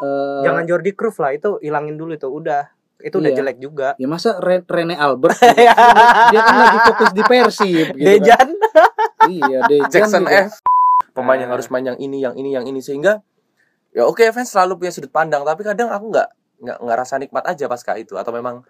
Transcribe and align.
eh, 0.00 0.40
Jangan 0.42 0.62
Jordi 0.64 0.92
Cruyff 0.92 1.16
lah 1.16 1.30
itu 1.30 1.56
hilangin 1.58 1.94
dulu 1.94 2.12
itu 2.12 2.26
udah. 2.26 2.68
Itu 2.98 3.16
udah 3.16 3.28
Iya. 3.28 3.38
jelek 3.38 3.56
juga. 3.58 3.88
ya 3.96 4.04
masa 4.04 4.36
Re- 4.36 4.60
Rene 4.62 4.92
Albert 4.92 5.36
gitu? 5.40 5.64
dia 6.30 6.40
kan 6.42 6.54
lagi 6.58 6.78
fokus 6.84 7.10
di 7.10 7.22
Persib 7.22 7.86
gitu 7.90 7.96
kan. 7.96 8.04
Dejan. 8.04 8.48
iya 9.34 9.58
Dejan 9.64 9.88
Jackson 9.88 10.22
juga. 10.22 10.44
F 10.46 10.60
pemain 11.10 11.36
yang 11.36 11.48
harus 11.48 11.66
main 11.68 11.82
yang 11.82 11.96
ini 11.96 12.18
yang 12.18 12.34
ini 12.34 12.50
yang 12.50 12.62
ini 12.62 12.78
sehingga 12.78 13.24
ya 13.90 14.04
oke 14.04 14.20
fans 14.28 14.48
selalu 14.48 14.78
punya 14.78 14.90
sudut 14.90 15.08
pandang 15.08 15.42
tapi 15.42 15.60
kadang 15.60 15.88
aku 15.88 16.08
nggak 16.08 16.28
nggak 16.60 16.76
nggak 16.78 16.96
rasa 16.98 17.16
nikmat 17.16 17.42
aja 17.42 17.64
pasca 17.66 17.96
itu 17.96 18.14
atau 18.14 18.30
memang 18.30 18.62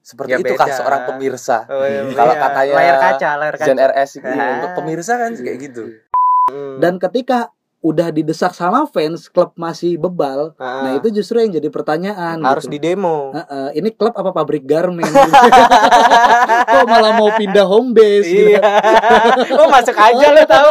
seperti 0.00 0.32
Ya, 0.32 0.38
itu 0.40 0.52
kah 0.54 0.64
beda. 0.64 0.76
seorang 0.76 1.00
pemirsa 1.06 1.58
Oh, 1.66 1.80
iya. 1.80 2.02
Kalau 2.10 2.32
Iya. 2.32 2.42
katanya 2.42 2.74
layar 2.74 2.96
kaca, 2.98 3.30
layar 3.36 3.54
kaca. 3.54 3.66
Zen 3.66 3.78
RS 3.78 4.10
itu 4.16 4.28
Ah. 4.28 4.50
untuk 4.56 4.70
pemirsa 4.74 5.12
kan 5.14 5.30
kayak 5.32 5.58
gitu 5.62 5.84
Hmm. 6.48 6.82
dan 6.82 6.98
ketika 6.98 7.54
udah 7.80 8.12
didesak 8.12 8.52
sama 8.52 8.84
fans 8.84 9.32
klub 9.32 9.56
masih 9.56 9.96
bebal 9.96 10.52
Ah. 10.60 10.84
nah 10.84 10.92
itu 11.00 11.08
justru 11.08 11.40
yang 11.40 11.48
jadi 11.48 11.72
pertanyaan 11.72 12.36
harus 12.44 12.68
gitu. 12.68 12.76
di 12.76 12.78
demo. 12.92 13.32
Heeh, 13.32 13.80
ini 13.80 13.88
klub 13.96 14.12
apa 14.12 14.36
pabrik 14.36 14.68
garmen 14.68 15.00
kok 16.76 16.84
malah 16.84 17.16
mau 17.16 17.32
pindah 17.40 17.64
home 17.64 17.96
base 17.96 18.28
gitu. 18.28 18.52
Iya. 18.52 18.60
oh 19.56 19.68
masuk 19.72 19.96
aja 19.96 20.26
lo 20.28 20.42
tahu. 20.44 20.68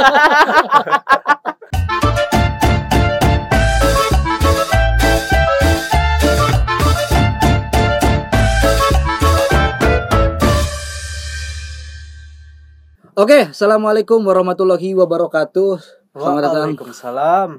Oke, 13.20 13.52
assalamualaikum 13.52 14.23
warahmatullahi 14.23 14.96
wabarakatuh. 14.96 15.98
Selamat 16.09 16.41
datang, 16.41 16.73
Waalaikumsalam. 16.73 17.49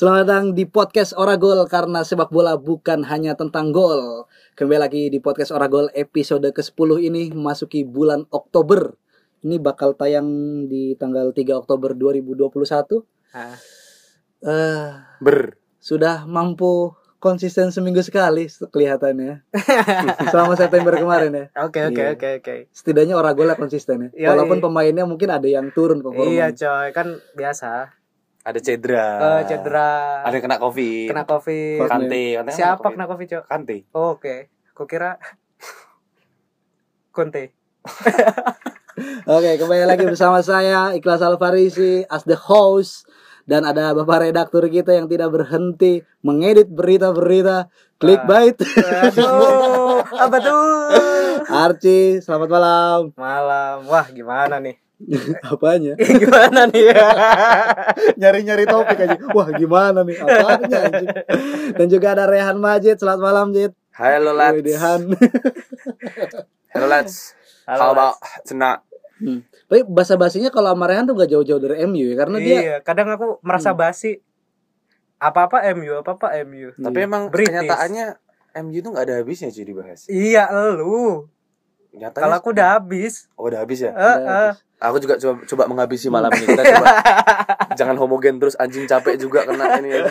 selamat 0.00 0.18
datang 0.24 0.46
di 0.56 0.64
podcast 0.64 1.12
Oragol 1.12 1.68
karena 1.68 2.00
sepak 2.00 2.32
bola 2.32 2.56
bukan 2.56 3.04
hanya 3.04 3.36
tentang 3.36 3.76
gol. 3.76 4.24
Kembali 4.56 4.80
lagi 4.80 5.02
di 5.12 5.20
podcast 5.20 5.52
Oragol 5.52 5.92
episode 5.92 6.48
ke-10 6.48 7.04
ini 7.04 7.28
memasuki 7.28 7.84
bulan 7.84 8.24
Oktober. 8.32 8.96
Ini 9.44 9.60
bakal 9.60 9.92
tayang 10.00 10.24
di 10.64 10.96
tanggal 10.96 11.28
3 11.36 11.60
Oktober 11.60 11.92
2021. 11.92 13.04
Ah. 13.36 13.52
Eh, 14.40 14.88
ber 15.20 15.60
sudah 15.76 16.24
mampu 16.24 16.96
konsisten 17.22 17.70
seminggu 17.70 18.02
sekali 18.02 18.50
kelihatannya. 18.50 19.46
Selama 20.26 20.58
September 20.58 20.90
kemarin 20.92 21.30
ya. 21.30 21.44
Oke 21.62 21.78
oke 21.86 21.94
Iya. 21.94 22.18
oke 22.18 22.28
oke. 22.42 22.54
Setidaknya 22.68 23.14
Oragolnya 23.14 23.54
konsisten 23.54 24.10
ya. 24.12 24.26
Yoi. 24.26 24.28
Walaupun 24.28 24.58
pemainnya 24.58 25.06
mungkin 25.06 25.30
ada 25.30 25.46
yang 25.46 25.70
turun 25.70 26.02
performa. 26.02 26.26
Iya 26.26 26.50
coy 26.50 26.90
kan 26.90 27.06
biasa. 27.32 27.94
ada 28.42 28.58
cedera 28.58 29.06
Eh 29.38 29.42
cedera. 29.46 30.26
ada 30.26 30.34
kena 30.34 30.58
covid 30.58 31.06
kena 31.06 31.22
covid. 31.22 31.86
kante 31.86 32.24
Katanya 32.34 32.50
Siapa 32.50 32.82
covid. 32.82 32.94
kena 32.98 33.06
covid 33.06 33.26
coy? 33.30 33.42
kante 33.46 33.76
Oh, 33.94 34.18
Oke. 34.18 34.50
Kok 34.74 34.86
kira 34.90 35.14
Conte. 37.14 37.54
Oke, 39.28 39.50
kembali 39.56 39.86
lagi 39.86 40.02
bersama 40.02 40.42
saya 40.42 40.90
Ikhlas 40.90 41.20
Alfarisi 41.20 42.02
as 42.06 42.24
the 42.24 42.34
host 42.34 43.06
dan 43.44 43.66
ada 43.66 43.92
bapak 43.92 44.30
redaktur 44.30 44.66
kita 44.70 44.94
yang 44.94 45.10
tidak 45.10 45.34
berhenti 45.34 46.02
mengedit 46.22 46.70
berita-berita 46.70 47.66
clickbait. 47.98 48.56
Aduh, 48.58 50.02
apa 50.06 50.36
tuh? 50.38 50.62
Archie, 51.50 52.22
selamat 52.22 52.48
malam. 52.48 53.00
Malam. 53.18 53.76
Wah, 53.86 54.06
gimana 54.10 54.62
nih? 54.62 54.78
Apanya? 55.50 55.98
gimana 56.22 56.70
nih? 56.70 56.94
Nyari-nyari 58.20 58.64
topik 58.66 58.98
aja. 59.02 59.18
Wah, 59.34 59.48
gimana 59.54 60.06
nih? 60.06 60.16
Apanya 60.22 60.78
anjing? 60.88 61.10
Dan 61.74 61.86
juga 61.90 62.14
ada 62.14 62.24
Rehan 62.30 62.58
Majid, 62.58 62.98
selamat 63.02 63.22
malam 63.22 63.46
Jid. 63.50 63.72
halo 63.92 64.32
lads 64.32 64.64
Rehan. 64.64 65.00
halo 66.72 66.86
Halo, 67.68 67.78
how 67.78 67.90
about 67.92 68.16
tonight 68.48 68.80
Hmm. 69.22 69.40
Tapi 69.64 69.86
bahasa 69.86 70.14
basinya 70.14 70.48
kalau 70.48 70.70
sama 70.70 70.84
Rehan 70.84 71.04
tuh 71.04 71.14
gak 71.14 71.30
jauh-jauh 71.30 71.60
dari 71.60 71.84
MU 71.84 72.02
ya 72.04 72.16
karena 72.16 72.36
dia 72.36 72.58
Iya, 72.58 72.76
kadang 72.80 73.06
aku 73.08 73.38
merasa 73.40 73.70
Hmm. 73.70 73.78
basi. 73.78 74.18
Apa-apa 75.16 75.62
MU, 75.72 75.94
apa-apa 75.96 76.34
MU. 76.42 76.74
tapi 76.74 76.98
Iya. 76.98 77.06
emang 77.06 77.22
British. 77.28 77.48
kenyataannya 77.48 78.06
MU 78.60 78.78
tuh 78.78 78.90
nggak 78.90 79.06
ada 79.06 79.14
habisnya 79.16 79.48
cuy 79.48 79.62
dibahas 79.64 80.00
Iya, 80.04 80.44
lu. 80.74 81.30
Nyatanya, 81.92 82.18
Kalau 82.18 82.36
aku 82.36 82.48
udah 82.50 82.68
habis. 82.74 83.28
oh 83.32 83.46
udah 83.46 83.60
habis 83.60 83.78
ya 83.80 83.92
Eh, 83.92 84.18
eh. 84.20 84.52
Aku 84.82 84.98
juga 84.98 85.14
coba 85.14 85.44
coba 85.44 85.62
menghabisi 85.68 86.10
malam 86.26 86.32
ini. 86.32 86.42
Kita 86.48 86.62
coba 86.66 86.86
jangan 87.72 87.94
homogen 87.96 88.36
terus 88.36 88.56
anjing 88.56 88.82
capek 88.84 89.14
juga 89.14 89.44
kena 89.44 89.78
ini. 89.78 89.94
ya. 89.94 90.04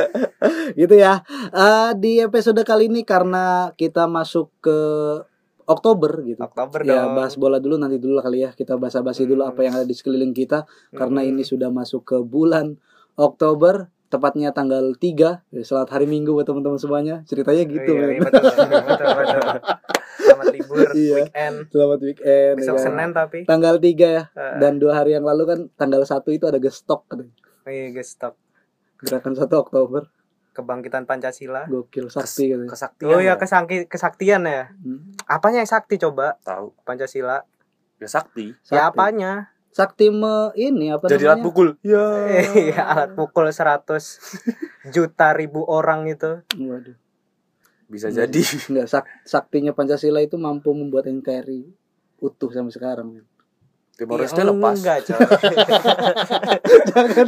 gitu 0.80 0.94
ya. 0.94 1.20
Eh, 1.50 1.90
di 1.94 2.18
episode 2.18 2.62
kali 2.62 2.86
ini 2.86 3.02
karena 3.02 3.74
kita 3.74 4.06
masuk 4.06 4.48
ke 4.58 4.78
Oktober 5.66 6.22
gitu. 6.22 6.38
Oktober 6.40 6.80
Ya 6.80 7.02
dong. 7.02 7.14
bahas 7.14 7.34
bola 7.34 7.58
dulu 7.58 7.74
nanti 7.74 7.96
dulu 7.96 8.18
kali 8.18 8.40
ya 8.40 8.50
kita 8.50 8.74
basa-basi 8.74 9.24
dulu 9.24 9.42
Hmm. 9.42 9.50
apa 9.50 9.60
yang 9.62 9.74
ada 9.74 9.82
di 9.82 9.92
sekeliling 9.92 10.30
kita 10.30 10.62
karena 10.90 11.20
Hmm. 11.20 11.30
ini 11.32 11.42
sudah 11.42 11.68
masuk 11.68 12.02
ke 12.04 12.16
bulan 12.20 12.78
Oktober 13.14 13.86
tepatnya 14.06 14.50
tanggal 14.50 14.94
3 14.94 15.42
ya, 15.48 15.60
selamat 15.60 15.90
hari 15.90 16.06
Minggu 16.06 16.30
buat 16.30 16.44
teman-teman 16.44 16.78
semuanya 16.78 17.22
ceritanya 17.24 17.62
gitu 17.64 17.90
Iya, 17.90 18.00
men. 18.00 18.10
iya, 18.12 18.20
betul, 18.22 18.42
betul, 18.46 18.80
betul, 18.80 19.06
betul. 19.10 19.60
Selamat 20.16 20.46
libur 20.48 20.76
Iya. 20.94 21.14
weekend. 21.20 21.56
selamat 21.68 21.98
weekend 22.00 22.54
Besok 22.56 22.76
ya. 22.76 22.82
Senin 22.84 23.10
tapi. 23.10 23.38
tanggal 23.44 23.74
3 23.76 24.06
ya 24.06 24.22
Eh, 24.28 24.54
dan 24.56 24.78
dua 24.78 24.92
hari 24.96 25.10
yang 25.12 25.22
lalu 25.22 25.42
kan 25.44 25.58
tanggal 25.74 26.02
1 26.02 26.30
itu 26.30 26.44
ada 26.44 26.56
gestok 26.56 27.02
katanya. 27.06 27.34
iya, 27.66 27.90
guys, 27.90 28.06
stop. 28.08 28.38
gerakan 28.98 29.34
1 29.34 29.58
Oktober 29.58 30.06
Kebangkitan 30.56 31.04
Pancasila. 31.04 31.68
gokil 31.68 32.08
sakti 32.08 32.48
katanya. 32.48 32.72
Kesaktian. 32.72 33.12
Oh 33.12 33.20
iya, 33.20 33.34
ya. 33.34 33.34
kesangki, 33.36 33.84
kesaktian 33.84 34.48
ya. 34.48 34.72
Hmm. 34.80 35.12
Apanya 35.28 35.60
yang 35.60 35.68
sakti 35.68 36.00
coba? 36.00 36.40
tahu. 36.40 36.72
Pancasila. 36.88 37.44
Ya 38.00 38.08
sakti. 38.08 38.56
Ya 38.72 38.88
Sakti. 38.88 38.96
apanya? 38.96 39.32
sakti 39.76 40.08
me 40.08 40.56
ini 40.56 40.88
apa 40.88 41.04
Jadi 41.04 41.28
alat 41.28 41.44
pukul. 41.44 41.76
Ya. 41.84 42.00
Iya, 42.72 42.80
alat 42.88 43.12
pukul 43.12 43.52
100 43.52 43.84
juta 44.96 45.36
ribu 45.36 45.60
orang 45.68 46.08
itu. 46.08 46.40
Waduh. 46.56 46.96
Bisa 47.92 48.08
jadi. 48.08 48.40
Enggak, 48.72 48.88
sak 48.88 49.04
saktinya 49.28 49.76
Pancasila 49.76 50.24
itu 50.24 50.40
mampu 50.40 50.72
membuat 50.72 51.04
NKRI 51.12 51.68
utuh 52.24 52.48
sampai 52.48 52.72
sekarang. 52.72 53.20
Timor 53.96 54.20
Iya, 54.20 54.28
Leste 54.28 54.42
lepas. 54.44 54.76
Enggak, 54.76 54.98
coy. 55.08 55.16
Jangan 56.92 57.26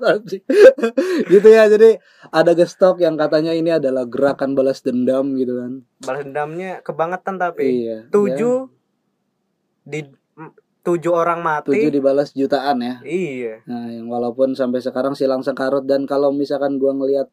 anjing. 0.00 0.42
gitu 1.28 1.48
ya. 1.48 1.64
Jadi 1.68 1.90
ada 2.26 2.52
gestok 2.56 3.04
yang 3.04 3.20
katanya 3.20 3.52
ini 3.52 3.68
adalah 3.70 4.08
gerakan 4.08 4.56
balas 4.56 4.80
dendam 4.80 5.36
gitu 5.36 5.60
kan. 5.60 5.72
Balas 6.00 6.24
dendamnya 6.24 6.80
kebangetan 6.80 7.36
tapi. 7.36 7.84
Iya. 7.84 8.08
Tujuh 8.08 8.72
di 9.84 10.00
m- 10.36 10.56
tujuh 10.80 11.12
orang 11.12 11.40
Ya, 11.40 11.46
mati. 11.60 11.68
tujuh 11.68 11.92
dibalas 11.92 12.32
jutaan 12.32 12.80
ya. 12.80 12.94
Iya. 13.04 13.60
Nah, 13.68 13.92
yang 13.92 14.08
walaupun 14.08 14.56
sampai 14.56 14.80
sekarang 14.80 15.12
silang 15.12 15.44
sengkarut 15.44 15.84
dan 15.84 16.08
kalau 16.08 16.32
misalkan 16.32 16.80
gua 16.80 16.96
ngelihat 16.96 17.28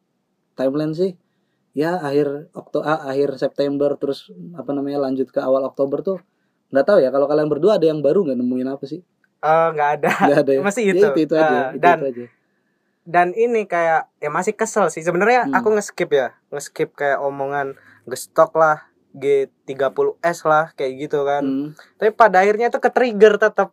timeline 0.52 0.92
sih 0.92 1.16
ya 1.70 1.96
akhir 1.96 2.50
Okto 2.50 2.82
ah, 2.82 3.06
akhir 3.06 3.38
September 3.38 3.94
terus 3.94 4.26
apa 4.52 4.74
namanya 4.74 5.06
lanjut 5.06 5.30
ke 5.30 5.38
awal 5.38 5.62
Oktober 5.62 6.02
tuh 6.02 6.18
nggak 6.68 6.84
tahu 6.84 6.98
ya 7.00 7.08
kalau 7.08 7.24
kalian 7.24 7.48
berdua 7.48 7.76
ada 7.76 7.86
yang 7.86 8.00
baru 8.00 8.24
nggak 8.24 8.38
nemuin 8.38 8.68
apa 8.68 8.84
sih? 8.84 9.00
Eh, 9.38 9.68
nggak 9.72 9.90
ada. 10.00 10.10
nggak 10.26 10.40
ada 10.44 10.52
ya? 10.52 10.60
Masih 10.68 10.82
Ya, 10.84 10.92
itu. 10.92 11.06
itu, 11.06 11.20
itu 11.24 11.34
aja 11.34 11.46
Ah, 11.46 11.66
itu, 11.70 11.78
dan 11.80 11.98
itu 11.98 12.06
aja. 12.06 12.24
dan 13.08 13.28
ini 13.32 13.64
kayak 13.64 14.02
ya 14.18 14.28
masih 14.28 14.52
kesel 14.52 14.86
sih. 14.88 15.00
Sebenarnya 15.00 15.48
Hmm. 15.48 15.56
aku 15.56 15.72
nge-skip 15.72 16.10
ya. 16.10 16.36
Nge-skip 16.50 16.92
kayak 16.92 17.18
omongan 17.18 17.72
gestok 18.04 18.52
lah 18.52 18.84
G30S 19.16 20.44
lah 20.44 20.70
kayak 20.74 21.08
gitu 21.08 21.24
kan. 21.24 21.42
Hmm, 21.42 21.68
tapi 21.96 22.10
pada 22.12 22.42
akhirnya 22.42 22.68
itu 22.68 22.78
ke-trigger 22.78 23.40
tetap 23.40 23.72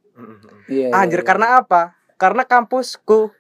iya, 0.68 0.88
iya, 0.88 0.96
anjir 0.96 1.22
iya. 1.22 1.28
karena 1.28 1.48
apa? 1.60 2.00
Karena 2.16 2.48
kampusku 2.48 3.36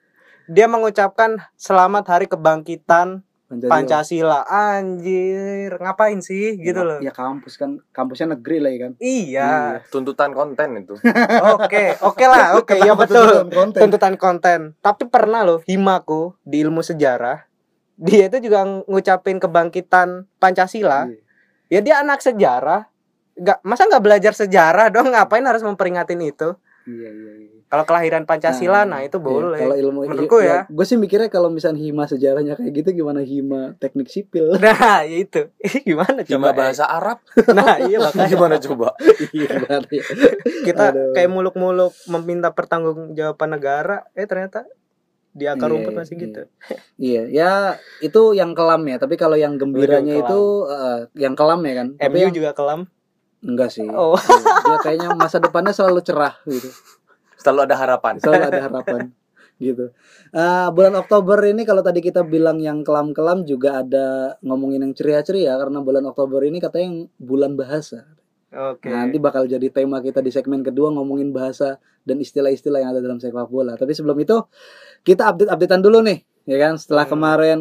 dia 0.45 0.67
mengucapkan 0.67 1.39
selamat 1.55 2.05
hari 2.05 2.25
kebangkitan 2.27 3.23
Pancasila 3.63 4.43
anjir. 4.47 5.71
Ngapain 5.79 6.19
sih? 6.19 6.59
Gitu 6.59 6.81
loh. 6.83 6.99
ya 6.99 7.15
kampus 7.15 7.55
kan 7.55 7.79
kampusnya 7.95 8.35
negeri 8.35 8.57
lah 8.59 8.71
ya 8.73 8.79
kan? 8.87 8.91
Iya. 8.99 9.51
Tuntutan 9.87 10.35
konten 10.35 10.83
itu. 10.83 10.95
oke 11.55 11.83
oke 12.03 12.25
lah 12.27 12.59
oke. 12.59 12.75
Ya 12.75 12.91
Kenapa 12.91 13.07
betul. 13.07 13.15
tuntutan 13.23 13.49
konten? 13.51 13.79
tuntutan 13.81 14.13
konten. 14.19 14.59
Tapi 14.83 15.03
pernah 15.07 15.41
loh 15.47 15.59
himaku 15.63 16.35
di 16.43 16.59
ilmu 16.63 16.83
sejarah 16.83 17.45
dia 17.95 18.27
itu 18.27 18.37
juga 18.43 18.67
ngucapin 18.85 19.39
kebangkitan 19.39 20.27
Pancasila. 20.39 21.07
Iya. 21.07 21.19
ya 21.71 21.79
dia 21.81 21.95
anak 22.03 22.19
sejarah. 22.19 22.91
Nggak 23.35 23.59
masa 23.63 23.87
nggak 23.87 24.03
belajar 24.03 24.33
sejarah 24.35 24.87
dong? 24.91 25.11
Ngapain 25.11 25.43
harus 25.43 25.63
memperingatin 25.63 26.19
itu? 26.23 26.55
Iya 26.87 27.09
iya, 27.11 27.31
iya. 27.39 27.54
Kalau 27.65 27.81
kelahiran 27.83 28.23
Pancasila 28.23 28.85
nah, 28.85 29.01
itu 29.01 29.17
Iya, 29.17 29.25
boleh 29.25 29.57
kalau 29.57 29.75
ilmu 29.75 29.99
Menurutku 30.05 30.37
ya. 30.39 30.63
gue 30.65 30.85
sih 30.85 30.95
mikirnya 30.95 31.27
kalau 31.27 31.49
misalnya 31.49 31.81
hima 31.81 32.05
sejarahnya 32.05 32.53
kayak 32.53 32.71
gitu 32.71 33.01
gimana 33.01 33.19
hima 33.19 33.73
teknik 33.75 34.07
sipil 34.07 34.53
nah 34.63 35.01
ya 35.01 35.17
itu 35.19 35.49
gimana 35.87 36.21
Cuma 36.23 36.49
coba 36.49 36.49
bahasa 36.55 36.85
Arab. 36.85 37.19
nah 37.57 37.81
iya 37.81 37.97
makanya 37.97 38.29
Gimana 38.29 38.55
coba? 38.61 38.87
Iya, 39.31 39.49
benar 39.59 39.83
ya. 39.89 40.03
kita 40.61 40.83
Aduh. 40.93 41.11
kayak 41.11 41.29
muluk-muluk 41.29 41.91
meminta 42.07 42.53
pertanggungjawaban 42.53 43.49
negara 43.51 44.05
eh 44.13 44.25
ternyata 44.25 44.69
di 45.35 45.43
akar 45.45 45.67
Iya, 45.67 45.73
rumput 45.75 45.91
iya, 45.91 45.99
masih 45.99 46.15
iya. 46.15 46.23
gitu. 46.23 46.41
Iya, 46.95 47.21
ya 47.27 47.51
itu 47.99 48.21
yang 48.31 48.55
kelam 48.55 48.87
ya. 48.87 48.95
Tapi 48.95 49.19
kalau 49.19 49.35
yang 49.35 49.59
gembiranya 49.59 50.15
Waduh, 50.15 50.23
itu 50.23 50.39
eh, 50.71 50.99
yang 51.19 51.35
kelam 51.35 51.59
ya 51.59 51.73
kan. 51.75 51.87
Tapi 51.99 52.15
MU 52.15 52.23
yang 52.23 52.35
juga 52.35 52.51
kelam. 52.55 52.87
enggak 53.43 53.67
sih. 53.69 53.83
Oh. 53.85 54.15
Iya, 54.15 54.53
Dia 54.63 54.77
kayaknya 54.79 55.09
masa 55.13 55.37
depannya 55.37 55.69
selalu 55.69 56.01
cerah 56.01 56.33
gitu. 56.47 56.71
Selalu 57.45 57.61
ada 57.69 57.75
harapan. 57.77 58.17
Selalu 58.17 58.43
ada 58.49 58.61
harapan 58.67 59.01
gitu. 59.55 59.93
Eh, 60.35 60.67
bulan 60.75 60.99
Oktober 60.99 61.39
ini 61.47 61.63
kalau 61.63 61.79
tadi 61.79 62.03
kita 62.03 62.27
bilang 62.27 62.59
yang 62.59 62.83
kelam-kelam 62.83 63.47
juga 63.47 63.79
ada 63.85 64.35
ngomongin 64.43 64.83
yang 64.83 64.91
ceria-ceria 64.91 65.55
karena 65.55 65.79
bulan 65.79 66.03
Oktober 66.09 66.43
ini 66.43 66.59
katanya 66.59 66.85
yang 66.91 66.99
bulan 67.15 67.55
bahasa. 67.55 68.03
Oke. 68.55 68.87
Nah, 68.87 69.07
nanti 69.07 69.19
bakal 69.19 69.47
jadi 69.47 69.67
tema 69.71 69.99
kita 69.99 70.19
di 70.19 70.31
segmen 70.31 70.59
kedua 70.59 70.91
ngomongin 70.91 71.31
bahasa 71.31 71.79
dan 72.03 72.19
istilah-istilah 72.19 72.83
yang 72.83 72.91
ada 72.95 72.99
dalam 72.99 73.19
sepak 73.19 73.47
bola. 73.47 73.75
Tapi 73.75 73.91
sebelum 73.95 74.15
itu 74.19 74.43
kita 75.03 75.27
update-updatean 75.31 75.81
dulu 75.83 75.99
nih, 76.03 76.19
ya 76.47 76.57
kan? 76.59 76.73
Setelah 76.75 77.03
Hmm. 77.07 77.13
kemarin 77.15 77.57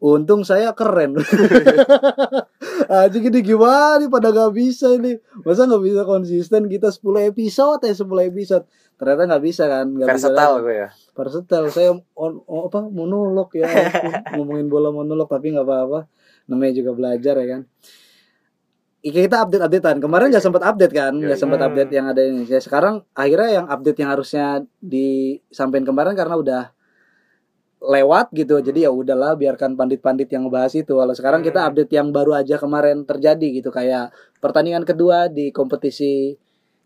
untung 0.00 0.44
saya 0.44 0.72
keren. 0.76 1.16
Aja 2.92 3.16
gini 3.16 3.40
gimana 3.40 4.00
nih 4.02 4.08
pada 4.10 4.28
gak 4.34 4.52
bisa 4.52 4.90
ini. 4.96 5.16
Masa 5.46 5.64
nggak 5.64 5.82
bisa 5.84 6.02
konsisten 6.04 6.68
kita 6.68 6.88
10 6.92 7.30
episode 7.30 7.80
ya 7.84 7.94
10 7.94 8.28
episode. 8.28 8.64
Ternyata 9.02 9.22
nggak 9.26 9.42
bisa 9.42 9.64
kan? 9.66 9.86
Nggak 9.90 10.08
bisa 10.14 10.30
Versatile 10.30 10.56
gue 10.62 10.74
ya. 10.78 10.88
Versatile. 11.10 11.66
Saya 11.74 11.90
on, 12.14 12.32
oh, 12.46 12.70
apa 12.70 12.86
monolog 12.86 13.50
ya. 13.50 13.66
ngomongin 14.38 14.70
bola 14.70 14.94
monolog 14.94 15.26
tapi 15.26 15.50
nggak 15.50 15.66
apa-apa. 15.66 16.06
Namanya 16.46 16.72
juga 16.78 16.94
belajar 16.94 17.34
ya 17.42 17.46
kan. 17.58 17.62
Kita 19.02 19.42
update 19.42 19.66
updatean 19.66 19.98
kemarin 19.98 20.30
nggak 20.30 20.44
sempat 20.46 20.62
update 20.62 20.94
kan 20.94 21.10
nggak 21.10 21.34
Yoi. 21.34 21.42
sempat 21.42 21.58
Hmm. 21.58 21.74
update 21.74 21.90
yang 21.90 22.06
ada 22.06 22.22
ini 22.22 22.46
ya 22.46 22.62
sekarang 22.62 23.02
akhirnya 23.18 23.50
yang 23.58 23.66
update 23.66 23.98
yang 23.98 24.10
harusnya 24.14 24.46
disampaikan 24.78 25.90
kemarin 25.90 26.14
karena 26.14 26.38
udah 26.38 26.62
lewat 27.82 28.30
gitu 28.30 28.62
jadi 28.62 28.86
ya 28.86 28.90
udahlah 28.94 29.34
biarkan 29.34 29.74
pandit-pandit 29.74 30.30
yang 30.30 30.46
ngebahas 30.46 30.70
itu 30.78 30.94
kalau 30.94 31.10
sekarang 31.18 31.42
kita 31.42 31.66
Hmm. 31.66 31.74
update 31.74 31.90
yang 31.90 32.14
baru 32.14 32.38
aja 32.38 32.54
kemarin 32.62 33.02
terjadi 33.02 33.42
gitu 33.58 33.74
kayak 33.74 34.14
pertandingan 34.38 34.86
kedua 34.86 35.26
di 35.26 35.50
kompetisi 35.50 36.38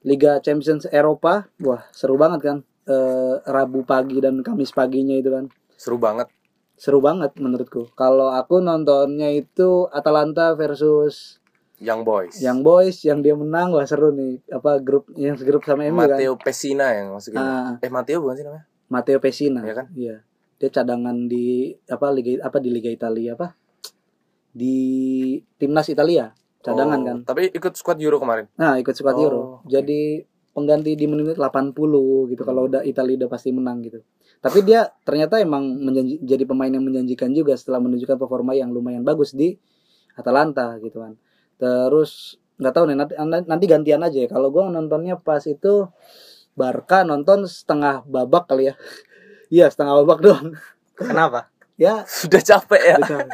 Liga 0.07 0.39
Champions 0.39 0.87
Eropa. 0.89 1.51
Wah 1.59 1.83
seru 1.91 2.15
banget 2.15 2.41
kan? 2.41 2.59
Eh, 2.87 3.35
Rabu 3.43 3.83
pagi 3.83 4.23
dan 4.23 4.39
Kamis 4.41 4.71
paginya 4.71 5.19
itu 5.19 5.29
kan? 5.29 5.51
Seru 5.75 5.99
banget. 5.99 6.31
seru 6.77 7.01
banget 7.01 7.33
menurutku. 7.41 7.89
Kalau 7.97 8.29
aku 8.31 8.61
nontonnya 8.61 9.33
itu 9.33 9.89
Atalanta 9.91 10.53
versus 10.53 11.41
Young 11.81 12.05
Boys. 12.05 12.37
yang 12.39 12.61
boys 12.61 13.01
yang 13.01 13.21
dia 13.21 13.33
menang. 13.33 13.73
Wah 13.73 13.83
seru 13.83 14.13
nih. 14.13 14.45
Apa 14.47 14.77
grup 14.79 15.09
yang 15.17 15.35
segrup 15.35 15.65
sama 15.65 15.85
MU 15.85 15.97
kan? 15.99 16.15
Matteo 16.15 16.37
Pessina 16.37 16.93
yang 16.93 17.17
masukin. 17.17 17.41
Ah, 17.41 17.81
Eh 17.81 17.89
Matteo 17.89 18.21
bukan 18.21 18.37
sih 18.37 18.45
namanya? 18.45 18.65
Matteo 18.87 19.19
Pessina. 19.19 19.61
Iya 19.65 19.75
kan? 19.75 19.87
iya. 19.97 20.17
Dia 20.57 20.69
cadangan 20.71 21.29
di 21.29 21.73
apa 21.89 22.13
liga 22.13 22.45
apa 22.45 22.61
di 22.61 22.69
liga 22.69 22.89
Italia 22.89 23.33
apa? 23.35 23.57
Di 24.53 24.77
timnas 25.57 25.89
Italia 25.89 26.33
cadangan 26.67 26.99
Oh, 26.99 27.07
kan? 27.07 27.17
Tapi 27.25 27.55
ikut 27.55 27.73
squad 27.73 28.03
Euro 28.03 28.19
kemarin. 28.19 28.51
nah 28.59 28.75
ikut 28.75 28.91
squad 28.93 29.15
Oh, 29.15 29.23
Euro. 29.23 29.41
oke. 29.63 29.71
jadi 29.71 30.27
pengganti 30.51 30.97
di 30.97 31.05
menit 31.05 31.37
80 31.37 31.77
gitu 32.27 32.43
kalau 32.43 32.65
udah 32.67 32.81
Italia 32.83 33.15
udah 33.15 33.29
pasti 33.29 33.53
menang 33.53 33.85
gitu. 33.85 34.01
Tapi 34.41 34.65
dia 34.65 34.89
ternyata 35.05 35.37
emang 35.37 35.63
menjanji, 35.79 36.17
jadi 36.19 36.43
pemain 36.43 36.69
yang 36.69 36.81
menjanjikan 36.81 37.29
juga 37.31 37.53
setelah 37.55 37.79
menunjukkan 37.79 38.17
performa 38.17 38.53
yang 38.53 38.73
lumayan 38.73 39.05
bagus 39.05 39.31
di 39.31 39.53
Atalanta 40.15 40.81
gitu 40.81 40.99
kan. 40.99 41.13
Terus 41.57 42.41
nggak 42.57 42.73
tahu 42.73 42.85
nih 42.89 42.97
nanti, 42.97 43.13
nanti 43.21 43.65
gantian 43.69 44.01
aja 44.01 44.17
ya. 44.17 44.29
Kalau 44.29 44.49
gua 44.49 44.67
nontonnya 44.67 45.21
pas 45.21 45.45
itu 45.45 45.93
Barca 46.57 47.05
nonton 47.05 47.45
setengah 47.45 48.03
babak 48.09 48.49
kali 48.49 48.73
ya. 48.73 48.75
Iya 49.47 49.71
setengah 49.71 50.03
babak 50.03 50.19
doang. 50.25 50.59
Kenapa? 50.99 51.53
Ya 51.77 52.03
Sudah 52.09 52.41
capek 52.41 52.83
ya. 52.83 52.97
udah. 53.01 53.29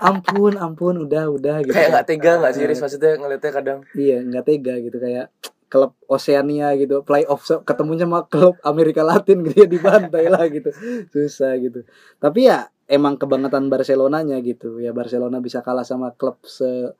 ampun 0.00 0.56
ampun 0.56 0.94
udah 1.04 1.28
udah 1.28 1.56
gitu 1.60 1.76
Kayak 1.76 1.88
nggak 1.92 2.06
tega 2.08 2.32
nggak 2.40 2.52
sih 2.56 2.62
Eh, 2.64 2.68
Riz 2.72 2.80
maksudnya 2.80 3.12
ngeliatnya 3.20 3.52
kadang. 3.52 3.78
Iya, 3.92 4.18
nggak 4.24 4.44
tega 4.48 4.74
gitu 4.80 4.96
kayak 4.96 5.26
klub 5.70 5.94
Oceania 6.10 6.74
gitu, 6.74 7.06
playoff 7.06 7.46
ketemunya 7.62 8.02
sama 8.02 8.26
klub 8.26 8.58
Amerika 8.66 9.06
Latin 9.06 9.46
gitu 9.46 9.62
ya 9.62 9.68
dibantai 9.70 10.26
lah 10.26 10.42
gitu. 10.50 10.74
Susah 11.14 11.54
gitu. 11.62 11.86
Tapi 12.18 12.50
ya 12.50 12.66
emang 12.90 13.14
kebangetan 13.14 13.70
Barcelonanya 13.70 14.42
gitu. 14.42 14.82
Ya 14.82 14.90
Barcelona 14.90 15.38
bisa 15.38 15.62
kalah 15.62 15.86
sama 15.86 16.10
klub 16.18 16.42
se 16.42 16.90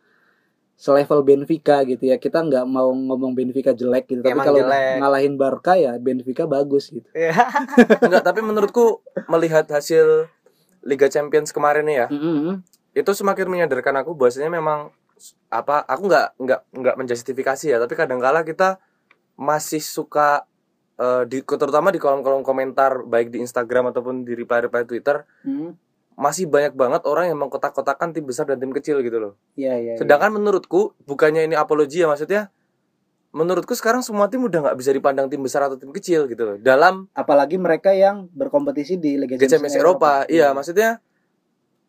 selevel 0.78 1.26
Benfica 1.26 1.82
gitu 1.82 2.14
ya. 2.14 2.22
Kita 2.22 2.46
nggak 2.46 2.62
mau 2.70 2.94
ngomong 2.94 3.34
Benfica 3.34 3.74
jelek 3.74 4.06
gitu, 4.06 4.22
tapi 4.22 4.38
kalau 4.38 4.62
ngalahin 4.70 5.34
Barca 5.34 5.74
ya 5.74 5.98
Benfica 5.98 6.46
bagus 6.46 6.94
gitu. 6.94 7.10
Iya. 7.12 7.34
Enggak, 8.06 8.22
tapi 8.22 8.40
menurutku 8.40 9.02
melihat 9.26 9.66
hasil 9.66 10.30
Liga 10.80 11.06
Champions 11.12 11.52
kemarin 11.52 11.84
nih 11.84 11.96
ya, 12.02 12.06
Mm-mm. 12.08 12.64
itu 12.96 13.10
semakin 13.12 13.46
menyadarkan 13.46 14.00
aku 14.00 14.16
bahwasanya 14.16 14.48
memang 14.48 14.90
apa 15.52 15.84
aku 15.84 16.08
nggak 16.08 16.26
nggak 16.40 16.60
nggak 16.80 16.96
menjustifikasi 16.96 17.66
ya 17.68 17.76
tapi 17.76 17.92
kadangkala 17.92 18.40
kita 18.40 18.80
masih 19.36 19.84
suka 19.84 20.48
eh, 20.96 21.28
di 21.28 21.44
terutama 21.44 21.92
di 21.92 22.00
kolom-kolom 22.00 22.40
komentar 22.40 23.04
baik 23.04 23.28
di 23.28 23.44
Instagram 23.44 23.92
ataupun 23.92 24.24
di 24.24 24.32
reply-reply 24.32 24.88
Twitter 24.88 25.28
Mm. 25.44 25.76
masih 26.20 26.48
banyak 26.48 26.76
banget 26.76 27.04
orang 27.08 27.32
yang 27.32 27.38
mengkotak-kotakan 27.40 28.12
tim 28.12 28.28
besar 28.28 28.44
dan 28.44 28.60
tim 28.60 28.68
kecil 28.76 29.00
gitu 29.00 29.16
loh. 29.16 29.32
Iya, 29.56 29.80
iya. 29.80 29.92
iya. 29.96 30.00
Sedangkan 30.00 30.36
menurutku 30.36 30.92
bukannya 31.08 31.48
ini 31.48 31.56
apologi 31.56 32.04
ya 32.04 32.08
maksudnya 32.12 32.52
menurutku 33.30 33.74
sekarang 33.74 34.02
semua 34.02 34.26
tim 34.26 34.42
udah 34.42 34.58
nggak 34.70 34.76
bisa 34.76 34.90
dipandang 34.90 35.30
tim 35.30 35.38
besar 35.38 35.62
atau 35.62 35.78
tim 35.78 35.90
kecil 35.90 36.26
gitu 36.26 36.42
loh. 36.42 36.56
Dalam 36.58 37.06
apalagi 37.14 37.56
mereka 37.56 37.94
yang 37.94 38.26
berkompetisi 38.34 38.98
di 38.98 39.14
Liga 39.16 39.38
Champions 39.38 39.78
Eropa, 39.78 40.26
Iya. 40.26 40.30
iya 40.30 40.48
maksudnya 40.50 40.90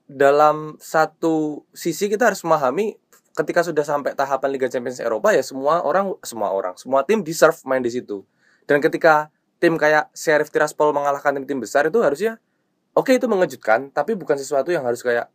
dalam 0.05 0.75
satu 0.77 1.63
sisi 1.71 2.11
kita 2.11 2.27
harus 2.27 2.43
memahami 2.43 2.99
ketika 3.31 3.63
sudah 3.63 3.87
sampai 3.87 4.11
tahapan 4.11 4.49
Liga 4.51 4.67
Champions 4.67 4.99
Eropa 4.99 5.31
ya 5.31 5.39
semua 5.39 5.79
orang 5.81 6.19
semua 6.19 6.51
orang 6.51 6.75
semua 6.75 7.07
tim 7.07 7.23
deserve 7.23 7.55
main 7.63 7.79
di 7.79 7.87
situ 7.87 8.27
dan 8.67 8.83
ketika 8.83 9.31
tim 9.57 9.79
kayak 9.79 10.11
Sheriff 10.11 10.51
Tiraspol 10.51 10.91
mengalahkan 10.91 11.31
tim-tim 11.39 11.63
besar 11.63 11.87
itu 11.87 12.03
harusnya 12.03 12.43
oke 12.91 13.07
itu 13.15 13.23
mengejutkan 13.31 13.87
tapi 13.89 14.19
bukan 14.19 14.35
sesuatu 14.35 14.67
yang 14.75 14.83
harus 14.83 14.99
kayak 14.99 15.31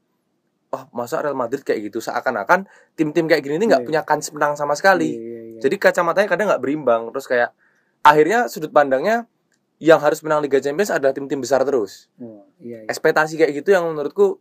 oh 0.69 0.85
masa 0.93 1.25
Real 1.25 1.33
Madrid 1.33 1.65
kayak 1.65 1.89
gitu 1.89 2.05
seakan-akan 2.05 2.69
tim-tim 2.93 3.25
kayak 3.25 3.41
gini 3.41 3.57
ini 3.57 3.73
nggak 3.73 3.81
Iya. 3.81 3.89
punya 3.89 4.03
kans 4.05 4.29
menang 4.29 4.61
sama 4.61 4.77
sekali 4.77 5.17
Iya, 5.17 5.36
iya, 5.57 5.59
iya. 5.59 5.63
jadi 5.65 5.77
kacamatanya 5.81 6.29
kadang 6.29 6.47
nggak 6.49 6.61
berimbang 6.61 7.03
terus 7.11 7.25
kayak 7.25 7.51
akhirnya 8.01 8.47
sudut 8.47 8.71
pandangnya 8.71 9.25
yang 9.77 10.01
harus 10.01 10.21
menang 10.21 10.41
Liga 10.41 10.57
Champions 10.57 10.89
adalah 10.89 11.13
tim-tim 11.13 11.37
besar 11.37 11.61
terus 11.63 12.09
Oh, 12.17 12.45
iya, 12.59 12.81
iya. 12.81 12.89
ekspektasi 12.89 13.37
kayak 13.37 13.53
gitu 13.55 13.73
yang 13.73 13.85
menurutku 13.85 14.41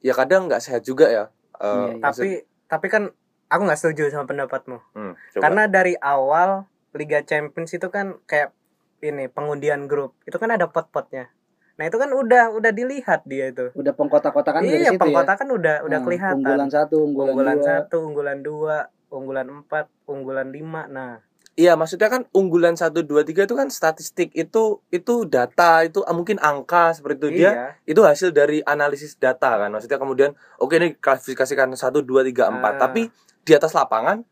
ya 0.00 0.12
kadang 0.12 0.46
nggak 0.46 0.60
sehat 0.60 0.82
juga 0.82 1.06
ya. 1.06 1.24
Eh, 1.54 1.64
Iya, 1.64 1.86
iya. 1.90 2.02
Tapi 2.02 2.28
tapi 2.66 2.86
kan 2.88 3.02
aku 3.46 3.62
nggak 3.62 3.78
setuju 3.78 4.10
sama 4.10 4.26
pendapatmu. 4.26 4.78
Hmm, 4.92 5.14
coba. 5.32 5.40
Karena 5.40 5.62
dari 5.64 5.94
awal 5.96 6.66
Liga 6.92 7.22
Champions 7.22 7.70
itu 7.70 7.86
kan 7.88 8.18
kayak 8.24 8.52
ini 9.00 9.26
pengundian 9.26 9.86
grup. 9.86 10.18
Itu 10.22 10.36
kan 10.36 10.50
ada 10.50 10.66
pot-potnya. 10.66 11.30
Nah, 11.74 11.84
itu 11.84 11.96
kan 11.96 12.06
udah 12.08 12.52
udah 12.52 12.70
dilihat 12.70 13.24
dia 13.24 13.48
itu. 13.48 13.70
udah 13.72 13.92
pengkotak-kotakan 13.92 14.60
dari 14.60 14.78
iya, 14.78 14.90
situ 14.90 14.94
ya. 14.94 15.00
pengkotakan 15.00 15.46
udah 15.50 15.76
udah 15.82 15.98
Nah, 15.98 16.04
kelihatan. 16.04 16.36
Unggulan 16.38 16.68
satu, 16.68 16.96
unggulan, 17.00 17.30
unggulan 17.30 17.56
dua. 17.56 17.66
satu, 17.66 17.96
unggulan 18.02 18.38
dua, 18.40 18.76
unggulan 19.14 19.46
empat, 19.46 19.86
unggulan 20.04 20.50
lima. 20.50 20.90
Nah, 20.90 21.22
iya 21.54 21.78
maksudnya 21.78 22.10
kan 22.10 22.26
unggulan 22.34 22.74
1 22.74 22.90
2 22.90 23.22
3 23.22 23.46
itu 23.46 23.54
kan 23.54 23.70
statistik 23.70 24.34
itu 24.34 24.82
itu 24.90 25.14
data 25.24 25.86
itu 25.86 26.02
ah, 26.02 26.10
mungkin 26.10 26.42
angka 26.42 26.90
seperti 26.92 27.16
itu 27.22 27.28
dia 27.38 27.50
iya. 27.54 27.66
itu 27.86 28.02
hasil 28.02 28.34
dari 28.34 28.58
analisis 28.66 29.14
data 29.14 29.54
kan. 29.54 29.70
Maksudnya 29.70 30.02
kemudian 30.02 30.30
oke 30.58 30.74
ini 30.74 30.98
klasifikasikan 30.98 31.70
1 31.70 32.02
2 32.02 32.26
3 32.34 32.50
4 32.50 32.58
Ah. 32.58 32.72
tapi 32.76 33.06
di 33.46 33.52
atas 33.54 33.70
lapangan 33.72 34.26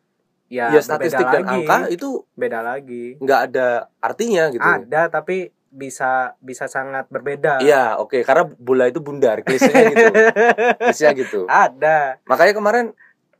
Ya, 0.53 0.69
ya, 0.69 0.85
statistik 0.85 1.25
dan 1.33 1.49
lagi. 1.49 1.65
angka 1.65 1.89
itu 1.89 2.29
beda 2.37 2.61
lagi. 2.61 3.17
nggak 3.17 3.41
ada 3.49 3.89
artinya 4.05 4.53
gitu. 4.53 4.61
Ada 4.61 5.09
tapi 5.09 5.49
bisa 5.73 6.37
bisa 6.45 6.69
sangat 6.69 7.09
berbeda. 7.09 7.65
Iya, 7.65 7.97
oke 7.97 8.21
karena 8.21 8.45
bola 8.61 8.85
itu 8.85 9.01
bundar, 9.01 9.41
klisenya 9.41 9.83
gitu. 9.89 10.05
Klisenya 10.85 11.13
gitu. 11.17 11.41
Ada. 11.49 12.21
Makanya 12.29 12.53
kemarin 12.53 12.87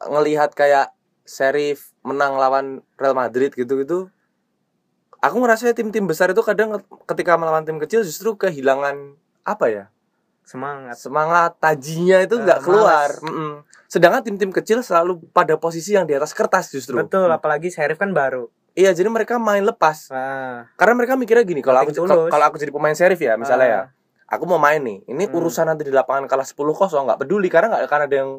ngelihat 0.01 0.57
kayak 0.57 0.89
Sheriff 1.33 1.97
menang 2.05 2.37
lawan 2.37 2.67
Real 2.95 3.17
Madrid 3.17 3.49
gitu-gitu. 3.51 4.13
Aku 5.19 5.39
ngerasa 5.39 5.73
tim-tim 5.73 6.05
besar 6.05 6.29
itu 6.29 6.43
kadang 6.43 6.77
ketika 7.07 7.39
melawan 7.39 7.63
tim 7.63 7.79
kecil 7.79 8.03
justru 8.03 8.35
kehilangan 8.35 9.17
apa 9.41 9.67
ya? 9.67 9.85
Semangat. 10.43 10.99
Semangat 10.99 11.51
tajinya 11.57 12.21
itu 12.21 12.37
Eh, 12.37 12.43
nggak 12.43 12.61
keluar. 12.61 13.09
malas. 13.09 13.23
Mm-mm. 13.23 13.53
Sedangkan 13.87 14.21
tim-tim 14.21 14.51
kecil 14.51 14.83
selalu 14.83 15.23
pada 15.31 15.55
posisi 15.55 15.95
yang 15.95 16.05
di 16.05 16.13
atas 16.13 16.35
kertas 16.35 16.69
justru. 16.69 16.99
Betul, 16.99 17.31
apalagi 17.31 17.71
Sheriff 17.71 17.97
kan 17.97 18.11
baru. 18.11 18.51
Iya, 18.73 18.91
jadi 18.91 19.07
mereka 19.07 19.37
main 19.39 19.63
lepas. 19.63 20.11
Nah, 20.11 20.67
Karena 20.75 20.95
mereka 20.97 21.15
mikirnya 21.15 21.45
gini, 21.45 21.61
kalau 21.61 21.85
aku 21.85 21.93
kalau 22.29 22.45
aku 22.49 22.57
jadi 22.57 22.73
pemain 22.73 22.97
Sheriff 22.97 23.21
ya, 23.21 23.37
misalnya 23.37 23.69
ya, 23.69 23.79
Ah. 23.79 23.87
aku 24.27 24.49
mau 24.49 24.57
main 24.59 24.81
nih. 24.81 25.05
Ini 25.07 25.29
Hmm. 25.29 25.37
urusan 25.39 25.69
nanti 25.69 25.85
di 25.85 25.93
lapangan 25.93 26.25
kalah 26.27 26.45
10 26.45 26.73
kosong 26.75 27.05
nggak 27.07 27.21
peduli 27.21 27.47
karena 27.47 27.69
nggak 27.71 27.85
akan 27.87 28.01
ada 28.03 28.15
yang 28.17 28.31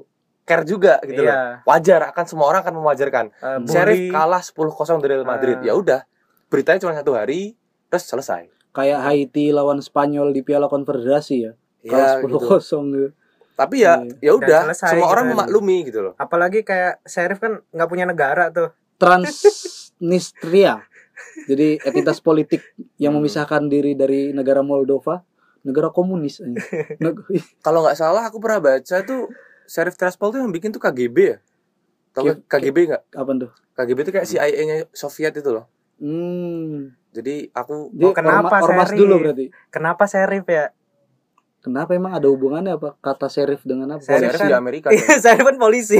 care 0.44 0.64
juga 0.64 1.00
gitu 1.02 1.20
loh. 1.20 1.30
iya. 1.30 1.64
Wajar 1.64 2.10
akan 2.10 2.26
semua 2.26 2.46
orang 2.46 2.62
akan 2.62 2.76
mewajarkan. 2.78 3.26
Eh, 3.32 3.60
Sheriff 3.66 4.08
kalah 4.10 4.40
10-0 4.40 4.60
dari 5.00 5.14
Real 5.14 5.26
Madrid. 5.26 5.58
Ah. 5.58 5.66
Ya 5.66 5.74
udah. 5.74 6.02
Beritanya 6.48 6.80
cuma 6.80 6.94
satu 6.94 7.12
hari 7.12 7.56
terus 7.88 8.04
selesai. 8.04 8.52
kayak 8.70 9.00
Haiti 9.02 9.50
lawan 9.50 9.80
Spanyol 9.80 10.30
di 10.30 10.42
Piala 10.42 10.66
Konfederasi 10.66 11.36
ya. 11.40 11.54
ya 11.80 11.90
Kalah 11.90 12.12
10 12.18 12.26
gitu. 12.26 12.38
kosong 12.44 12.86
gitu. 12.90 13.10
tapi 13.54 13.76
ya 13.80 14.02
Iya. 14.18 14.18
ya 14.20 14.32
udah 14.34 14.62
semua 14.74 15.08
orang 15.08 15.30
gitu. 15.30 15.34
memaklumi 15.38 15.78
gitu 15.86 16.00
loh 16.02 16.14
apalagi 16.18 16.66
kayak 16.66 16.98
Sheriff 17.04 17.38
kan 17.38 17.62
nggak 17.70 17.86
punya 17.86 18.04
negara 18.04 18.50
tuh 18.50 18.74
Transnistria. 18.98 20.82
Jadi 21.50 21.78
entitas 21.80 22.18
politik 22.20 22.66
yang 22.98 23.14
Hmm. 23.14 23.22
memisahkan 23.22 23.62
diri 23.68 23.94
dari 23.94 24.32
negara 24.32 24.62
Moldova, 24.62 25.22
negara 25.62 25.90
komunis. 25.90 26.42
eh. 26.42 26.50
Neg- 27.04 27.22
kalau 27.62 27.86
nggak 27.86 27.94
salah 27.94 28.26
aku 28.26 28.38
pernah 28.38 28.58
baca 28.60 28.98
tuh 29.04 29.30
Sheriff 29.74 29.98
Tiraspol 29.98 30.30
tuh 30.30 30.40
yang 30.40 30.52
bikin 30.52 30.70
tuh 30.70 30.78
KGB 30.78 31.18
ya 31.26 31.38
Tahu 32.14 32.30
Ki- 32.30 32.46
KGB 32.46 32.78
nggak 32.86 33.04
Apa 33.12 33.32
tuh? 33.36 33.52
KGB 33.74 33.98
itu 34.00 34.12
kayak 34.12 34.28
CIA-nya 34.28 34.76
Soviet 34.92 35.34
itu 35.34 35.50
loh 35.50 35.66
Hmm. 35.98 36.94
jadi 37.10 37.50
aku 37.52 37.90
Dia 37.92 38.06
Oh, 38.06 38.14
kenapa 38.14 38.54
orma- 38.56 38.66
ormas 38.68 38.90
dulu 38.92 39.16
berarti. 39.20 39.50
kenapa 39.68 40.06
Sheriff 40.06 40.46
ya 40.46 40.70
Kenapa 41.60 41.96
emang 41.96 42.12
ada 42.12 42.28
hubungannya 42.28 42.76
apa 42.76 43.00
kata 43.00 43.26
sheriff 43.26 43.64
dengan 43.64 43.88
apa? 43.90 44.04
Sheriff 44.04 44.30
Sheriff 44.30 44.42
kan- 44.42 44.52
di 44.52 44.54
Amerika 44.54 44.88
Iya, 44.90 45.00
kan? 45.08 45.18
Sheriff 45.18 45.46
kan 45.48 45.58
polisi 45.58 45.96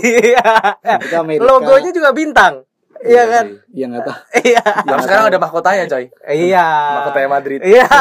Amerika. 1.16 1.42
logonya 1.42 1.90
juga 1.90 2.12
bintang 2.12 2.68
iya 3.06 3.24
kan? 3.28 3.46
sih. 3.48 3.84
Ya 3.84 3.86
nggak 3.92 4.04
tahu. 4.06 4.18
iya. 4.50 4.64
Tapi 4.64 5.02
sekarang 5.04 5.26
ada 5.28 5.40
mahkotanya 5.40 5.84
coy. 5.90 6.06
Iya. 6.24 6.68
Mahkotanya 7.00 7.30
Madrid. 7.30 7.60
Iya. 7.62 7.86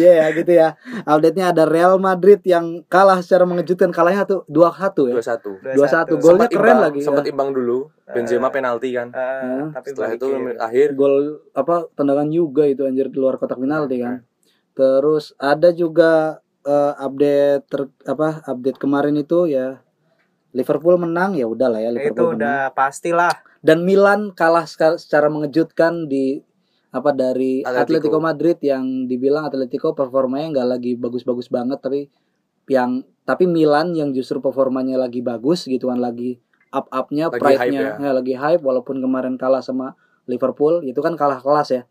Iya 0.00 0.12
ya 0.24 0.26
gitu 0.32 0.52
ya. 0.56 0.68
Update-nya 1.04 1.52
ada 1.52 1.68
Real 1.68 2.00
Madrid 2.00 2.40
yang 2.48 2.82
kalah 2.88 3.20
secara 3.20 3.44
mengejutkan. 3.44 3.92
Kalahnya 3.92 4.24
tuh 4.24 4.48
2-1 4.48 5.12
ya. 5.12 5.14
dua 5.14 5.24
satu. 5.24 6.16
2-1. 6.16 6.24
Golnya 6.24 6.48
keren 6.48 6.78
lagi. 6.80 7.00
sempat 7.04 7.28
ya. 7.28 7.36
imbang 7.36 7.52
dulu. 7.52 7.92
Benzema 8.08 8.48
penalti 8.48 8.96
kan. 8.96 9.12
Eh, 9.12 9.68
tapi 9.72 9.86
setelah 9.92 10.10
itu 10.16 10.28
akhir. 10.56 10.88
Gol 10.96 11.44
apa 11.52 11.88
tendangan 11.92 12.28
juga 12.32 12.64
itu 12.64 12.88
anjir 12.88 13.12
di 13.12 13.18
luar 13.20 13.36
kotak 13.36 13.60
penalti 13.60 14.00
kan. 14.00 14.24
Terus 14.72 15.36
ada 15.36 15.70
juga 15.70 16.40
eh, 16.64 16.92
update 16.96 17.64
ter, 17.68 17.82
apa 18.08 18.42
update 18.48 18.78
kemarin 18.80 19.16
itu 19.20 19.44
ya 19.48 19.83
Liverpool 20.54 20.96
menang 20.96 21.34
ya 21.34 21.50
udahlah 21.50 21.82
ya 21.82 21.90
itu 21.90 21.98
Liverpool 21.98 22.38
menang. 22.38 22.38
udah 22.38 22.58
pastilah 22.72 23.34
Dan 23.64 23.82
Milan 23.82 24.30
kalah 24.36 24.68
seca- 24.68 25.00
secara 25.00 25.32
mengejutkan 25.32 26.06
di 26.06 26.44
apa 26.94 27.10
dari 27.10 27.66
Atletico. 27.66 27.82
Atletico 28.06 28.18
Madrid 28.22 28.58
yang 28.62 29.10
dibilang 29.10 29.50
Atletico 29.50 29.98
performanya 29.98 30.54
nggak 30.54 30.68
lagi 30.78 30.92
bagus-bagus 30.94 31.50
banget 31.50 31.82
tapi 31.82 32.06
yang 32.70 33.02
tapi 33.26 33.50
Milan 33.50 33.98
yang 33.98 34.14
justru 34.14 34.38
performanya 34.38 34.94
lagi 34.94 35.18
bagus 35.24 35.66
gitu 35.66 35.90
kan 35.90 35.98
lagi 35.98 36.38
up-upnya 36.70 37.34
pride-nya 37.34 37.98
hype 37.98 38.04
ya, 38.04 38.10
lagi 38.14 38.34
hype 38.38 38.62
walaupun 38.62 39.02
kemarin 39.02 39.34
kalah 39.34 39.64
sama 39.64 39.98
Liverpool 40.30 40.86
itu 40.86 41.02
kan 41.02 41.18
kalah 41.18 41.42
kelas 41.42 41.68
ya 41.74 41.82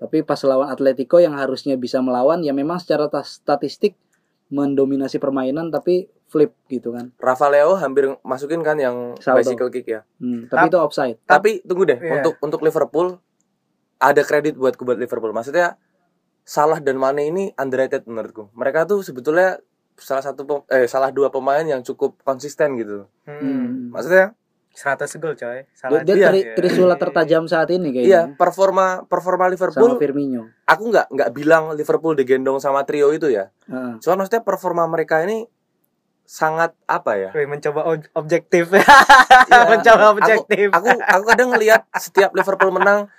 tapi 0.00 0.24
pas 0.24 0.40
lawan 0.48 0.72
Atletico 0.72 1.20
yang 1.20 1.36
harusnya 1.36 1.76
bisa 1.76 2.00
melawan 2.00 2.40
ya 2.40 2.56
memang 2.56 2.80
secara 2.80 3.12
statistik 3.20 4.00
mendominasi 4.48 5.20
permainan 5.20 5.68
tapi 5.68 6.08
flip 6.30 6.54
gitu 6.66 6.90
kan 6.90 7.10
Rafa 7.16 7.46
Leo 7.46 7.74
hampir 7.74 8.06
masukin 8.22 8.62
kan 8.62 8.76
yang 8.76 9.18
Saldo. 9.18 9.42
bicycle 9.42 9.68
kick 9.68 9.86
ya 9.88 10.00
Hmm, 10.16 10.46
tapi 10.46 10.56
Tap- 10.56 10.70
itu 10.70 10.78
offside 10.78 11.16
tapi 11.24 11.50
tunggu 11.60 11.84
deh 11.84 11.98
Iya. 11.98 12.12
untuk 12.16 12.38
untuk 12.38 12.60
Liverpool 12.60 13.18
ada 13.98 14.22
kredit 14.22 14.54
buat 14.54 14.78
buat 14.78 14.96
Liverpool 14.96 15.30
maksudnya 15.30 15.74
Salah 16.42 16.78
dan 16.78 16.96
Mane 16.96 17.26
ini 17.26 17.52
underrated 17.52 18.02
menurutku 18.04 18.48
mereka 18.52 18.82
tuh 18.84 19.00
sebetulnya 19.00 19.60
salah 19.94 20.24
satu 20.24 20.64
eh 20.66 20.86
salah 20.86 21.10
dua 21.10 21.28
pemain 21.28 21.60
yang 21.62 21.82
cukup 21.82 22.16
konsisten 22.20 22.74
gitu 22.74 23.04
hmm. 23.22 23.36
Hmm. 23.36 23.68
maksudnya 23.90 24.32
100 24.70 25.02
gol 25.18 25.34
Dia, 25.34 25.42
coy 25.42 25.58
salah 25.74 26.00
dia 26.00 26.14
Iya. 26.16 26.28
tri- 26.30 26.46
Trisula 26.56 26.94
tertajam 26.94 27.44
saat 27.44 27.68
ini 27.68 27.90
iya 27.98 28.24
kayaknya. 28.24 28.38
performa 28.38 28.86
performa 29.04 29.44
sama 29.44 29.52
Liverpool 29.52 29.92
Firmino. 29.96 30.46
aku 30.64 30.82
nggak 30.88 31.06
nggak 31.10 31.30
bilang 31.32 31.74
Liverpool 31.74 32.14
digendong 32.14 32.56
sama 32.56 32.82
trio 32.82 33.10
itu 33.10 33.28
ya 33.28 33.50
Heeh. 33.66 33.98
Cuman 33.98 34.16
maksudnya 34.16 34.40
performa 34.40 34.86
mereka 34.86 35.20
ini 35.20 35.44
sangat 36.30 36.70
apa 36.86 37.18
ya? 37.18 37.30
Mencoba 37.42 37.82
ob- 37.84 38.10
objektif 38.14 38.70
Iya. 39.50 39.66
mencoba 39.66 40.04
Aku- 40.06 40.14
objektif 40.14 40.70
Aku 40.70 40.86
aku 40.94 41.24
kadang 41.26 41.50
ngelihat 41.50 41.90
setiap 41.92 42.30
Liverpool 42.30 42.70
menang 42.70 43.10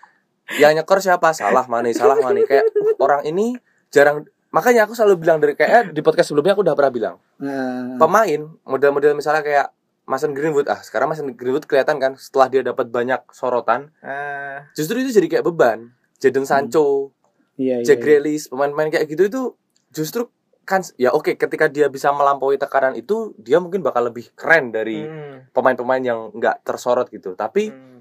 yang 0.54 0.72
nyekor 0.72 1.00
siapa? 1.00 1.32
Salah 1.32 1.68
Mane, 1.68 1.92
salah 1.92 2.16
Mane. 2.18 2.44
Kayak 2.44 2.72
"Uh, 2.72 2.96
orang 2.98 3.24
ini 3.24 3.60
jarang 3.88 4.24
makanya 4.48 4.84
aku 4.84 4.96
selalu 4.96 5.20
bilang 5.20 5.40
dari 5.40 5.54
kayak 5.54 5.92
di 5.92 6.00
podcast 6.00 6.28
sebelumnya 6.28 6.52
aku 6.52 6.60
udah 6.62 6.72
pernah 6.72 6.92
bilang 6.92 7.16
Nah, 7.38 7.96
pemain 7.96 8.40
model-model 8.62 9.12
misalnya 9.14 9.40
kayak 9.42 9.68
Mason 10.04 10.32
Greenwood 10.32 10.68
ah 10.68 10.76
sekarang 10.78 11.08
Mason 11.08 11.32
Greenwood 11.32 11.64
kelihatan 11.64 11.96
kan 11.96 12.16
setelah 12.16 12.48
dia 12.48 12.60
dapat 12.62 12.88
banyak 12.88 13.24
sorotan 13.30 13.92
Eh, 13.98 14.60
justru 14.74 15.00
itu 15.00 15.12
jadi 15.14 15.28
kayak 15.30 15.46
beban 15.46 15.92
Jadon 16.18 16.44
Sancho, 16.44 17.16
iya, 17.56 17.80
iya, 17.80 17.86
Jack 17.86 17.98
iya. 17.98 18.20
Grealish 18.20 18.46
pemain-pemain 18.46 18.92
kayak 18.92 19.08
gitu 19.08 19.24
itu 19.26 19.42
justru 19.90 20.28
kan 20.72 20.82
ya 20.96 21.12
oke 21.12 21.36
ketika 21.36 21.68
dia 21.68 21.86
bisa 21.88 22.08
melampaui 22.10 22.56
tekanan 22.56 22.96
itu 22.96 23.16
dia 23.36 23.60
mungkin 23.60 23.82
bakal 23.82 24.08
lebih 24.08 24.32
keren 24.32 24.72
dari 24.72 25.04
hmm, 25.04 25.52
pemain-pemain 25.52 26.00
yang 26.02 26.32
nggak 26.32 26.64
tersorot 26.64 27.08
gitu 27.08 27.36
tapi 27.36 27.68
hmm. 27.68 28.00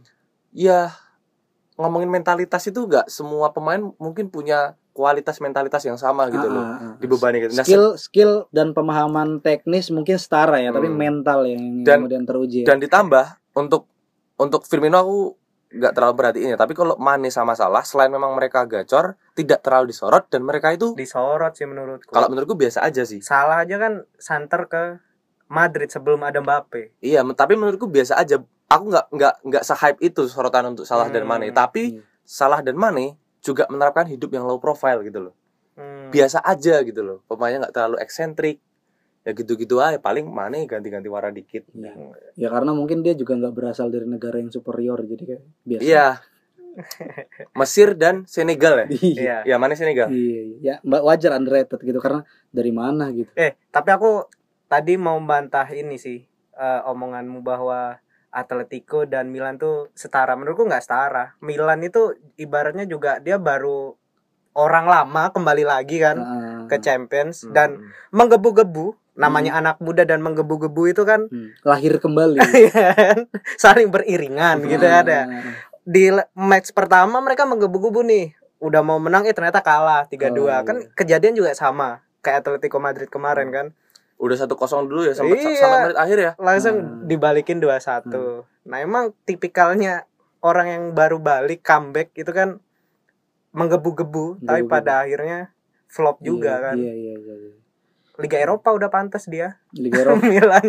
ya 0.52 0.94
ngomongin 1.74 2.06
mentalitas 2.08 2.62
itu 2.64 2.78
nggak 2.80 3.08
semua 3.08 3.50
pemain 3.50 3.80
mungkin 3.96 4.28
punya 4.28 4.72
kualitas 4.90 5.38
mentalitas 5.38 5.80
yang 5.82 5.96
sama 5.96 6.28
gitu 6.28 6.44
Ah, 6.44 6.52
loh 6.52 6.62
ah, 6.62 6.76
ah. 6.84 6.94
dibebani 6.98 7.40
gitu 7.40 7.52
Nah, 7.52 7.64
Skill 7.64 7.86
skill 7.96 8.32
dan 8.50 8.70
pemahaman 8.70 9.40
teknis 9.40 9.88
mungkin 9.88 10.14
setara 10.14 10.58
ya, 10.58 10.70
tapi 10.70 10.86
Hmm. 10.86 10.98
mental 10.98 11.46
yang 11.46 11.62
Dan- 11.80 12.04
kemudian 12.04 12.24
teruji. 12.24 12.62
ya. 12.62 12.66
dan 12.68 12.78
ditambah 12.78 13.26
untuk 13.54 13.86
untuk 14.36 14.62
Firmino 14.64 14.98
aku 14.98 15.18
nggak 15.70 15.92
terlalu 15.94 16.14
perhatiin 16.18 16.54
ya 16.54 16.58
tapi 16.58 16.74
kalau 16.74 16.98
Mane 16.98 17.30
sama 17.30 17.54
Salah 17.54 17.86
selain 17.86 18.10
memang 18.10 18.34
mereka 18.34 18.66
gacor 18.66 19.14
tidak 19.38 19.62
terlalu 19.62 19.94
disorot 19.94 20.26
dan 20.26 20.42
mereka 20.42 20.74
itu 20.74 20.98
disorot 20.98 21.54
sih 21.54 21.62
menurutku. 21.62 22.10
kalau 22.10 22.26
menurutku 22.26 22.58
biasa 22.58 22.82
aja 22.82 23.06
sih. 23.06 23.22
Salah 23.22 23.62
aja 23.62 23.78
kan 23.78 24.02
santer 24.18 24.66
ke 24.66 24.82
Madrid 25.46 25.86
sebelum 25.86 26.26
ada 26.26 26.42
Mbappe. 26.42 26.98
Iya 26.98 27.22
tapi 27.38 27.54
menurutku 27.54 27.86
biasa 27.86 28.18
aja. 28.18 28.42
Aku 28.70 28.90
nggak 28.90 29.06
nggak 29.14 29.34
nggak 29.46 29.62
se-hype 29.66 29.98
itu 30.02 30.26
sorotan 30.26 30.74
untuk 30.74 30.86
Salah 30.86 31.06
dan 31.06 31.22
Hmm. 31.22 31.30
Mane 31.38 31.54
tapi 31.54 31.98
Iya. 31.98 32.02
Salah 32.26 32.62
dan 32.62 32.74
Mane 32.74 33.18
juga 33.42 33.66
menerapkan 33.70 34.06
hidup 34.10 34.30
yang 34.34 34.46
low 34.46 34.58
profile 34.58 35.02
gitu 35.06 35.30
loh. 35.30 35.34
Hmm. 35.78 36.10
biasa 36.10 36.42
aja 36.42 36.82
gitu 36.82 37.00
loh. 37.00 37.22
Pemainnya 37.30 37.64
nggak 37.66 37.74
terlalu 37.78 37.96
eksentrik 38.02 38.58
ya 39.20 39.32
gitu-gitu 39.32 39.76
aja 39.78 39.96
paling 39.96 40.24
Mane 40.24 40.64
ganti-ganti 40.64 41.06
warna 41.06 41.28
dikit 41.30 41.68
Iya. 41.70 41.92
Ya 42.36 42.48
karena 42.48 42.72
mungkin 42.72 43.00
dia 43.00 43.12
juga 43.12 43.36
nggak 43.36 43.52
berasal 43.52 43.88
dari 43.88 44.04
negara 44.04 44.36
yang 44.36 44.48
superior 44.48 44.96
jadi 45.00 45.22
kayak 45.26 45.42
biasa. 45.62 45.82
iya 45.82 46.06
Mesir 47.52 47.92
dan 47.94 48.24
Senegal 48.24 48.74
ya 48.78 48.86
Iya. 48.88 49.12
Iya. 49.12 49.36
ya 49.44 49.56
Mane 49.56 49.74
Senegal 49.74 50.08
Iya, 50.08 50.40
iya. 50.40 50.56
ya 50.58 50.74
mbak 50.80 51.02
wajar 51.02 51.32
underrated 51.34 51.80
gitu 51.80 51.98
karena 51.98 52.22
dari 52.48 52.70
mana 52.70 53.10
gitu. 53.10 53.28
Eh, 53.34 53.58
tapi 53.68 53.90
aku 53.90 54.24
tadi 54.66 54.94
mau 54.96 55.16
membantah 55.16 55.66
ini 55.68 55.96
sih 55.96 56.18
eh, 56.52 56.80
omonganmu 56.82 57.40
bahwa 57.40 57.98
Atletico 58.30 59.02
dan 59.04 59.26
Milan 59.28 59.58
tuh 59.58 59.90
setara. 59.92 60.32
Menurutku 60.32 60.62
nggak 60.62 60.80
setara. 60.80 61.34
Milan 61.40 61.82
itu 61.82 62.14
ibaratnya 62.36 62.86
juga 62.86 63.18
dia 63.18 63.36
baru 63.36 63.98
orang 64.52 64.86
lama 64.86 65.30
kembali 65.30 65.64
lagi 65.66 65.98
kan 65.98 66.16
Heeh. 66.16 66.58
ke 66.66 66.76
Champions 66.78 67.42
Hmm. 67.42 67.50
dan 67.50 67.68
menggebu-gebu. 68.10 68.94
Namanya 69.12 69.54
anak 69.54 69.76
muda 69.78 70.02
dan 70.02 70.20
menggebu-gebu 70.20 70.82
itu 70.88 71.02
kan 71.02 71.26
Hmm. 71.26 71.50
lahir 71.62 71.96
kembali. 71.96 72.38
saling 73.56 73.88
beriringan 73.88 74.62
gitu 74.64 74.82
Nah, 74.82 75.00
ada. 75.00 75.18
Di 75.80 76.10
le- 76.10 76.28
match 76.32 76.70
pertama 76.70 77.18
mereka 77.18 77.44
menggebu-gebu 77.44 78.00
nih. 78.02 78.26
Udah 78.58 78.80
mau 78.80 78.96
menang 78.96 79.24
eh 79.24 79.32
ternyata 79.32 79.58
kalah 79.58 80.04
3-2. 80.04 80.36
Oh, 80.52 80.62
kan 80.62 80.76
iya. 80.78 80.88
kejadian 80.94 81.34
juga 81.34 81.50
sama 81.52 82.00
kayak 82.20 82.44
Atletico 82.44 82.76
Madrid 82.76 83.06
kemarin 83.06 83.50
kan. 83.50 83.68
udah 84.16 84.36
satu 84.36 84.52
kosong 84.52 84.84
dulu 84.84 85.00
ya 85.02 85.16
sampai 85.16 85.32
Iya. 85.34 85.56
sampai 85.56 85.78
menit 85.82 85.96
akhir 85.96 86.18
ya 86.20 86.32
langsung 86.36 86.76
Hmm. 86.76 87.08
dibalikin 87.08 87.56
2-1. 87.56 88.44
Nah, 88.62 88.78
emang 88.78 89.16
tipikalnya 89.24 90.04
orang 90.40 90.66
yang 90.68 90.84
baru 90.92 91.16
balik 91.16 91.60
comeback 91.60 92.12
itu 92.14 92.28
kan 92.28 92.60
menggebu-gebu, 93.50 94.40
tapi 94.40 94.62
pada 94.64 95.02
akhirnya 95.02 95.50
flop 95.86 96.20
juga 96.20 96.52
Iya, 96.54 96.62
kan. 96.62 96.76
Iya, 96.76 96.92
iya, 96.92 97.14
iya. 97.16 97.34
iya. 97.34 97.52
Liga 98.20 98.38
Eropa 98.38 98.68
udah 98.70 98.88
pantas 98.88 99.24
dia. 99.24 99.56
Liga 99.72 100.02
Eropa, 100.02 100.22
Milan. 100.32 100.64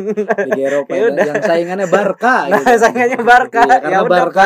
Liga 0.47 0.63
Eropa 0.63 0.91
Ya 0.91 0.97
yang, 0.97 1.13
udah. 1.13 1.25
yang 1.27 1.39
saingannya 1.41 1.87
Barca 1.87 2.35
Nah, 2.49 2.59
gitu. 2.59 2.73
saingannya 2.79 3.19
Barca. 3.19 3.61
Iya, 3.61 3.69
Ya 3.69 3.79
karena 3.81 3.99
udah, 4.01 4.09
Barca 4.09 4.45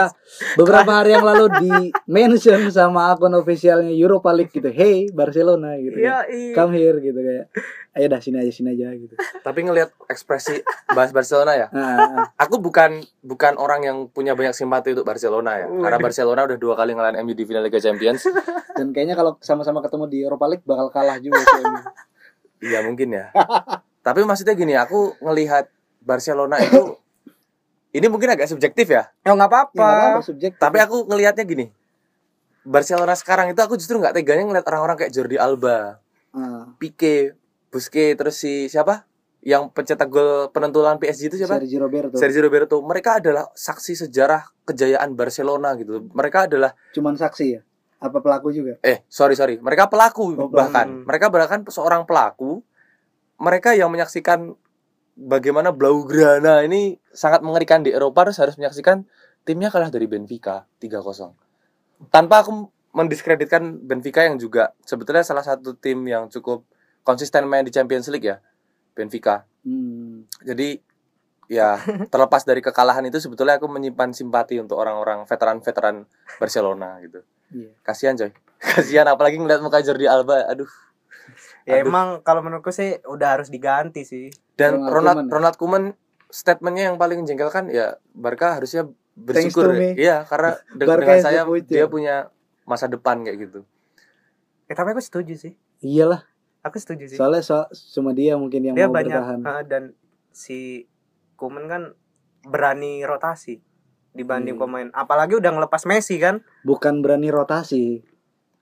beberapa 0.56 0.92
hari 0.94 1.10
yang 1.12 1.24
lalu 1.24 1.46
di 1.62 1.72
mention 2.06 2.68
sama 2.70 3.12
akun 3.12 3.34
officialnya 3.34 3.90
Europa 3.90 4.30
League 4.30 4.50
gitu. 4.50 4.68
Hey 4.68 5.08
Barcelona 5.10 5.78
gitu. 5.78 5.96
Ya. 5.96 6.26
iya. 6.26 6.52
Come 6.52 6.74
here 6.74 6.98
gitu 6.98 7.16
kayak. 7.16 7.48
Ayo 7.96 8.12
dah 8.12 8.20
sini 8.20 8.36
aja 8.36 8.52
sini 8.52 8.76
aja 8.76 8.92
gitu. 8.92 9.16
tapi 9.40 9.64
ngelihat 9.64 9.88
ekspresi 10.12 10.60
bahas 10.92 11.16
Barcelona 11.16 11.56
ya 11.56 11.68
Nah, 11.72 11.96
nah, 11.96 12.28
aku 12.36 12.60
bukan 12.60 13.00
bukan 13.24 13.56
orang 13.56 13.88
yang 13.88 13.98
punya 14.12 14.36
banyak 14.36 14.52
simpati 14.52 14.92
untuk 14.92 15.08
Barcelona 15.08 15.64
ya 15.64 15.72
karena. 15.72 15.96
Barcelona 15.96 16.44
udah 16.44 16.60
dua 16.60 16.76
kali 16.76 16.92
ngalahin 16.92 17.24
MU 17.24 17.32
di 17.32 17.48
final 17.48 17.64
Liga 17.64 17.80
Champions 17.80 18.28
dan 18.76 18.92
kayaknya 18.92 19.16
kalau 19.16 19.40
sama-sama 19.40 19.80
ketemu 19.80 20.06
di 20.06 20.18
Europa 20.22 20.44
League 20.44 20.68
bakal 20.68 20.92
kalah 20.92 21.16
juga 21.20 21.40
sih. 21.40 21.64
Iya 22.60 22.80
mungkin 22.82 23.12
ya 23.12 23.32
tapi 24.06 24.22
maksudnya 24.22 24.54
gini 24.54 24.74
aku 24.74 25.18
ngelihat 25.20 25.68
Barcelona 26.00 26.60
itu 26.60 26.96
ini 27.92 28.06
mungkin 28.06 28.30
agak 28.30 28.46
subjektif 28.46 28.88
ya 28.88 29.08
Ya 29.22 29.32
nggak 29.32 29.50
Ya, 29.50 29.60
apa-apa. 29.74 30.22
subjektif. 30.22 30.60
tapi 30.60 30.78
aku 30.78 31.06
ngelihatnya 31.06 31.44
gini 31.44 31.72
Barcelona 32.62 33.14
sekarang 33.14 33.50
itu 33.50 33.60
aku 33.60 33.76
justru 33.76 33.98
nggak 33.98 34.16
teganya 34.16 34.44
ngeliat 34.44 34.66
orang-orang 34.66 34.98
kayak 34.98 35.14
Jordi 35.14 35.38
Alba, 35.38 36.02
Ah, 36.34 36.68
Pique, 36.76 37.32
Busquets, 37.70 38.18
terus 38.18 38.36
si 38.36 38.68
siapa? 38.68 39.06
Yang 39.40 39.70
pencetak 39.72 40.10
gol 40.10 40.50
penentuan 40.50 40.98
PSG 40.98 41.30
itu 41.30 41.38
siapa? 41.38 41.62
Sergio 41.62 41.80
Roberto. 41.80 42.18
Sergio 42.18 42.42
Roberto. 42.42 42.76
Mereka 42.82 43.22
adalah 43.22 43.48
saksi 43.54 43.94
sejarah 44.02 44.44
kejayaan 44.66 45.14
Barcelona 45.14 45.78
gitu. 45.78 46.10
Mereka 46.10 46.50
adalah 46.50 46.74
Cuman 46.92 47.14
saksi 47.14 47.46
ya? 47.48 47.62
Apa 47.98 48.20
pelaku 48.20 48.52
juga? 48.52 48.76
eh 48.84 49.02
sorry 49.08 49.34
sorry, 49.34 49.56
mereka 49.58 49.88
pelaku 49.88 50.36
Oh, 50.36 50.52
bahkan. 50.52 50.88
pelaku. 50.88 51.08
Mereka 51.08 51.26
bahkan 51.32 51.60
seorang 51.68 52.04
pelaku. 52.04 52.60
Mereka 53.36 53.76
yang 53.76 53.92
menyaksikan 53.92 54.56
bagaimana 55.16 55.72
Blaugrana 55.72 56.64
ini 56.64 57.00
sangat 57.12 57.40
mengerikan 57.40 57.84
di 57.84 57.92
Eropa 57.92 58.28
terus 58.28 58.40
harus 58.40 58.56
menyaksikan 58.56 59.04
timnya 59.44 59.72
kalah 59.72 59.92
dari 59.92 60.08
Benfica 60.08 60.68
3-0. 60.80 61.32
Tanpa 62.12 62.44
aku 62.44 62.68
mendiskreditkan 62.92 63.80
Benfica 63.80 64.24
yang 64.24 64.36
juga 64.36 64.72
sebetulnya 64.84 65.24
salah 65.24 65.44
satu 65.44 65.76
tim 65.76 66.04
yang 66.08 66.28
cukup 66.28 66.64
konsisten 67.04 67.44
main 67.44 67.64
di 67.64 67.72
Champions 67.72 68.08
League 68.08 68.28
ya. 68.28 68.40
Benfica. 68.96 69.44
Hmm. 69.64 70.24
Jadi 70.40 70.80
ya 71.46 71.76
terlepas 72.14 72.42
dari 72.42 72.64
kekalahan 72.64 73.04
itu 73.06 73.20
sebetulnya 73.20 73.60
aku 73.60 73.68
menyimpan 73.68 74.16
simpati 74.16 74.58
untuk 74.58 74.80
orang-orang 74.80 75.28
veteran-veteran 75.28 76.08
Barcelona 76.40 77.00
gitu. 77.04 77.20
Iya. 77.50 77.72
Kasihan 77.82 78.16
coy. 78.16 78.32
Kasihan 78.74 79.06
apalagi 79.06 79.36
ngeliat 79.36 79.60
muka 79.60 79.80
Jordi 79.80 80.06
Alba. 80.06 80.46
Aduh. 80.46 80.70
Ya 81.64 81.80
Aduh. 81.80 81.90
emang 81.90 82.08
kalau 82.22 82.40
menurutku 82.40 82.70
sih 82.70 83.02
udah 83.04 83.38
harus 83.38 83.50
diganti 83.50 84.02
sih. 84.02 84.30
Dan 84.54 84.80
Ronald 84.80 85.26
Ronald 85.26 85.26
Koeman 85.26 85.26
ya? 85.26 85.34
Ronald 85.34 85.56
Koeman 85.58 85.84
statementnya 86.28 86.84
yang 86.88 86.98
paling 86.98 87.20
menjengkelkan 87.20 87.68
ya 87.68 87.96
Barca 88.12 88.56
harusnya 88.56 88.86
bersyukur 89.14 89.72
ya. 89.72 89.92
Iya, 89.94 90.18
karena 90.24 90.52
de- 90.78 90.86
Barca 90.86 91.02
dengan 91.04 91.18
the 91.18 91.24
saya 91.24 91.42
future. 91.44 91.70
dia 91.72 91.86
punya 91.86 92.16
masa 92.64 92.86
depan 92.86 93.22
kayak 93.22 93.38
gitu. 93.42 93.60
Eh 94.66 94.74
tapi 94.74 94.92
aku 94.92 95.00
setuju 95.00 95.34
sih. 95.36 95.54
Iyalah, 95.80 96.26
Aku 96.62 96.76
setuju 96.76 97.06
sih. 97.06 97.14
soalnya 97.14 97.42
so, 97.42 97.62
cuma 97.94 98.10
dia 98.10 98.34
mungkin 98.34 98.62
yang 98.64 98.74
Dia 98.74 98.86
mau 98.86 98.98
banyak 98.98 99.12
bertahan. 99.12 99.40
ah, 99.44 99.62
dan 99.62 99.84
si 100.32 100.90
Kuman 101.36 101.66
kan 101.66 101.94
berani 102.44 103.02
rotasi 103.02 103.62
dibanding 104.16 104.56
Hmm. 104.56 104.64
pemain. 104.64 104.88
Apalagi 104.92 105.36
udah 105.36 105.52
ngelepas 105.52 105.84
Messi 105.84 106.16
kan. 106.18 106.40
Bukan 106.64 107.00
berani 107.00 107.28
rotasi. 107.28 108.02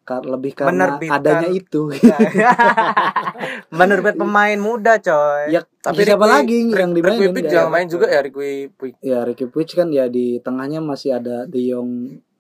Lebih 0.04 0.52
karena 0.54 1.00
Menerbitkan- 1.00 1.16
adanya 1.16 1.48
itu. 1.48 1.88
Menerbit 3.72 4.16
pemain 4.16 4.58
muda 4.58 5.00
coy. 5.00 5.48
ya, 5.50 5.62
Tapi 5.80 6.04
siapa 6.04 6.26
Ricky- 6.26 6.36
lagi 6.36 6.58
yang 6.76 6.92
Ricky 6.92 6.98
dimainin? 7.00 7.32
Puig 7.32 7.46
Ya, 7.46 7.52
jangan 7.54 7.72
main 7.72 7.88
juga 7.88 8.06
ya 8.08 8.20
Ricky 8.20 8.52
Puig. 8.70 8.94
Ya 9.00 9.20
Ricky 9.24 9.46
Puig 9.48 9.70
kan 9.70 9.88
ya 9.90 10.06
di 10.08 10.40
tengahnya 10.40 10.80
masih 10.80 11.16
ada 11.16 11.46
De 11.46 11.62
Jong, 11.62 11.90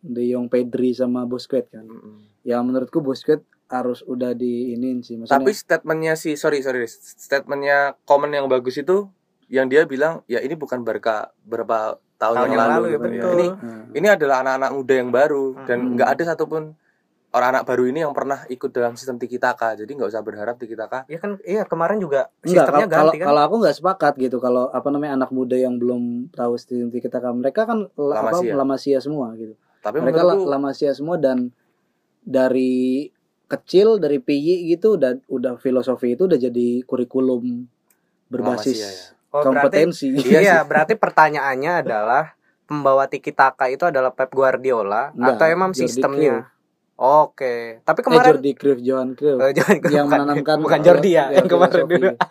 De 0.01 0.24
Jong 0.25 0.48
Pedri 0.48 0.91
sama 0.91 1.24
Busquets 1.24 1.72
kan. 1.72 1.84
Mm-mm. 1.84 2.43
Ya 2.43 2.60
menurutku 2.60 3.00
Busquets 3.00 3.43
harus 3.65 4.03
udah 4.03 4.34
diinin 4.34 5.01
sih 5.01 5.15
maksudnya. 5.15 5.34
Tapi 5.34 5.51
statementnya 5.51 6.13
si 6.13 6.36
sorry 6.36 6.60
sorry 6.60 6.86
statementnya 6.86 7.96
komen 8.03 8.29
yang 8.29 8.46
bagus 8.46 8.77
itu 8.77 9.10
yang 9.48 9.65
dia 9.65 9.84
bilang 9.84 10.22
ya 10.25 10.38
ini 10.38 10.53
bukan 10.53 10.84
Barca 10.84 11.32
berapa 11.41 11.98
tahun, 12.24 12.36
Tahun 12.39 12.48
yang, 12.48 12.56
yang 12.56 12.63
lalu, 12.63 12.72
lalu 12.72 12.86
ya 12.86 12.92
gitu 12.94 13.03
betul. 13.03 13.32
Ini 13.36 13.48
Nah, 13.53 13.84
ini 13.94 14.08
adalah 14.08 14.36
anak-anak 14.42 14.72
muda 14.72 14.94
yang 14.96 15.10
baru 15.12 15.46
dan 15.63 15.77
Hmm. 15.84 15.92
nggak 15.94 16.10
ada 16.10 16.24
satupun 16.25 16.63
orang 17.34 17.50
anak 17.50 17.63
baru 17.65 17.84
ini 17.89 18.00
yang 18.00 18.13
pernah 18.13 18.46
ikut 18.48 18.70
dalam 18.70 18.94
sistem 18.94 19.18
tiki 19.18 19.38
taka 19.38 19.74
jadi 19.74 19.89
nggak 19.89 20.06
usah 20.06 20.22
berharap 20.22 20.56
tiki 20.56 20.77
taka 20.77 21.01
Ya 21.10 21.18
kan 21.18 21.42
iya 21.42 21.65
kemarin 21.65 21.98
juga 21.98 22.30
Enggak, 22.39 22.70
sistemnya 22.70 22.86
kalau 22.86 23.10
ganti 23.10 23.18
kan. 23.18 23.25
kalau 23.27 23.42
aku 23.42 23.56
nggak 23.58 23.75
sepakat 23.75 24.13
gitu 24.22 24.38
kalau 24.38 24.70
apa 24.70 24.88
namanya 24.88 25.18
anak 25.18 25.34
muda 25.34 25.58
yang 25.58 25.82
belum 25.82 26.30
tahu 26.30 26.53
sistem 26.56 26.94
kita 26.94 27.18
kan 27.18 27.34
mereka 27.34 27.65
kan 27.65 27.89
la- 27.98 28.22
apa 28.22 28.38
Lamasia. 28.38 28.53
lamasia 28.53 29.00
semua 29.01 29.34
gitu. 29.34 29.58
tapi 29.82 29.98
mereka 29.98 30.22
menurutku 30.22 30.46
lamasia 30.46 30.92
semua 30.94 31.18
dan 31.18 31.50
dari 32.22 33.10
kecil 33.50 33.98
dari 33.98 34.18
PI 34.18 34.70
gitu 34.70 34.96
udah 34.96 35.18
udah 35.27 35.53
filosofi 35.58 36.13
itu 36.13 36.25
udah 36.25 36.38
jadi 36.38 36.86
kurikulum 36.86 37.68
berbasis 38.30 38.77
Lamasia, 38.77 38.89
ya. 38.89 39.06
Oh, 39.33 39.41
berarti 39.41 39.49
kompetensi. 39.81 40.07
Iya 40.23 40.39
Iya, 40.39 40.55
sih. 40.55 40.67
berarti 40.69 40.93
pertanyaannya 40.93 41.72
adalah 41.81 42.24
pembawa 42.63 43.05
tiki 43.05 43.33
taka 43.33 43.67
itu 43.67 43.83
adalah 43.83 44.09
Pep 44.09 44.29
Guardiola 44.29 45.09
Enggak, 45.11 45.35
atau 45.35 45.46
emang 45.48 45.72
Jordi 45.72 45.81
sistemnya? 45.83 46.53
Oke. 46.96 47.81
Tapi 47.81 48.00
Eh, 48.00 48.03
kemarin 48.03 48.29
Jordi 48.31 48.51
Cruyff, 48.53 48.79
Johan 48.79 49.09
Cruyff 49.13 49.37
Eh, 49.39 49.51
jangan 49.51 49.77
yang 49.83 50.05
bukan, 50.05 50.19
menanamkan 50.22 50.57
bukan 50.61 50.79
Jordi 50.79 51.11
ya, 51.11 51.25
yang 51.31 51.48
kemarin 51.48 51.83
dulu. 51.83 52.09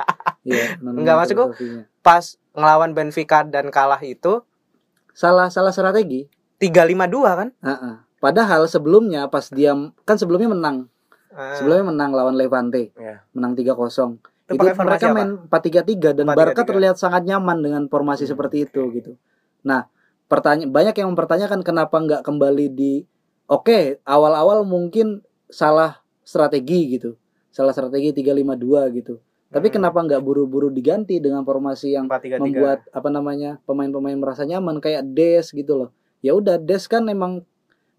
Iya, 0.43 0.75
Enggak, 0.77 1.15
maksudku- 1.17 1.51
filosofinya. 1.53 1.83
Pas 2.01 2.25
ngelawan 2.53 2.91
Benfica 2.93 3.43
dan 3.45 3.67
kalah 3.69 4.01
itu 4.01 4.43
salah 5.13 5.47
salah 5.49 5.71
strategi. 5.71 6.27
352 6.59 6.99
kan? 7.33 7.49
Heeh. 7.61 7.95
Padahal 8.19 8.67
sebelumnya 8.67 9.27
pas 9.27 9.47
dia 9.49 9.71
kan 10.01 10.15
sebelumnya 10.15 10.47
menang, 10.49 10.77
Eh, 11.29 11.55
sebelumnya 11.55 11.87
menang 11.89 12.11
lawan 12.11 12.35
Levante, 12.35 12.91
Iya. 12.93 13.23
menang 13.33 13.55
3-0. 13.55 14.19
Itu 14.51 14.59
mereka 14.59 15.07
apa? 15.11 15.15
main 15.15 15.31
4-3-3 15.47 16.17
dan 16.19 16.25
4-3-3. 16.27 16.39
Barca 16.39 16.63
terlihat 16.67 16.97
sangat 16.99 17.23
nyaman 17.25 17.59
dengan 17.63 17.83
formasi 17.87 18.27
Hmm, 18.27 18.33
seperti 18.35 18.57
itu 18.67 18.83
gitu. 18.95 19.13
Nah, 19.63 19.87
pertanyaan 20.27 20.71
banyak 20.71 20.95
yang 20.99 21.09
mempertanyakan 21.15 21.61
kenapa 21.63 21.97
nggak 21.99 22.23
kembali 22.27 22.67
di 22.75 23.07
oke, 23.47 24.03
awal-awal 24.03 24.67
mungkin 24.67 25.23
salah 25.47 26.03
strategi 26.27 26.99
gitu. 26.99 27.15
Salah 27.53 27.77
strategi 27.77 28.11
3-5-2 28.25 28.89
gitu. 28.97 29.21
Tapi 29.53 29.69
Hmm. 29.69 29.75
kenapa 29.79 29.99
nggak 30.01 30.23
buru-buru 30.25 30.73
diganti 30.73 31.21
dengan 31.21 31.45
formasi 31.45 31.93
yang 31.93 32.09
433. 32.09 32.41
membuat 32.41 32.79
apa 32.89 33.09
namanya 33.13 33.61
pemain-pemain 33.69 34.17
merasa 34.17 34.49
nyaman 34.49 34.81
kayak 34.81 35.05
Des 35.13 35.53
gitu 35.53 35.77
loh 35.77 35.91
ya 36.23 36.33
udah 36.33 36.57
Des 36.57 36.87
kan 36.89 37.05
emang 37.11 37.43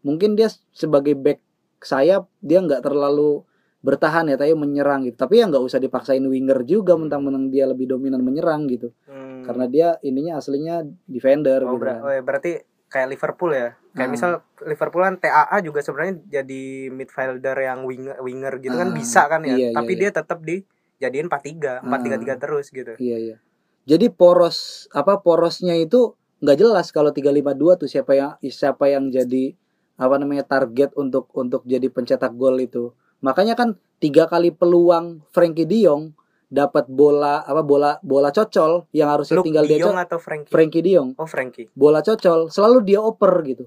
mungkin 0.02 0.34
dia 0.34 0.50
sebagai 0.74 1.14
back 1.14 1.44
sayap 1.84 2.26
dia 2.40 2.64
nggak 2.64 2.82
terlalu 2.82 3.44
bertahan 3.84 4.32
ya 4.32 4.40
tapi 4.40 4.56
menyerang 4.56 5.04
gitu 5.04 5.20
tapi 5.20 5.38
ya 5.38 5.46
nggak 5.46 5.60
usah 5.60 5.78
dipaksain 5.78 6.24
winger 6.24 6.64
juga 6.64 6.96
mentang-mentang 6.96 7.52
dia 7.52 7.68
lebih 7.68 7.86
dominan 7.86 8.24
menyerang 8.24 8.66
gitu 8.66 8.96
Hmm. 9.06 9.44
karena 9.44 9.66
dia 9.68 9.88
ininya 10.02 10.40
aslinya 10.40 10.88
defender 11.04 11.60
Oh, 11.62 11.76
gitu 11.76 11.84
ber- 11.84 11.92
kan. 11.92 12.00
oh, 12.00 12.12
ya, 12.12 12.22
berarti 12.24 12.52
kayak 12.88 13.08
Liverpool 13.10 13.52
ya. 13.52 13.76
Kayak 13.92 14.08
Ah. 14.08 14.14
misal 14.14 14.32
Liverpool 14.64 15.02
kan 15.02 15.16
TAA 15.18 15.58
juga 15.60 15.82
sebenarnya 15.82 16.16
jadi 16.24 16.64
midfielder 16.90 17.58
yang 17.60 17.84
winger 17.84 18.16
winger 18.20 18.54
gitu 18.58 18.72
kan 18.72 18.90
Ah, 18.90 18.96
bisa 18.96 19.22
kan 19.28 19.42
ya. 19.44 19.52
iya, 19.52 19.70
Tapi 19.74 19.92
iya, 19.92 20.00
dia 20.00 20.10
tetap 20.14 20.40
dijadiin 20.40 21.28
4-3, 21.28 21.84
4-3-3 21.84 22.38
terus 22.38 22.70
gitu. 22.70 22.96
iya 22.98 23.18
iya 23.20 23.38
jadi 23.84 24.08
poros 24.08 24.88
apa 24.90 25.20
porosnya 25.20 25.76
itu 25.76 26.16
nggak 26.40 26.56
jelas 26.56 26.88
kalau 26.90 27.12
352 27.12 27.76
tuh 27.76 27.90
siapa 27.90 28.16
yang 28.16 28.32
siapa 28.42 28.88
yang 28.88 29.12
jadi 29.12 29.60
apa 29.96 30.16
namanya 30.16 30.48
target 30.48 30.96
untuk 30.96 31.28
untuk 31.34 31.64
jadi 31.64 31.84
pencetak 31.88 32.32
gol 32.32 32.56
itu 32.58 32.96
makanya 33.24 33.56
kan 33.56 33.80
tiga 33.98 34.28
kali 34.28 34.52
peluang 34.52 35.24
Frankie 35.32 35.64
De 35.64 35.88
Jong 35.88 36.12
dapat 36.46 36.86
bola 36.86 37.42
apa 37.42 37.66
bola 37.66 37.98
bola 38.04 38.30
cocol 38.30 38.86
yang 38.94 39.10
harusnya 39.10 39.42
Luke 39.42 39.48
tinggal 39.48 39.66
De 39.66 39.80
dia 39.80 39.90
atau 39.90 40.20
Frankie? 40.22 40.52
Frankie 40.52 40.84
De 40.84 40.92
Jong 40.94 41.10
Oh, 41.18 41.26
Frankie. 41.26 41.72
bola 41.74 42.04
cocol 42.04 42.52
selalu 42.52 42.84
dia 42.84 43.00
oper 43.02 43.32
gitu 43.42 43.66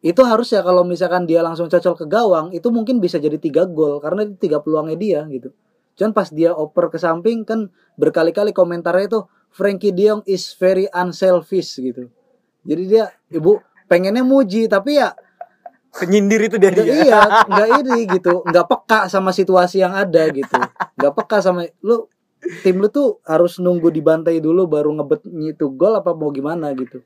itu 0.00 0.20
harusnya 0.20 0.60
kalau 0.60 0.82
misalkan 0.82 1.24
dia 1.24 1.40
langsung 1.40 1.68
cocol 1.68 1.94
ke 1.94 2.04
gawang 2.04 2.50
itu 2.50 2.68
mungkin 2.68 2.98
bisa 2.98 3.16
jadi 3.16 3.38
tiga 3.38 3.64
gol 3.64 4.00
karena 4.00 4.26
itu 4.26 4.36
tiga 4.40 4.58
peluangnya 4.58 4.98
dia 4.98 5.20
gitu 5.28 5.52
cuman 5.94 6.10
pas 6.10 6.28
dia 6.28 6.50
oper 6.50 6.90
ke 6.90 6.98
samping 6.98 7.46
kan 7.46 7.70
berkali-kali 7.94 8.50
komentarnya 8.50 9.06
itu 9.06 9.20
Frankie 9.48 9.94
De 9.94 10.10
Jong 10.10 10.22
is 10.26 10.50
very 10.58 10.90
unselfish 10.90 11.78
gitu 11.78 12.10
jadi 12.66 12.82
dia 12.84 13.04
ibu 13.30 13.62
pengennya 13.86 14.26
muji 14.26 14.66
tapi 14.66 14.98
ya 14.98 15.14
Penyindir 15.94 16.40
itu 16.50 16.56
dari 16.58 16.74
nggak 16.74 16.88
iya 17.06 17.20
nggak 17.50 17.68
ini 17.84 17.98
gitu. 18.18 18.42
Nggak 18.42 18.66
peka 18.66 19.00
sama 19.06 19.30
situasi 19.30 19.82
yang 19.82 19.94
ada 19.94 20.26
gitu. 20.30 20.58
Nggak 20.98 21.12
peka 21.14 21.38
sama 21.38 21.66
lu 21.80 22.10
tim 22.60 22.76
lu 22.82 22.88
tuh 22.92 23.22
harus 23.24 23.56
nunggu 23.62 23.88
dibantai 23.88 24.42
dulu 24.42 24.68
baru 24.68 24.92
ngebet 25.00 25.24
itu 25.30 25.66
gol 25.72 25.96
apa 25.96 26.12
mau 26.12 26.34
gimana 26.34 26.74
gitu. 26.76 27.00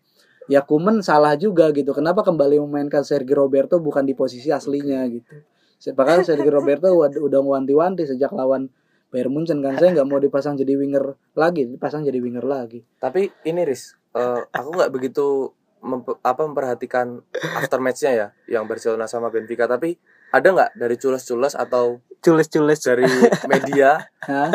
Ya 0.48 0.64
Kuman 0.64 1.04
salah 1.04 1.36
juga 1.36 1.68
gitu. 1.76 1.92
Kenapa 1.92 2.24
kembali 2.24 2.58
memainkan 2.64 3.04
Sergio 3.04 3.36
Roberto 3.36 3.76
bukan 3.76 4.08
di 4.08 4.16
posisi 4.16 4.48
aslinya 4.48 5.04
gitu? 5.12 5.44
Padahal 5.92 6.24
Sergio 6.24 6.50
Roberto 6.50 6.88
udah 6.96 7.40
wanti-wanti 7.44 8.08
sejak 8.08 8.32
lawan 8.32 8.72
Bayern 9.12 9.32
Munchen 9.32 9.60
kan. 9.60 9.76
Saya 9.76 9.92
nggak 9.92 10.08
mau 10.08 10.16
dipasang 10.16 10.56
jadi 10.56 10.74
winger 10.74 11.16
lagi 11.36 11.68
dipasang 11.68 12.02
jadi 12.02 12.18
winger 12.18 12.44
lagi. 12.48 12.80
Tapi 12.96 13.28
ini 13.44 13.62
Riz 13.68 13.98
eh, 14.16 14.40
aku 14.48 14.68
nggak 14.74 14.90
begitu 14.90 15.52
mempe- 15.80 16.18
apa 16.18 16.42
memperhatikan 16.42 17.20
after 17.54 17.78
matchnya 17.78 18.12
ya 18.12 18.26
yang 18.50 18.64
Barcelona 18.64 19.04
sama 19.04 19.28
Benfica. 19.28 19.64
Tapi 19.64 19.96
ada 20.28 20.44
nggak 20.46 20.70
dari 20.74 20.94
cules-cules 20.94 21.52
atau 21.52 22.00
cules-cules. 22.18 22.80
dari 22.80 23.06
media? 23.46 24.02
Hah? 24.30 24.50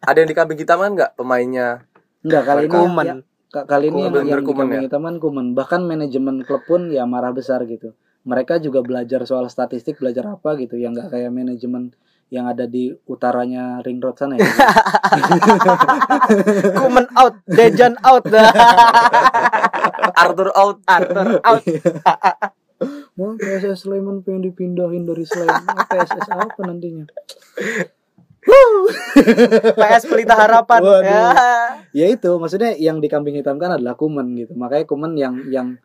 ada 0.00 0.16
yang 0.16 0.28
di 0.28 0.34
kambing 0.34 0.58
hitam 0.58 0.78
kan 0.78 0.92
nggak 0.92 1.12
pemainnya? 1.14 1.84
Nggak 2.20 2.42
kali 2.44 2.62
ini 2.62 2.72
Kuman. 2.72 3.06
ya- 3.06 3.24
Ka- 3.48 3.64
kali 3.64 3.86
ini 3.88 4.00
yang, 4.00 4.10
Kuman, 4.10 4.18
yang 4.18 4.26
bener 4.26 4.40
Kuman 4.40 4.50
dikambing 4.66 4.74
ya? 4.76 4.84
hitaman 4.84 5.14
Kuman. 5.16 5.46
Bahkan 5.52 5.80
manajemen 5.82 6.36
klub 6.42 6.62
pun 6.64 6.90
ya 6.90 7.04
marah 7.04 7.30
besar 7.30 7.62
gitu. 7.64 7.94
Mereka 8.24 8.58
juga 8.58 8.80
belajar 8.80 9.22
soal 9.22 9.46
statistik 9.46 9.96
belajar 9.96 10.26
apa 10.28 10.56
gitu. 10.56 10.74
Yang 10.74 10.92
nggak 10.98 11.08
kayak 11.12 11.30
manajemen 11.30 11.94
yang 12.32 12.48
ada 12.48 12.64
di 12.64 12.90
utaranya 13.06 13.84
ring 13.84 14.00
road 14.00 14.16
sana 14.16 14.36
ya 14.40 14.44
Kuman 16.80 17.06
out, 17.14 17.34
Dejan 17.44 17.94
out. 18.00 18.24
Arthur 20.24 20.48
out 20.56 20.78
Arthur 20.88 21.28
out. 21.44 21.62
Mau 23.14 23.38
PSS 23.38 23.86
Sleman 23.86 24.26
pengen 24.26 24.42
dipindahin 24.42 25.06
dari 25.06 25.22
Sleman. 25.22 25.62
PSS 25.62 26.28
apa 26.32 26.60
nantinya? 26.66 27.06
PS 29.78 30.04
Pelita 30.10 30.34
Harapan. 30.36 30.80
Waduh. 30.82 31.02
Ya. 31.04 31.24
Ya 31.94 32.06
itu, 32.10 32.30
maksudnya 32.36 32.76
yang 32.76 33.00
dikambing 33.00 33.38
hitamkan 33.40 33.80
adalah 33.80 33.96
Kuman 33.96 34.34
gitu. 34.36 34.52
Makanya 34.58 34.84
Kuman 34.84 35.12
yang 35.16 35.34
yang 35.48 35.78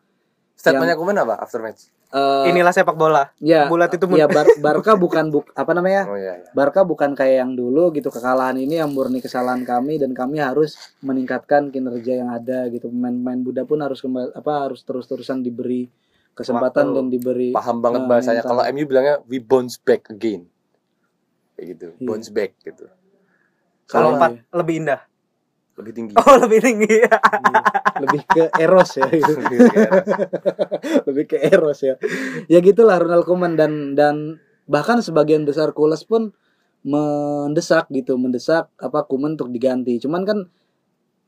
Statementnya 0.59 0.93
Kuman 0.93 1.15
apa 1.15 1.39
after 1.39 1.63
match? 1.63 1.87
eh, 2.09 2.49
Inilah 2.49 2.73
sepak 2.73 2.93
bola. 2.93 3.31
ya 3.39 3.65
Bulat 3.65 3.87
itu 3.89 4.03
ya 4.11 4.27
Bar- 4.27 4.59
Barca 4.59 4.97
bukan 4.97 5.29
buk 5.29 5.53
apa 5.53 5.71
namanya? 5.71 6.03
Oh 6.03 6.17
iya, 6.17 6.35
iya. 6.35 6.49
Barca 6.51 6.83
bukan 6.83 7.13
kayak 7.13 7.35
yang 7.39 7.51
dulu 7.53 7.93
gitu 7.93 8.09
kekalahan 8.09 8.57
ini 8.57 8.75
yang 8.75 8.89
murni 8.89 9.19
kesalahan 9.19 9.61
kami 9.61 9.95
dan 9.95 10.11
kami 10.11 10.37
harus 10.37 10.75
meningkatkan 10.99 11.69
kinerja 11.69 12.19
yang 12.19 12.29
ada 12.29 12.67
gitu 12.67 12.89
pemain-pemain 12.89 13.39
muda 13.39 13.61
pun 13.63 13.79
harus 13.79 13.99
kembali 13.99 14.33
apa 14.33 14.51
harus 14.61 14.81
terus-terusan 14.81 15.39
diberi 15.39 15.87
kesempatan 16.31 16.85
Waktu. 16.87 16.97
dan 16.97 17.05
diberi 17.07 17.49
Paham 17.51 17.77
banget 17.79 18.01
Nah, 18.01 18.09
bahasanya. 18.09 18.41
Kalau 18.41 18.63
MU 18.65 18.83
bilangnya 18.83 19.15
we 19.23 19.37
bounce 19.37 19.77
back 19.77 20.09
again. 20.09 20.49
Kayak 21.53 21.65
gitu, 21.69 21.87
Iya. 21.93 22.03
bounce 22.03 22.29
back 22.29 22.51
gitu. 22.59 22.85
Kalau 23.85 24.09
Iya. 24.09 24.15
empat 24.17 24.31
lebih 24.51 24.75
indah. 24.77 24.99
Lebih 25.79 25.93
tinggi. 25.95 26.13
Oh, 26.19 26.35
lebih 26.35 26.59
tinggi. 26.59 26.91
Iya. 26.91 27.15
lebih 27.99 28.21
ke 28.25 28.43
eros 28.55 28.95
ya 28.95 29.07
gitu. 29.11 29.33
lebih 31.07 31.25
ke 31.27 31.37
eros 31.51 31.79
ya 31.83 31.95
ya 32.47 32.59
gitulah 32.63 32.97
Ronald 32.97 33.27
Koeman 33.27 33.59
dan 33.59 33.93
dan 33.93 34.39
bahkan 34.69 35.03
sebagian 35.03 35.43
besar 35.43 35.75
Kules 35.75 36.07
pun 36.07 36.31
mendesak 36.85 37.91
gitu 37.91 38.15
mendesak 38.15 38.71
apa 38.79 39.03
Koeman 39.05 39.35
untuk 39.35 39.51
diganti 39.51 39.99
cuman 39.99 40.23
kan 40.23 40.39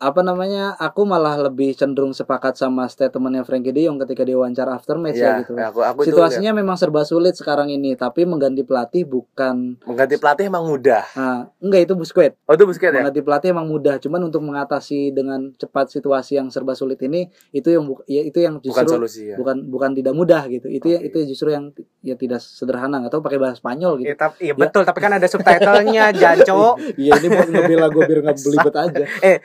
apa 0.01 0.19
namanya 0.19 0.73
aku 0.75 1.05
malah 1.05 1.37
lebih 1.39 1.71
cenderung 1.71 2.09
sepakat 2.09 2.55
sama 2.55 2.83
statementnya 2.85 3.41
Frankie 3.41 3.69
De 3.69 3.85
Jong 3.85 4.01
ketika 4.01 4.21
dia 4.21 4.33
wawancara 4.33 4.73
after 4.73 4.97
match 4.97 5.13
ya 5.15 5.37
Iya, 5.37 5.39
gitu 5.39 5.53
aku 5.53 5.79
aku 5.79 5.99
itu 6.01 6.09
situasinya 6.09 6.51
memang 6.51 6.73
serba 6.73 7.01
sulit 7.03 7.33
sekarang 7.33 7.69
ini 7.69 7.93
tapi 7.93 8.25
mengganti 8.25 8.61
pelatih 8.61 9.05
bukan 9.05 9.77
mengganti 9.79 10.17
pelatih 10.17 10.49
emang 10.49 10.65
mudah. 10.65 11.05
nah, 11.11 11.53
enggak 11.55 11.85
itu 11.85 11.93
Busquets 11.93 12.33
Oh 12.43 12.57
itu 12.57 12.65
Busquets 12.65 12.89
ya? 12.89 12.99
mengganti 12.99 13.21
pelatih 13.21 13.47
emang 13.51 13.69
mudah 13.69 13.95
cuman 13.95 14.21
untuk 14.23 14.41
mengatasi 14.41 15.11
dengan 15.11 15.53
cepat 15.53 15.87
situasi 15.91 16.35
yang 16.35 16.49
serba 16.49 16.73
sulit 16.73 16.97
ini 16.99 17.25
itu 17.51 17.69
yang 17.69 17.85
bu- 17.85 18.01
ya 18.05 18.21
itu 18.21 18.41
yang 18.41 18.57
Bukan 18.57 18.65
justru 18.65 18.97
solusi 18.97 19.21
ya. 19.27 19.37
bukan 19.37 19.69
bukan 19.69 19.93
tidak 19.93 20.11
mudah 20.11 20.41
gitu 20.47 20.65
itu 20.65 20.87
ya 20.87 20.97
Oke. 20.97 21.07
itu 21.07 21.29
justru 21.29 21.53
yang 21.53 21.69
ya 21.99 22.15
tidak 22.15 22.41
sederhana 22.41 23.05
tahu 23.05 23.21
pakai 23.21 23.37
bahasa 23.37 23.55
Spanyol 23.55 24.01
gitu 24.01 24.07
Iya, 24.07 24.17
tapi 24.17 24.35
iya 24.41 24.53
betul, 24.55 24.81
tapi 24.81 24.97
kan 24.97 25.13
ada 25.13 25.27
subtitlenya, 25.27 26.09
Janco. 26.11 26.73
iya 26.97 27.13
ini 27.13 27.27
buat 27.27 27.45
ngebela 27.47 27.87
gue 27.87 28.01
biar 28.01 28.19
nggak 28.23 28.37
belibet 28.39 28.75
aja 28.83 29.05
Eh, 29.21 29.37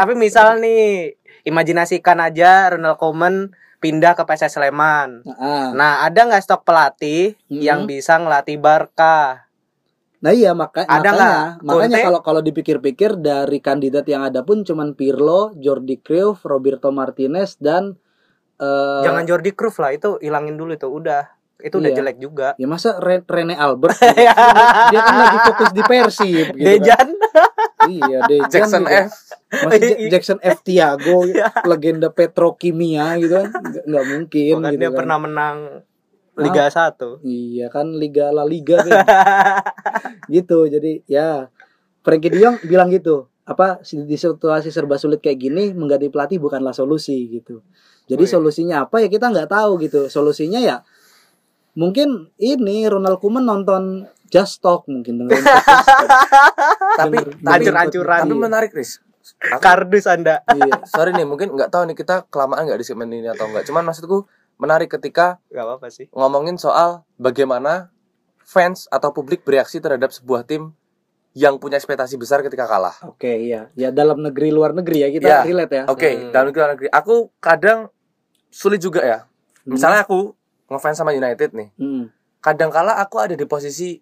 tapi 0.00 0.12
misal 0.14 0.56
nih, 0.56 1.14
imajinasikan 1.42 2.18
aja 2.18 2.70
Ronald 2.70 2.96
Koeman 2.96 3.52
pindah 3.76 4.12
ke 4.12 4.22
PSS 4.22 4.56
Sleman. 4.56 5.24
nah, 5.24 5.72
Nah, 5.72 5.92
ada 6.02 6.20
nggak 6.22 6.42
stok 6.42 6.62
pelatih 6.62 7.36
Mhm. 7.46 7.60
yang 7.60 7.80
bisa 7.84 8.16
ngelatih 8.16 8.56
Barca? 8.56 9.48
nah 10.18 10.30
iya 10.30 10.52
maka, 10.52 10.84
Ada 10.84 11.00
makanya 11.00 11.16
nggak? 11.16 11.64
makanya 11.64 11.98
kalau 12.02 12.20
kalau 12.20 12.40
dipikir-pikir 12.40 13.16
dari 13.16 13.56
kandidat 13.58 14.04
yang 14.04 14.20
ada 14.20 14.40
pun 14.40 14.60
cuman 14.60 14.92
Pirlo 14.92 15.48
Jordi 15.54 15.96
Cruyff 15.96 16.44
Roberto 16.44 16.88
Martinez 16.90 17.56
dan 17.56 17.96
eh, 18.56 19.00
Jangan 19.00 19.24
Jordi 19.24 19.50
Cruyff 19.50 19.76
lah, 19.78 19.88
itu 19.90 20.20
hilangin 20.20 20.52
dulu 20.54 20.76
itu 20.76 20.84
udah. 20.84 21.24
Itu 21.56 21.76
udah 21.76 21.88
Iya. 21.88 21.96
jelek 21.98 22.16
juga. 22.18 22.48
ya 22.54 22.64
masa 22.64 22.96
Re- 22.96 23.20
Rene 23.22 23.52
Albert 23.52 23.96
gitu? 23.96 24.12
dia 24.92 25.00
kan 25.00 25.14
lagi 25.14 25.38
fokus 25.42 25.70
di 25.70 25.82
Persib 25.82 26.46
gitu 26.52 26.84
kan. 26.86 27.08
Iya 27.82 28.18
Dejan 28.24 28.48
Jackson 28.48 28.82
juga. 28.82 29.00
F. 29.02 29.12
Masih 29.62 29.80
Ja- 29.80 30.08
Jackson 30.10 30.38
F 30.38 30.58
Tiago 30.60 31.16
legenda 31.70 32.08
petrokimia 32.08 33.16
gitu 33.16 33.34
kan 33.34 33.48
nggak, 33.82 34.04
mungkin 34.06 34.54
kan 34.58 34.68
gitu 34.68 34.78
dia 34.78 34.88
kan. 34.88 34.96
pernah 34.96 35.18
menang 35.18 35.58
Liga 36.36 36.66
1. 36.66 37.20
iya 37.22 37.66
kan 37.68 37.90
Liga 37.90 38.28
La 38.28 38.42
Liga 38.42 38.80
kan 38.80 39.04
gitu 40.30 40.64
jadi 40.64 41.04
ya 41.04 41.48
Frankie 42.00 42.28
De 42.28 42.38
Jong 42.38 42.60
bilang 42.64 42.88
gitu 42.88 43.28
apa 43.42 43.80
di 43.82 44.14
situasi 44.14 44.68
serba 44.68 44.94
sulit 44.94 45.18
kayak 45.18 45.36
gini 45.38 45.64
mengganti 45.70 46.06
pelatih 46.06 46.38
bukanlah 46.38 46.70
solusi 46.70 47.28
gitu 47.30 47.60
jadi 48.06 48.18
Oh, 48.18 48.26
iya. 48.26 48.32
solusinya 48.32 48.76
apa 48.82 48.98
ya 48.98 49.08
kita 49.08 49.26
nggak 49.26 49.48
tahu 49.48 49.78
gitu 49.80 50.06
solusinya 50.06 50.58
ya 50.58 50.80
mungkin 51.72 52.30
ini 52.36 52.86
Ronald 52.86 53.18
Koeman 53.18 53.42
nonton 53.42 54.06
Just 54.30 54.58
Talk 54.60 54.86
mungkin 54.86 55.18
dengerin 55.18 55.42
podcast. 55.42 55.86
Tapi 57.00 57.16
Hancur-hancuran. 57.40 58.18
tapi 58.22 58.34
menarik, 58.34 58.70
Riz. 58.70 59.02
Kardus 59.62 60.06
Anda. 60.06 60.40
iya 60.48 60.80
sorry 60.84 61.12
nih, 61.12 61.24
mungkin 61.24 61.50
nggak 61.50 61.68
tahu 61.68 61.84
nih 61.84 61.94
kita 61.94 62.26
kelamaan 62.26 62.64
nggak 62.64 62.78
di 62.78 62.86
segmen 62.86 63.08
ini 63.08 63.26
atau 63.26 63.46
enggak. 63.46 63.64
Cuman 63.64 63.84
maksudku 63.84 64.24
menarik 64.56 64.88
ketika 64.88 65.38
Gak 65.48 65.62
apa-apa 65.62 65.88
sih. 65.88 66.06
ngomongin 66.10 66.56
soal 66.56 67.02
bagaimana 67.16 67.88
fans 68.40 68.84
atau 68.88 69.10
publik 69.10 69.40
bereaksi 69.40 69.78
terhadap 69.78 70.10
sebuah 70.10 70.42
tim 70.42 70.74
yang 71.32 71.56
punya 71.56 71.76
ekspektasi 71.76 72.16
besar 72.16 72.42
ketika 72.42 72.66
kalah. 72.66 72.92
Oke 73.04 73.30
iya 73.40 73.70
ya 73.72 73.88
dalam 73.88 74.18
negeri 74.18 74.50
luar 74.50 74.74
negeri 74.74 74.98
ya 75.00 75.08
kita 75.08 75.26
Ya, 75.28 75.38
relate 75.40 75.72
ya. 75.72 75.84
Oke, 75.86 76.10
Hmm. 76.10 76.30
dalam 76.30 76.44
negeri 76.48 76.60
dalam 76.60 76.72
negeri. 76.74 76.88
Aku 76.90 77.14
kadang 77.38 77.78
sulit 78.48 78.78
juga 78.78 79.00
ya. 79.00 79.18
Hmm. 79.62 79.78
Misalnya 79.78 80.02
aku 80.02 80.34
ngefans 80.66 80.96
sama 80.96 81.14
United 81.14 81.50
nih. 81.50 81.70
Hmm. 81.74 82.10
Kadang 82.40 82.68
kala 82.68 82.98
aku 82.98 83.16
ada 83.16 83.32
di 83.32 83.46
posisi 83.46 83.94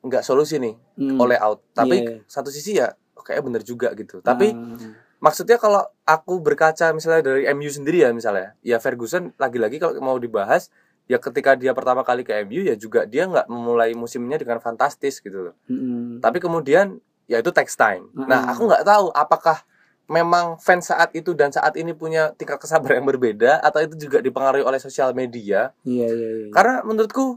nggak 0.00 0.22
solusi 0.22 0.58
nih 0.58 0.74
Hmm. 0.96 1.18
oleh 1.18 1.38
out. 1.38 1.62
Tapi 1.72 1.96
Iya. 1.98 2.12
satu 2.24 2.48
sisi 2.48 2.76
ya 2.76 2.94
kayak 3.18 3.42
bener 3.42 3.62
juga 3.62 3.92
gitu. 3.92 4.18
Tapi 4.18 4.54
Ah. 4.54 4.94
maksudnya 5.18 5.56
kalau 5.56 5.82
aku 6.02 6.38
berkaca 6.38 6.90
misalnya 6.92 7.20
dari 7.20 7.44
MU 7.46 7.68
sendiri 7.68 8.02
ya 8.02 8.10
misalnya, 8.10 8.54
ya 8.60 8.78
Ferguson 8.78 9.34
lagi-lagi 9.36 9.76
kalau 9.76 9.98
mau 9.98 10.16
dibahas 10.16 10.70
ya 11.04 11.16
ketika 11.16 11.52
dia 11.52 11.72
pertama 11.72 12.04
kali 12.04 12.20
ke 12.20 12.32
MU 12.42 12.62
ya 12.62 12.72
juga 12.72 13.04
dia 13.04 13.24
nggak 13.24 13.48
memulai 13.48 13.92
musimnya 13.92 14.36
dengan 14.36 14.60
fantastis 14.60 15.18
gitu 15.18 15.50
loh. 15.50 15.54
Mm-mm. 15.66 16.20
Tapi 16.20 16.38
kemudian 16.38 17.00
ya 17.26 17.40
itu 17.40 17.50
takes 17.50 17.74
time. 17.74 18.08
Nah, 18.14 18.44
Mm-mm. 18.44 18.52
aku 18.54 18.62
nggak 18.68 18.84
tahu 18.84 19.06
apakah 19.12 19.60
memang 20.08 20.56
fans 20.56 20.88
saat 20.88 21.12
itu 21.12 21.36
dan 21.36 21.52
saat 21.52 21.76
ini 21.76 21.92
punya 21.92 22.32
tingkat 22.32 22.56
kesabaran 22.56 23.04
yang 23.04 23.08
berbeda 23.08 23.60
atau 23.60 23.84
itu 23.84 24.08
juga 24.08 24.24
dipengaruhi 24.24 24.64
oleh 24.64 24.80
sosial 24.80 25.12
media. 25.12 25.76
Iya 25.84 26.08
iya 26.08 26.28
iya. 26.38 26.48
Karena 26.48 26.80
menurutku 26.80 27.36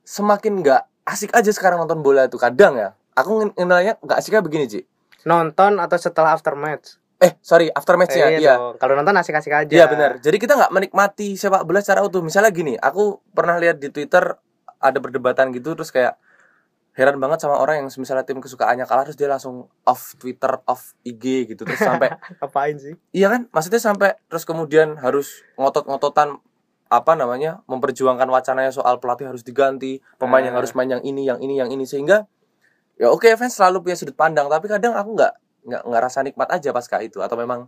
semakin 0.00 0.60
nggak 0.60 0.82
asik 1.04 1.30
aja 1.36 1.50
sekarang 1.52 1.84
nonton 1.84 2.00
bola 2.00 2.28
itu 2.28 2.36
kadang 2.40 2.76
ya. 2.76 2.96
Aku 3.14 3.54
nilainya 3.54 4.00
nggak 4.02 4.18
asiknya 4.18 4.42
begini, 4.42 4.66
Ci. 4.66 4.80
Nonton 5.24 5.78
atau 5.78 5.96
setelah 5.96 6.34
after 6.34 6.58
match? 6.58 6.98
Eh, 7.22 7.38
sorry, 7.40 7.70
after 7.70 7.94
match-nya. 7.94 8.36
Eh, 8.36 8.42
iya. 8.42 8.58
Kalau 8.76 8.98
nonton 8.98 9.14
asik-asik 9.16 9.52
aja. 9.54 9.70
Iya 9.70 9.86
benar. 9.86 10.18
Jadi 10.18 10.36
kita 10.36 10.58
nggak 10.58 10.72
menikmati 10.74 11.38
sepak 11.38 11.62
bola 11.64 11.80
secara 11.80 12.02
utuh. 12.02 12.20
Misalnya 12.20 12.50
gini, 12.50 12.74
aku 12.76 13.22
pernah 13.32 13.56
lihat 13.56 13.78
di 13.80 13.88
Twitter 13.88 14.34
ada 14.84 14.98
perdebatan 15.00 15.48
gitu 15.56 15.72
terus 15.72 15.88
kayak 15.88 16.20
heran 16.94 17.18
banget 17.18 17.42
sama 17.42 17.58
orang 17.58 17.82
yang 17.82 17.88
misalnya 17.90 18.22
tim 18.22 18.38
kesukaannya 18.38 18.86
kalah 18.86 19.02
terus 19.08 19.18
dia 19.18 19.26
langsung 19.26 19.66
off 19.82 20.14
Twitter, 20.20 20.62
off 20.68 20.94
IG 21.02 21.50
gitu 21.50 21.66
terus 21.66 21.80
sampai 21.82 22.14
Apain 22.44 22.78
sih? 22.78 22.94
iya 23.10 23.32
kan? 23.32 23.50
Maksudnya 23.50 23.82
sampai 23.82 24.14
terus 24.30 24.46
kemudian 24.46 24.94
harus 25.02 25.42
ngotot-ngototan 25.58 26.38
apa 26.88 27.12
namanya? 27.14 27.64
memperjuangkan 27.64 28.26
wacananya 28.26 28.70
soal 28.70 29.00
pelatih 29.00 29.26
harus 29.26 29.40
diganti, 29.40 29.98
pemain 30.16 30.40
yang 30.40 30.54
Ah. 30.54 30.60
harus 30.62 30.72
main 30.72 30.86
yang 30.88 31.02
ini, 31.02 31.24
yang 31.24 31.40
ini, 31.40 31.58
yang 31.58 31.68
ini 31.68 31.84
sehingga 31.84 32.28
ya 32.94 33.10
oke 33.10 33.26
fans 33.34 33.54
selalu 33.54 33.82
punya 33.82 33.96
sudut 33.96 34.14
pandang 34.14 34.46
tapi 34.46 34.70
kadang 34.70 34.94
aku 34.94 35.18
nggak 35.18 35.32
nggak 35.66 35.82
nggak 35.82 36.02
rasa 36.02 36.22
nikmat 36.22 36.46
aja 36.46 36.70
pasca 36.70 37.02
itu 37.02 37.18
atau 37.18 37.34
memang 37.34 37.66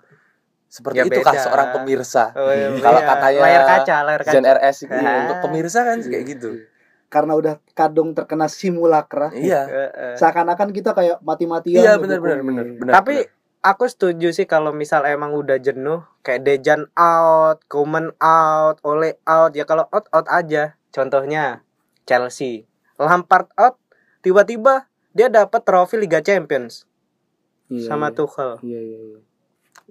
seperti 0.68 0.98
Ya, 0.98 1.04
itu 1.06 1.18
kah 1.18 1.34
seorang 1.34 1.74
pemirsa 1.74 2.30
Oh, 2.32 2.50
iya, 2.50 2.70
Kalau 2.78 3.00
iya. 3.00 3.08
katanya 3.08 3.40
layar 3.42 3.62
kaca, 3.64 3.96
layar 4.02 4.22
kaca. 4.22 4.32
Zen 4.34 4.46
RS 4.46 4.76
gitu 4.84 4.94
Ah. 4.96 5.18
untuk 5.24 5.36
pemirsa 5.42 5.82
kan 5.82 5.98
kayak 5.98 6.24
gitu. 6.28 6.50
Karena 7.06 7.32
udah 7.34 7.54
kadung 7.72 8.12
terkena 8.12 8.46
simulakra. 8.46 9.30
Iya. 9.30 9.62
Seakan-akan 10.14 10.70
kita 10.70 10.90
kayak 10.90 11.22
mati-matian. 11.22 11.82
Iya 11.82 11.92
gitu. 11.96 12.02
benar 12.06 12.18
benar 12.18 12.40
benar 12.42 12.66
benar. 12.76 12.92
Tapi 12.98 13.14
aku 13.66 13.84
setuju 13.84 14.30
sih 14.30 14.44
kalau 14.44 14.70
misal 14.70 15.02
emang 15.02 15.34
udah 15.34 15.58
jenuh 15.58 16.06
kayak 16.20 16.42
Dejan 16.42 16.86
out, 16.92 17.58
Koeman 17.66 18.14
out, 18.16 18.78
Ole 18.80 19.18
out 19.24 19.52
ya 19.52 19.64
kalau 19.64 19.90
out 19.90 20.06
out 20.08 20.26
aja. 20.28 20.78
Contohnya 20.88 21.66
Chelsea, 22.02 22.64
Lampard 22.96 23.50
out, 23.54 23.76
tiba-tiba 24.20 24.86
dia 25.10 25.26
dapat 25.26 25.60
trofi 25.60 25.96
Liga 25.96 26.20
Champions 26.20 26.86
Iya, 27.66 27.90
sama 27.90 28.08
iya. 28.08 28.14
Tuchel. 28.14 28.50
Iya 28.62 28.80
iya 28.80 29.00
iya. 29.04 29.18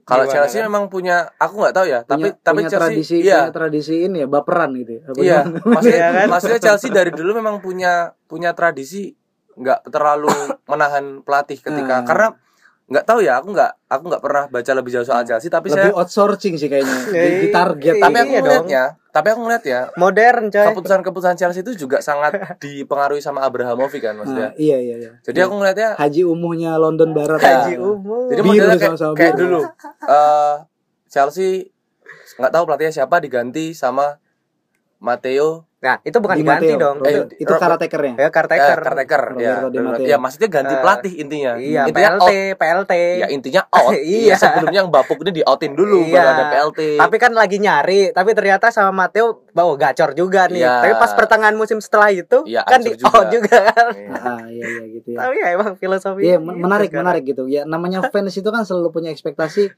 kalau 0.03 0.23
Chelsea 0.25 0.59
kan? 0.59 0.69
memang 0.69 0.87
punya 0.87 1.33
aku 1.35 1.59
nggak 1.59 1.73
tahu 1.73 1.85
ya, 1.85 1.99
tapi 2.01 2.29
Punya- 2.29 2.37
tapi 2.39 2.55
punya 2.57 2.69
Chelsea 2.69 2.81
tradisi 2.87 3.15
iya. 3.19 3.37
punya 3.41 3.53
tradisi 3.53 3.95
ini 4.01 4.17
ya 4.21 4.27
baperan 4.27 4.69
gitu 4.73 4.91
ya. 4.91 5.01
Apa 5.03 5.17
Iya, 5.17 5.39
maksudnya 5.65 5.97
Iya 5.97 6.09
kan? 6.09 6.27
maksudnya 6.29 6.59
Chelsea 6.61 6.89
dari 6.89 7.11
dulu 7.11 7.31
memang 7.33 7.55
punya 7.59 7.93
punya 8.25 8.51
tradisi 8.51 9.11
nggak 9.55 9.87
terlalu 9.87 10.31
menahan 10.71 11.19
pelatih 11.21 11.57
ketika 11.57 11.95
Ah. 11.95 12.05
karena 12.05 12.27
nggak 12.85 13.01
tahu 13.03 13.19
ya, 13.19 13.37
aku 13.37 13.49
nggak 13.49 13.71
aku 13.87 14.03
nggak 14.05 14.21
pernah 14.21 14.43
baca 14.45 14.71
lebih 14.71 14.91
jauh 14.91 15.01
soal 15.03 15.21
Chelsea 15.21 15.49
tapi 15.49 15.67
Lebih 15.67 15.89
saya 15.89 15.93
outsourcing 15.95 16.53
sih 16.53 16.65
kayaknya. 16.65 16.93
Di, 17.03 17.13
Iya, 17.17 17.39
di 17.39 17.47
target. 17.49 17.93
tapi 17.97 18.13
iya 18.13 18.21
aku 18.21 18.29
dong. 18.29 18.43
ngeliatnya, 18.45 18.83
tapi 19.09 19.27
aku 19.29 19.39
ngeliat 19.41 19.63
ya 19.63 19.81
Modern 19.95 20.43
coy. 20.47 20.65
keputusan-keputusan 20.69 21.33
Chelsea 21.35 21.61
itu 21.61 21.73
juga 21.75 21.97
sangat 21.99 22.37
dipengaruhi 22.63 23.19
sama 23.19 23.41
Abrahamovic 23.41 23.99
kan 23.99 24.13
maksudnya. 24.15 24.49
Nah, 24.49 24.53
iya 24.55 24.77
iya 24.77 24.95
iya. 24.99 25.11
Jadi 25.19 25.39
aku 25.39 25.53
ngeliatnya 25.55 25.97
Haji 25.97 26.21
umuhnya 26.23 26.77
London 26.77 27.09
Barat. 27.11 27.39
Iya. 27.39 27.49
Haji 27.59 27.73
umum. 27.79 28.25
Jadi 28.27 28.39
Biru 28.39 28.49
modelnya 28.51 28.75
kayak, 28.75 28.89
sama-sama 28.91 29.13
kayak 29.13 29.33
biru. 29.33 29.41
dulu 29.41 29.59
eh 30.05 30.55
Chelsea 31.07 31.49
nggak 32.35 32.51
tahu 32.51 32.63
pelatihnya 32.63 32.93
siapa 32.93 33.17
diganti 33.17 33.71
sama 33.71 34.21
Matteo 34.97 35.65
Nah, 35.85 36.01
itu 36.01 36.17
bukan 36.17 36.33
Di 36.33 36.41
diganti 36.41 36.73
dong. 36.75 36.97
Eh, 36.99 37.13
Itu, 37.13 37.21
itu 37.45 37.53
caretakernya. 37.53 38.13
ya 38.17 38.25
eh, 38.25 38.31
caretaker. 38.33 38.77
caretaker 38.81 39.23
ya. 39.37 39.53
Di 39.69 39.77
Matteo. 39.77 40.05
Ya 40.07 40.17
maksudnya 40.17 40.49
ganti 40.49 40.73
Eh, 40.73 40.79
pelatih 40.81 41.13
intinya. 41.15 41.51
Iya, 41.55 41.81
intinya 41.85 42.09
PLT, 42.17 42.25
out. 42.25 42.57
PLT. 42.57 42.93
Ya 43.15 43.27
intinya 43.29 43.61
out. 43.77 43.93
Iya. 43.93 44.33
Ya, 44.33 44.35
sebelumnya 44.35 44.79
yang 44.81 44.89
bapuk 44.89 45.21
ini 45.21 45.31
di 45.31 45.43
outin 45.45 45.71
dulu 45.71 46.01
Iya. 46.01 46.17
baru 46.17 46.27
ada 46.27 46.43
PLT. 46.49 46.79
Tapi 46.97 47.15
kan 47.15 47.31
lagi 47.31 47.57
nyari, 47.59 48.01
tapi 48.09 48.33
ternyata 48.33 48.73
sama 48.73 49.05
Matteo 49.05 49.45
bawa 49.51 49.77
gacor 49.77 50.11
juga 50.11 50.49
nih. 50.49 50.59
Iya. 50.59 50.73
Tapi 50.81 50.93
pas 50.97 51.11
pertengahan 51.13 51.53
musim 51.53 51.77
setelah 51.77 52.09
itu 52.09 52.41
Iya, 52.43 52.65
kan 52.65 52.81
di 52.81 52.91
juga. 52.91 53.13
out 53.13 53.27
juga 53.29 53.57
kan. 53.63 53.85
Iya. 53.93 54.09
Ah, 54.17 54.41
iya 54.47 54.65
iya 54.65 54.83
gitu 54.91 55.07
ya. 55.13 55.17
Tapi 55.21 55.33
ya 55.37 55.47
emang 55.53 55.69
filosofi. 55.75 56.21
Iya, 56.25 56.37
men- 56.39 56.57
menarik, 56.57 56.89
menarik 56.89 57.23
gitu. 57.23 57.45
Ya, 57.45 57.61
namanya 57.63 58.01
fans 58.09 58.33
itu 58.33 58.49
kan 58.49 58.65
selalu 58.65 58.89
punya 58.89 59.13
ekspektasi 59.13 59.69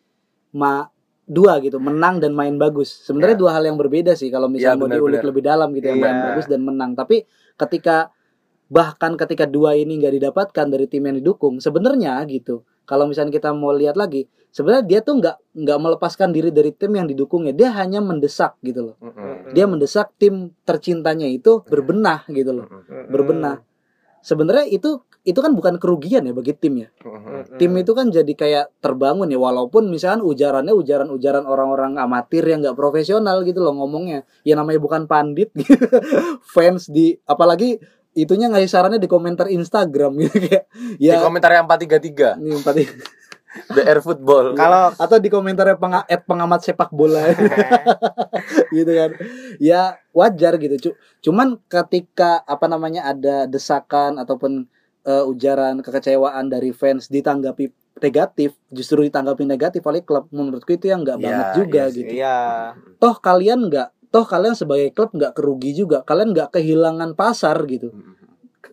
ma 0.52 0.88
dua 1.28 1.60
gitu, 1.60 1.76
menang 1.78 2.24
dan 2.24 2.32
main 2.32 2.56
bagus. 2.56 3.04
Sebenarnya 3.04 3.36
Ya. 3.36 3.42
dua 3.44 3.52
hal 3.60 3.64
yang 3.68 3.76
berbeda 3.76 4.16
sih 4.16 4.32
kalau 4.32 4.48
misalnya 4.48 4.74
Ya, 4.74 4.80
mau 4.80 4.88
benar, 4.88 4.98
diulik 4.98 5.14
benar. 5.20 5.28
lebih 5.28 5.44
dalam 5.44 5.70
gitu 5.76 5.86
yang 5.86 6.00
Iya. 6.00 6.06
main 6.08 6.18
bagus 6.32 6.46
dan 6.48 6.62
menang. 6.64 6.92
Tapi 6.96 7.28
ketika 7.60 8.10
bahkan 8.68 9.16
ketika 9.16 9.44
dua 9.44 9.76
ini 9.76 10.00
nggak 10.00 10.14
didapatkan 10.18 10.66
dari 10.68 10.88
tim 10.88 11.04
yang 11.04 11.20
didukung, 11.20 11.60
sebenarnya 11.60 12.24
gitu. 12.26 12.64
Kalau 12.88 13.04
misalnya 13.04 13.36
kita 13.36 13.52
mau 13.52 13.76
lihat 13.76 14.00
lagi, 14.00 14.28
sebenarnya 14.48 14.84
dia 14.88 15.00
tuh 15.04 15.20
nggak 15.20 15.36
nggak 15.56 15.80
melepaskan 15.84 16.32
diri 16.32 16.56
dari 16.56 16.72
tim 16.72 16.96
yang 16.96 17.08
didukungnya. 17.08 17.52
Dia 17.52 17.76
hanya 17.76 18.00
mendesak 18.00 18.56
gitu 18.64 18.92
loh. 18.92 18.96
Dia 19.52 19.68
mendesak 19.68 20.16
tim 20.16 20.56
tercintanya 20.64 21.28
itu 21.28 21.60
berbenah 21.68 22.24
gitu 22.32 22.56
loh. 22.56 22.68
Berbenah. 23.12 23.60
Sebenarnya 24.24 24.68
itu 24.68 25.04
itu 25.28 25.40
kan 25.44 25.52
bukan 25.52 25.76
kerugian 25.76 26.24
ya 26.24 26.32
bagi 26.32 26.56
tim 26.56 26.88
ya. 26.88 26.90
Tim 27.60 27.76
itu 27.76 27.92
kan 27.92 28.08
jadi 28.08 28.32
kayak 28.32 28.80
terbangun 28.80 29.28
ya 29.28 29.36
walaupun 29.36 29.92
misalkan 29.92 30.24
ujarannya 30.24 30.72
ujaran-ujaran 30.72 31.44
orang-orang 31.44 32.00
amatir 32.00 32.48
yang 32.48 32.64
nggak 32.64 32.80
profesional 32.80 33.44
gitu 33.44 33.60
loh 33.60 33.76
ngomongnya. 33.76 34.24
Ya 34.48 34.56
namanya 34.56 34.80
bukan 34.80 35.04
pandit 35.04 35.52
gitu. 35.52 35.76
fans 36.56 36.88
di 36.88 37.20
apalagi 37.28 37.76
itunya 38.16 38.48
ngasih 38.48 38.72
sarannya 38.72 39.04
di 39.04 39.12
komentar 39.12 39.52
Instagram 39.52 40.16
gitu 40.24 40.48
kayak 40.48 40.64
Di 40.96 41.12
ya 41.12 41.20
komentar 41.20 41.52
yang 41.52 41.68
433 41.68 42.40
ini 42.40 42.56
empat 42.64 42.76
The 43.76 43.84
Air 43.90 44.00
Football. 44.00 44.56
Kalau 44.56 44.96
atau 44.96 45.18
di 45.20 45.28
komentarnya 45.28 45.76
penga 45.76 46.08
at 46.08 46.24
pengamat 46.24 46.64
sepak 46.64 46.90
bola. 46.96 47.36
Gitu 48.76 48.92
kan. 48.92 49.12
Ya 49.58 49.98
wajar 50.14 50.56
gitu. 50.62 50.76
Cu- 50.78 50.98
cuman 51.30 51.58
ketika 51.66 52.46
apa 52.46 52.70
namanya 52.70 53.10
ada 53.10 53.50
desakan 53.50 54.22
ataupun 54.22 54.70
eh, 55.08 55.24
ujaran 55.24 55.80
kekecewaan 55.80 56.52
dari 56.52 56.70
fans 56.70 57.08
ditanggapi 57.08 57.72
negatif 57.98 58.54
justru 58.70 59.02
ditanggapi 59.02 59.42
negatif 59.42 59.82
oleh 59.82 60.04
klub. 60.04 60.28
Menurutku 60.30 60.70
itu 60.70 60.92
yang 60.92 61.02
nggak 61.02 61.18
Iya, 61.18 61.26
banget 61.26 61.48
juga 61.56 61.80
iya 61.80 61.86
sih. 61.90 61.98
gitu. 62.04 62.14
iya. 62.14 62.38
toh 63.00 63.16
kalian 63.18 63.60
nggak 63.66 63.90
toh 64.08 64.24
kalian 64.24 64.54
sebagai 64.54 64.92
klub 64.92 65.10
nggak 65.12 65.34
kerugi 65.34 65.72
juga. 65.74 66.04
Kalian 66.04 66.36
nggak 66.36 66.54
kehilangan 66.54 67.16
pasar 67.16 67.58
gitu. 67.66 67.90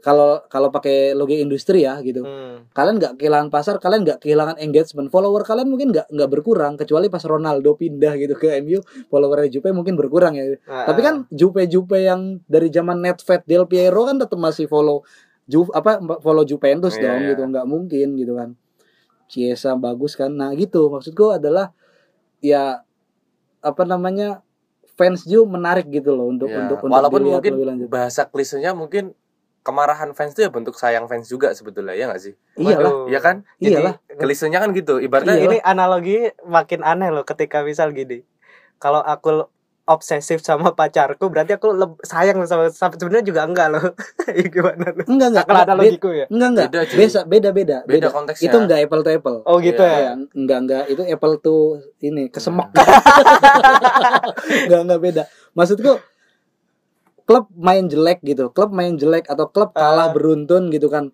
Kalau 0.05 0.45
kalau 0.53 0.69
pakai 0.69 1.17
logo 1.17 1.33
industri 1.33 1.89
ya 1.89 1.97
gitu. 2.05 2.21
Hmm. 2.21 2.69
kalian 2.77 3.01
nggak 3.01 3.15
kehilangan 3.17 3.49
pasar 3.49 3.81
kalian 3.81 4.05
nggak 4.05 4.21
kehilangan 4.21 4.61
engagement. 4.61 5.09
Follower 5.09 5.41
kalian 5.41 5.71
mungkin 5.71 5.97
nggak 5.97 6.13
nggak 6.13 6.29
berkurang 6.29 6.77
kecuali 6.77 7.09
pas 7.09 7.25
Ronaldo 7.25 7.73
pindah 7.73 8.13
gitu 8.19 8.37
ke 8.37 8.61
MU 8.61 8.85
followernya 9.09 9.49
Jupe 9.49 9.73
mungkin 9.73 9.97
berkurang 9.97 10.37
ya. 10.37 10.61
Nah, 10.69 10.85
tapi 10.85 11.01
kan 11.01 11.25
Jupe-Jupe 11.33 11.97
yang 11.97 12.45
dari 12.45 12.69
zaman 12.69 13.01
Netfed 13.01 13.49
Del 13.49 13.65
Piero 13.65 14.05
kan 14.05 14.21
tetap 14.21 14.37
masih 14.37 14.69
follow 14.69 15.01
Ju 15.45 15.69
apa 15.71 15.97
follow 16.19 16.43
Juventus 16.43 16.97
Iya, 16.97 17.03
dong 17.07 17.21
iya. 17.21 17.29
gitu 17.31 17.43
nggak 17.47 17.67
mungkin 17.67 18.09
gitu 18.15 18.33
kan 18.35 18.51
Chiesa 19.25 19.73
bagus 19.75 20.15
kan 20.15 20.31
nah 20.31 20.53
gitu 20.53 20.89
maksudku 20.89 21.33
adalah 21.33 21.73
ya 22.39 22.81
apa 23.61 23.83
namanya 23.83 24.41
fans 24.95 25.25
Ju 25.25 25.45
menarik 25.45 25.89
gitu 25.89 26.13
loh 26.13 26.29
untuk 26.29 26.49
Ya, 26.49 26.63
untuk 26.63 26.81
untuk 26.81 26.93
walaupun 26.93 27.21
dilihat 27.23 27.41
mungkin 27.41 27.53
lebih 27.55 27.67
lanjut. 27.67 27.89
bahasa 27.89 28.25
klisenya 28.25 28.73
mungkin 28.73 29.13
kemarahan 29.61 30.13
fans 30.13 30.33
itu 30.33 30.45
ya 30.45 30.53
bentuk 30.53 30.77
sayang 30.77 31.09
fans 31.09 31.25
juga 31.25 31.49
sebetulnya 31.51 31.93
ya 31.93 32.05
nggak 32.07 32.21
sih? 32.21 32.37
iyalah 32.55 32.85
Waduh. 32.85 33.09
Iya 33.09 33.21
kan? 33.21 33.37
Iyalah. 33.59 33.97
Jadi 34.05 34.21
klisenya 34.21 34.61
kan 34.61 34.71
gitu. 34.71 35.01
Ibaratnya 35.01 35.35
Iya. 35.35 35.45
ini 35.47 35.57
analogi 35.59 36.17
makin 36.45 36.85
aneh 36.85 37.09
loh 37.09 37.25
ketika 37.25 37.65
misal 37.65 37.89
gini. 37.91 38.29
Kalau 38.77 39.01
aku 39.01 39.49
obsesif 39.85 40.41
sama 40.41 40.73
pacarku 40.73 41.29
berarti 41.29 41.55
aku 41.55 41.69
leb- 41.71 42.01
sayang 42.01 42.41
sama, 42.45 42.69
sama 42.69 42.95
sebenarnya 42.95 43.21
juga 43.23 43.45
enggak 43.45 43.69
loh. 43.69 43.85
Ya 44.33 44.47
Gimana 44.47 44.87
loh? 44.91 45.05
enggak 45.05 45.29
enggak 45.31 45.45
Kalau 45.45 45.59
Be- 45.59 45.67
analogiku 45.69 46.09
ya. 46.11 46.27
enggak 46.27 46.49
enggak 46.51 46.69
Beda, 46.69 46.83
cuy. 46.83 46.97
beda 46.97 47.21
beda 47.23 47.51
beda 47.53 47.77
beda 47.85 48.09
konteksnya. 48.09 48.47
itu 48.47 48.57
enggak 48.59 48.79
apple 48.81 49.03
to 49.03 49.11
apple 49.11 49.37
Oh 49.45 49.57
gitu 49.59 49.79
Iya. 49.79 49.93
ya. 49.93 50.01
Ya, 50.01 50.13
enggak 50.35 50.59
enggak 50.59 50.83
itu 50.89 51.03
apple 51.05 51.35
tuh 51.39 51.63
ini 52.01 52.23
kesemek. 52.27 52.69
Nah. 52.71 52.81
enggak 54.65 54.81
enggak 54.83 55.01
beda. 55.01 55.23
Maksudku 55.53 55.93
klub 57.25 57.49
main 57.55 57.85
jelek 57.85 58.21
gitu, 58.23 58.49
klub 58.51 58.69
main 58.71 58.95
jelek 58.95 59.25
atau 59.27 59.49
klub 59.49 59.73
kalah 59.73 60.09
Ah. 60.09 60.13
beruntun 60.13 60.69
gitu 60.69 60.89
kan. 60.89 61.13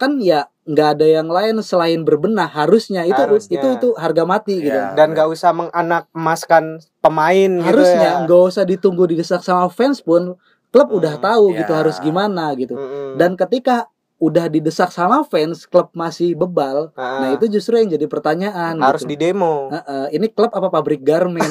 Kan 0.00 0.16
ya 0.16 0.48
nggak 0.64 0.88
ada 0.96 1.06
yang 1.12 1.28
lain 1.28 1.60
selain 1.60 2.00
berbenah 2.00 2.48
harusnya 2.48 3.04
itu 3.04 3.12
Harusnya. 3.14 3.58
itu 3.58 3.66
itu 3.76 3.88
harga 3.94 4.24
mati 4.24 4.56
gitu. 4.58 4.72
Iya. 4.72 4.94
Dan 4.94 5.12
gak 5.12 5.28
usah 5.28 5.50
menganak 5.50 6.08
emaskan 6.10 6.64
pemain 6.98 7.50
gitu 7.52 7.68
Harusnya 7.68 8.10
ya. 8.16 8.22
nggak 8.22 8.40
usah 8.46 8.64
ditunggu 8.64 9.04
didesak 9.06 9.40
sama 9.40 9.68
fans 9.68 10.00
pun 10.00 10.40
klub 10.68 10.88
udah 10.88 11.14
Hmm, 11.14 11.24
tahu 11.26 11.44
ya. 11.50 11.58
gitu 11.60 11.72
harus 11.74 11.98
gimana 11.98 12.54
gitu. 12.54 12.72
Mm-mm. 12.72 13.14
Dan 13.14 13.34
ketika 13.34 13.90
udah 14.16 14.46
didesak 14.46 14.88
sama 14.88 15.20
fans, 15.22 15.64
klub 15.64 15.90
masih 15.92 16.32
bebal. 16.34 16.92
Ah, 16.92 17.18
Nah, 17.18 17.28
itu 17.32 17.48
justru 17.50 17.74
yang 17.74 17.88
jadi 17.88 18.04
pertanyaan 18.04 18.76
harus 18.78 19.00
gitu. 19.02 19.10
di 19.10 19.16
demo. 19.18 19.68
Heeh, 19.70 20.12
ini 20.12 20.28
klub 20.28 20.48
apa 20.50 20.68
pabrik 20.68 21.00
garmen? 21.00 21.40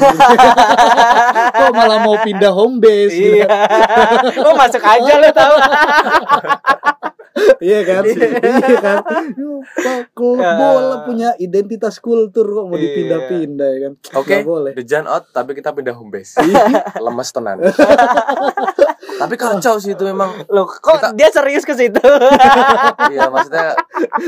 Kok 1.51 1.71
malah 1.71 1.99
mau 1.99 2.13
pindah 2.19 2.49
home 2.49 2.77
base? 2.77 3.09
gitu? 3.11 3.41
Iya. 3.41 3.49
oh 4.39 4.53
masuk 4.53 4.81
aja 4.81 5.13
lo 5.17 5.29
tahu. 5.29 5.55
iya 7.59 7.79
kan? 7.81 8.03
iya 8.03 8.77
kan? 8.77 8.97
Pak, 9.69 10.01
Klub 10.11 10.39
Ya. 10.41 10.55
bola 10.55 10.97
punya 11.03 11.29
identitas 11.37 11.97
kultur 11.97 12.45
kok 12.45 12.65
mau 12.65 12.73
Iya. 12.73 12.83
dipindah-pindah 12.85 13.69
ya 13.69 13.79
kan? 13.81 13.93
Oke, 14.15 14.35
boleh. 14.41 14.71
the 14.73 14.81
Jan 14.81 15.03
out 15.03 15.27
tapi 15.29 15.53
kita 15.53 15.69
pindah 15.69 15.91
home 15.91 16.09
base. 16.09 16.37
Iya. 16.37 16.63
Lemes 17.05 17.29
tenan. 17.29 17.57
tapi 19.21 19.35
kacau 19.35 19.75
sih 19.77 19.93
itu 19.93 20.03
memang. 20.03 20.47
Loh, 20.47 20.65
kok 20.65 20.95
Kita- 20.97 21.13
dia 21.13 21.29
serius 21.29 21.63
ke 21.63 21.73
situ? 21.73 21.99
Iya, 23.09 23.27
maksudnya 23.27 23.75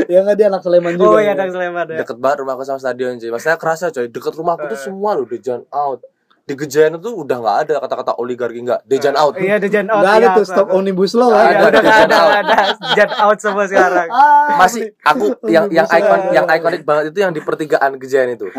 ya 0.05 0.19
nggak 0.21 0.35
dia 0.35 0.47
anak 0.47 0.61
Sleman 0.61 0.93
juga. 0.93 1.07
oh 1.07 1.19
ya 1.19 1.33
Kang 1.33 1.49
Sleman 1.49 1.85
ya. 1.87 1.97
deket 2.01 2.17
banget 2.17 2.37
rumahku 2.41 2.63
sama 2.63 2.77
stadion 2.77 3.15
cuy. 3.15 3.29
Maksudnya 3.29 3.57
kerasa 3.57 3.89
coy, 3.89 4.07
deket 4.07 4.33
rumahku 4.33 4.67
tuh 4.67 4.79
semua 4.79 5.13
loh 5.13 5.23
the 5.23 5.37
Jan 5.37 5.63
out. 5.69 6.03
Di 6.51 6.59
Gejayan 6.59 6.99
itu 6.99 7.11
udah 7.15 7.37
nggak 7.39 7.57
ada 7.63 7.73
kata-kata 7.79 8.11
oligarki 8.19 8.59
nggak. 8.59 8.83
The 8.83 8.99
Jan 8.99 9.15
out. 9.15 9.39
Iya, 9.39 9.55
The 9.55 9.69
Jan 9.71 9.87
out. 9.87 10.03
Nggak 10.03 10.15
ada 10.19 10.27
iya, 10.27 10.35
tuh 10.35 10.43
stop 10.43 10.67
omnibus 10.69 11.15
law. 11.15 11.31
Nggak 11.31 11.47
ada. 11.47 11.79
nggak 11.79 11.99
ada, 12.03 12.17
nggak 12.19 12.41
ada. 12.43 12.57
Jan 12.91 13.11
out 13.23 13.37
semua 13.39 13.63
sekarang. 13.71 14.07
Ah, 14.11 14.59
Masih 14.59 14.91
aku 14.99 15.25
yang 15.47 15.71
yang 15.71 15.87
ikon 15.87 16.19
yang 16.35 16.45
ikonik 16.45 16.83
banget 16.83 17.15
itu 17.15 17.19
yang 17.23 17.31
di 17.31 17.39
pertigaan 17.39 17.95
Gejayan 17.95 18.35
itu. 18.35 18.51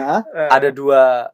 Ada 0.48 0.72
dua 0.72 1.28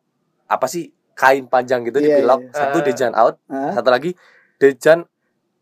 apa 0.50 0.66
sih 0.66 0.90
kain 1.14 1.46
panjang 1.46 1.86
gitu 1.86 2.02
Iya, 2.02 2.18
dipilok. 2.18 2.40
iya. 2.42 2.50
Satu 2.50 2.78
Eh. 2.78 2.84
the 2.84 2.92
Jan 2.92 3.14
out, 3.14 3.38
satu 3.46 3.88
lagi 3.88 4.10
the 4.58 4.74
Jan 4.74 5.06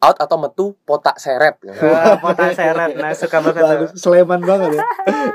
out 0.07 0.19
atau 0.23 0.37
metu 0.39 0.67
potak 0.87 1.19
seret. 1.19 1.59
Wah, 1.67 2.15
Potak 2.23 2.55
seret. 2.55 2.95
Nah, 2.95 3.11
suka 3.11 3.43
banget 3.43 3.59
tuh. 3.59 3.67
Bagus, 3.67 3.91
Sleman 3.99 4.41
banget 4.47 4.71
ya. 4.79 4.83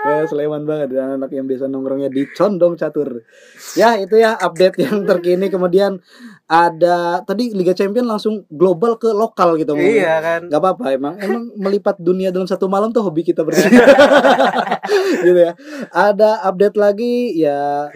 ya 0.07 0.23
Sleman 0.23 0.63
banget 0.63 0.87
dan 0.95 1.19
anak 1.19 1.31
yang 1.35 1.43
biasa 1.43 1.67
nongkrongnya 1.67 2.07
di 2.07 2.23
condong 2.31 2.79
catur. 2.79 3.27
Ya, 3.75 3.99
itu 3.99 4.15
ya 4.15 4.39
update 4.39 4.79
yang 4.79 5.03
terkini 5.03 5.51
kemudian 5.51 5.99
ada 6.47 7.23
tadi 7.27 7.51
Liga 7.51 7.75
Champion 7.75 8.07
langsung 8.07 8.47
global 8.51 8.95
ke 8.95 9.11
lokal 9.11 9.59
gitu 9.59 9.75
Iya 9.75 10.23
kan. 10.23 10.41
Gak 10.47 10.61
apa-apa 10.63 10.95
emang 10.95 11.15
emang 11.19 11.51
melipat 11.59 11.99
dunia 11.99 12.31
dalam 12.31 12.47
satu 12.47 12.71
malam 12.71 12.95
tuh 12.95 13.03
hobi 13.03 13.27
kita 13.27 13.43
berdua. 13.43 13.67
gitu 15.27 15.39
ya. 15.39 15.53
Ada 15.91 16.47
update 16.47 16.77
lagi 16.79 17.35
ya 17.35 17.91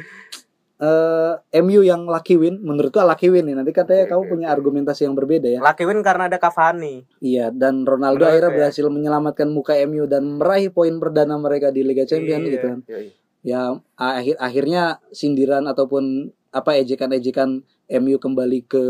eh 0.75 1.33
MU 1.63 1.87
yang 1.87 2.03
lucky 2.03 2.35
win 2.35 2.59
menurutku 2.59 2.99
lucky 2.99 3.31
win 3.31 3.47
nih 3.47 3.55
nanti 3.55 3.71
katanya 3.71 4.11
kamu 4.11 4.27
punya 4.27 4.47
argumentasi 4.51 5.07
yang 5.07 5.15
berbeda 5.15 5.47
ya 5.47 5.59
Lucky 5.63 5.87
win 5.87 6.03
karena 6.03 6.27
ada 6.27 6.35
Cavani. 6.35 7.07
Iya, 7.23 7.47
dan 7.55 7.87
Ronaldo 7.87 8.27
Menurut 8.27 8.31
akhirnya 8.35 8.51
ya. 8.51 8.55
berhasil 8.59 8.85
menyelamatkan 8.91 9.47
muka 9.47 9.79
MU 9.87 10.03
dan 10.03 10.35
meraih 10.35 10.67
poin 10.69 10.91
perdana 10.99 11.39
mereka 11.39 11.71
di 11.71 11.79
Liga 11.79 12.03
Champions 12.03 12.43
Iya. 12.43 12.53
gitu 12.59 12.65
kan. 12.67 12.79
Yoi. 12.91 13.07
Ya 13.45 13.61
akhir 13.95 14.35
akhirnya 14.35 14.83
sindiran 15.15 15.63
ataupun 15.69 16.27
apa 16.51 16.75
ejekan-ejekan 16.75 17.63
MU 18.01 18.17
kembali 18.19 18.59
ke 18.67 18.83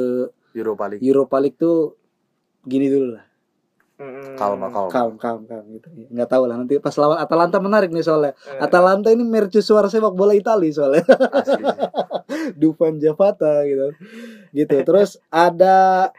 Europa 0.55 0.89
League. 0.89 1.03
Europa 1.03 1.37
League 1.37 1.59
tuh 1.59 1.93
gini 2.63 2.89
dulu 2.89 3.13
lah. 3.13 3.25
Mm-mm. 3.95 4.35
Kalma 4.35 4.67
kalma. 4.67 4.91
Kalm, 4.91 5.13
kalm, 5.15 5.41
kalm 5.47 5.65
gitu. 5.71 5.87
Nggak 6.11 6.27
tahu 6.27 6.43
lah 6.51 6.59
nanti 6.59 6.75
pas 6.83 6.91
lawan 6.99 7.15
Atalanta 7.15 7.63
menarik 7.63 7.95
nih 7.95 8.03
soalnya. 8.03 8.35
Eh, 8.35 8.59
Atalanta 8.59 9.07
ini 9.07 9.23
mercusuar 9.23 9.87
sepak 9.87 10.11
bola 10.11 10.35
Italia 10.35 10.67
soalnya. 10.75 11.03
Dufan 12.59 12.99
Javata 12.99 13.63
gitu. 13.63 13.95
Gitu. 14.51 14.75
Terus 14.83 15.15
ada 15.31 16.11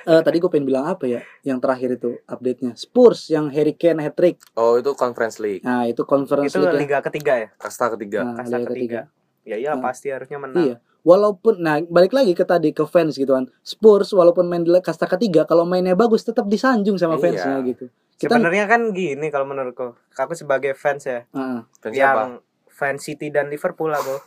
eh 0.00 0.20
tadi 0.24 0.36
gue 0.40 0.50
pengen 0.50 0.66
bilang 0.66 0.90
apa 0.90 1.06
ya? 1.06 1.20
Yang 1.46 1.58
terakhir 1.62 1.90
itu 1.94 2.10
update-nya. 2.26 2.72
Spurs 2.74 3.30
yang 3.30 3.54
Harry 3.54 3.78
Kane 3.78 4.02
hat 4.02 4.18
trick. 4.18 4.42
Oh 4.58 4.74
itu 4.74 4.90
Conference 4.98 5.38
League. 5.38 5.62
Nah, 5.62 5.86
itu 5.86 6.02
conference 6.02 6.50
itu 6.50 6.58
league 6.58 6.74
ya. 6.74 6.80
liga 6.80 6.98
ketiga 7.06 7.32
ya? 7.38 7.48
Kasta 7.54 7.86
ketiga. 7.94 8.18
Nah, 8.26 8.34
Kasta 8.42 8.56
Liga 8.58 8.68
ketiga. 8.72 9.00
Ya 9.46 9.56
iya 9.56 9.72
Nah. 9.76 9.82
pasti 9.84 10.10
harusnya 10.10 10.38
menang. 10.42 10.64
Iya. 10.66 10.76
Walaupun 11.02 11.58
nah 11.58 11.80
balik 11.82 12.10
lagi 12.10 12.30
ke 12.30 12.42
tadi 12.42 12.70
ke 12.70 12.84
fans 12.84 13.14
gitu 13.14 13.30
kan 13.30 13.48
Spurs 13.60 14.10
walaupun 14.10 14.44
main 14.44 14.60
di 14.60 14.72
kasta 14.78 15.04
ketiga 15.06 15.42
kalau 15.42 15.64
mainnya 15.64 15.92
bagus 15.94 16.22
tetap 16.22 16.44
disanjung 16.44 16.94
sama 16.94 17.14
Iya. 17.14 17.22
fansnya 17.22 17.56
gitu 17.64 17.84
kita 18.14 18.36
Sebenarnya 18.36 18.64
kan 18.66 18.90
gini 18.90 19.26
kalau 19.28 19.44
menurutku. 19.44 19.96
Aku 20.12 20.32
sebagai 20.34 20.72
fans 20.74 21.02
ya, 21.02 21.24
Heeh. 21.26 21.64
Fans 21.74 21.88
yang 21.90 21.96
siapa? 21.96 22.24
fans 22.68 23.00
City 23.02 23.28
dan 23.28 23.48
Liverpool 23.48 23.88
lah, 23.88 23.96
Bro. 24.04 24.20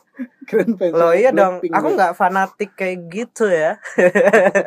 keren 0.44 0.74
fans 0.74 0.94
Loh 0.94 1.10
iya 1.12 1.30
dong, 1.30 1.58
Blackpink 1.58 1.74
aku 1.74 1.88
nih. 1.88 1.96
nggak 1.96 2.14
fanatik 2.16 2.72
kayak 2.74 2.98
gitu 3.08 3.46
ya. 3.46 3.78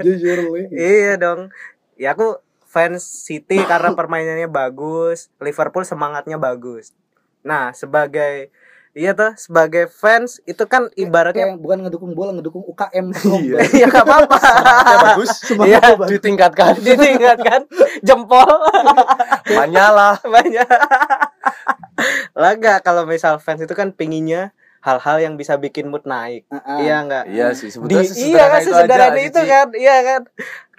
jujur 0.00 0.36
lu 0.38 0.52
iya 0.72 1.14
dong. 1.16 1.52
Ya 1.94 2.12
aku 2.12 2.40
fans 2.64 3.04
City 3.04 3.60
karena 3.62 3.92
permainannya 3.92 4.48
bagus, 4.48 5.28
Liverpool 5.38 5.84
semangatnya 5.84 6.36
bagus. 6.36 6.96
Nah, 7.42 7.72
sebagai 7.72 8.48
iya 8.92 9.16
tuh 9.16 9.32
sebagai 9.40 9.88
fans 9.88 10.40
itu 10.44 10.64
kan 10.68 10.92
ibaratnya 11.00 11.56
kayak 11.56 11.60
bukan 11.60 11.78
ngedukung 11.88 12.12
bola 12.12 12.36
ngedukung 12.36 12.60
UKM 12.68 13.06
Iya. 13.44 13.56
ya 13.72 13.86
nggak 13.88 14.04
apa-apa. 14.04 14.38
Ya, 14.38 14.96
bagus. 15.00 15.30
Iya, 15.68 15.80
ditingkatkan. 16.08 16.72
Ditingkatkan. 16.86 17.60
Jempol. 18.04 18.48
Banyak. 19.48 20.68
lah 22.36 22.52
nggak 22.56 22.78
kalau 22.84 23.08
misal 23.08 23.40
fans 23.40 23.64
itu 23.64 23.72
kan 23.72 23.92
pinginnya 23.94 24.52
hal-hal 24.82 25.16
yang 25.22 25.34
bisa 25.38 25.56
bikin 25.56 25.88
mood 25.88 26.04
naik. 26.04 26.44
Ah, 26.50 26.58
ah. 26.58 26.78
Iya 26.82 26.96
nggak? 27.06 27.24
Iya 27.30 27.46
sih 27.54 27.70
Di, 27.70 27.78
sebetulnya 27.78 28.02
iya 28.18 28.44
kan 28.50 28.60
itu 28.60 28.70
sesederhana 28.74 29.14
aja, 29.14 29.22
itu 29.22 29.40
kan? 29.46 29.68
Iya 29.78 29.96
kan? 30.02 30.22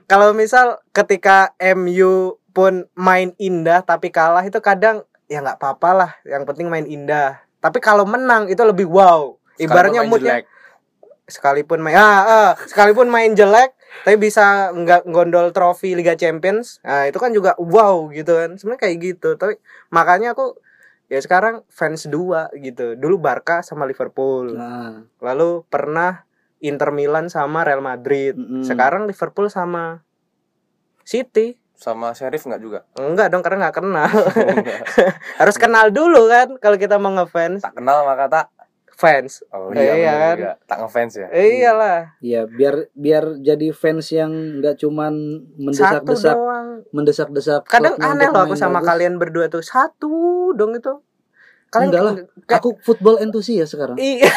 Kalau 0.06 0.30
misal 0.36 0.84
ketika 0.92 1.56
MU 1.74 2.38
pun 2.54 2.86
main 2.94 3.34
indah 3.42 3.82
tapi 3.82 4.14
kalah 4.14 4.44
itu 4.46 4.60
kadang 4.60 5.08
ya 5.32 5.40
nggak 5.42 5.58
apa-apa 5.58 5.90
lah. 5.96 6.12
Yang 6.28 6.44
penting 6.52 6.68
main 6.68 6.86
indah 6.86 7.40
tapi 7.64 7.80
kalau 7.80 8.04
menang 8.04 8.52
itu 8.52 8.60
lebih 8.60 8.92
wow. 8.92 9.40
Ibaratnya 9.56 10.04
moodnya 10.04 10.44
jelek. 10.44 10.46
sekalipun 11.24 11.80
main 11.80 11.96
ah, 11.96 12.20
ah, 12.28 12.52
sekalipun 12.68 13.08
main 13.08 13.32
jelek 13.32 13.72
tapi 14.04 14.20
bisa 14.20 14.76
nggak 14.76 15.08
gondol 15.08 15.56
trofi 15.56 15.96
Liga 15.96 16.20
Champions 16.20 16.84
nah 16.84 17.08
itu 17.08 17.16
kan 17.16 17.32
juga 17.32 17.56
wow 17.56 18.12
gitu 18.12 18.36
kan. 18.36 18.60
Sebenarnya 18.60 18.82
kayak 18.84 18.98
gitu. 19.00 19.30
Tapi 19.40 19.56
makanya 19.96 20.36
aku 20.36 20.60
ya 21.08 21.24
sekarang 21.24 21.64
fans 21.72 22.12
dua 22.12 22.52
gitu. 22.60 23.00
Dulu 23.00 23.16
Barca 23.24 23.64
sama 23.64 23.88
Liverpool. 23.88 24.60
Nah, 24.60 25.08
lalu 25.24 25.64
pernah 25.72 26.28
Inter 26.60 26.92
Milan 26.92 27.32
sama 27.32 27.64
Real 27.64 27.80
Madrid. 27.80 28.36
Mm-mm. 28.36 28.68
sekarang 28.68 29.08
Liverpool 29.08 29.48
sama 29.48 30.04
City 31.08 31.63
sama 31.76 32.12
Sheriff 32.12 32.44
nggak 32.44 32.60
juga 32.60 32.80
enggak 32.96 33.28
dong 33.28 33.42
karena 33.42 33.68
nggak 33.68 33.76
kenal 33.76 34.10
Nggak. 34.58 34.82
harus 35.38 35.56
kenal 35.56 35.90
dulu 35.90 36.26
kan 36.26 36.48
kalau 36.58 36.76
kita 36.76 36.96
mau 36.96 37.12
ngefans 37.14 37.60
tak 37.60 37.74
kenal 37.74 38.04
maka 38.04 38.26
tak 38.28 38.46
fans 38.94 39.42
oh 39.50 39.68
Iya 39.70 39.94
iya, 39.96 40.14
kan? 40.14 40.36
juga. 40.38 40.54
tak 40.64 40.78
ngefans 40.80 41.14
ya 41.16 41.28
eh, 41.30 41.48
iyalah 41.58 42.00
Iya, 42.20 42.42
biar 42.48 42.76
biar 42.94 43.24
jadi 43.38 43.68
fans 43.72 44.06
yang 44.10 44.32
nggak 44.56 44.78
cuman 44.78 45.14
satu 45.68 46.06
mendesak-desak 46.06 46.36
doang 46.36 46.68
mendesak-desak 46.90 47.62
kadang 47.66 47.98
aneh 47.98 48.28
loh 48.28 48.44
aku 48.44 48.54
sama 48.54 48.80
bagus. 48.80 48.88
kalian 48.88 49.14
berdua 49.18 49.46
tuh 49.48 49.60
satu 49.60 50.14
dong 50.54 50.74
itu 50.74 50.94
kalian 51.68 51.90
Enggak 51.90 52.02
lah. 52.02 52.14
kayak- 52.46 52.62
Aku 52.62 52.70
football 52.80 53.18
entusias 53.18 53.66
sekarang. 53.68 53.98
iya 53.98 54.30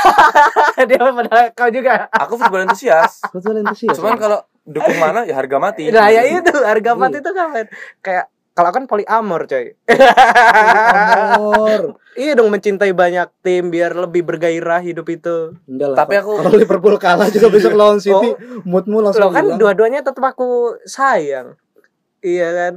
dia 0.89 0.99
pada 0.99 1.53
kau 1.53 1.69
juga 1.69 2.09
aku 2.11 2.35
football 2.35 2.65
entusias 2.65 3.21
Football 3.29 3.61
entusias. 3.61 3.93
cuman 3.93 4.17
kalau 4.17 4.41
dukung 4.67 4.97
mana? 4.99 5.23
Ya 5.23 5.35
harga 5.35 5.57
mati. 5.57 5.89
Nah 5.89 6.07
ya 6.11 6.23
itu 6.23 6.51
harga 6.53 6.91
Iya. 6.93 6.99
mati 6.99 7.17
itu 7.19 7.31
kapan 7.31 7.67
kayak 8.01 8.25
kalau 8.53 8.71
kan 8.71 8.83
poliamor 8.85 9.45
coy. 9.45 9.75
Amor. 9.87 11.81
iya 12.17 12.33
dong 12.33 12.49
mencintai 12.49 12.91
banyak 12.91 13.29
tim 13.41 13.69
biar 13.69 13.93
lebih 13.95 14.25
bergairah 14.25 14.81
hidup 14.81 15.07
itu. 15.07 15.55
Enggak 15.65 15.89
lah. 15.93 15.97
Tapi 15.99 16.13
aku- 16.17 16.37
kalau 16.41 16.53
Liverpool 16.55 16.97
kalah 16.97 17.29
juga 17.29 17.47
besok 17.49 17.73
lawan 17.77 17.99
City, 17.99 18.33
moodmu 18.65 19.01
langsung 19.01 19.23
Loh 19.23 19.31
kan 19.31 19.45
dua-duanya 19.55 20.01
tetap 20.01 20.23
aku 20.25 20.75
sayang. 20.83 21.55
Iya 22.21 22.49
kan 22.51 22.73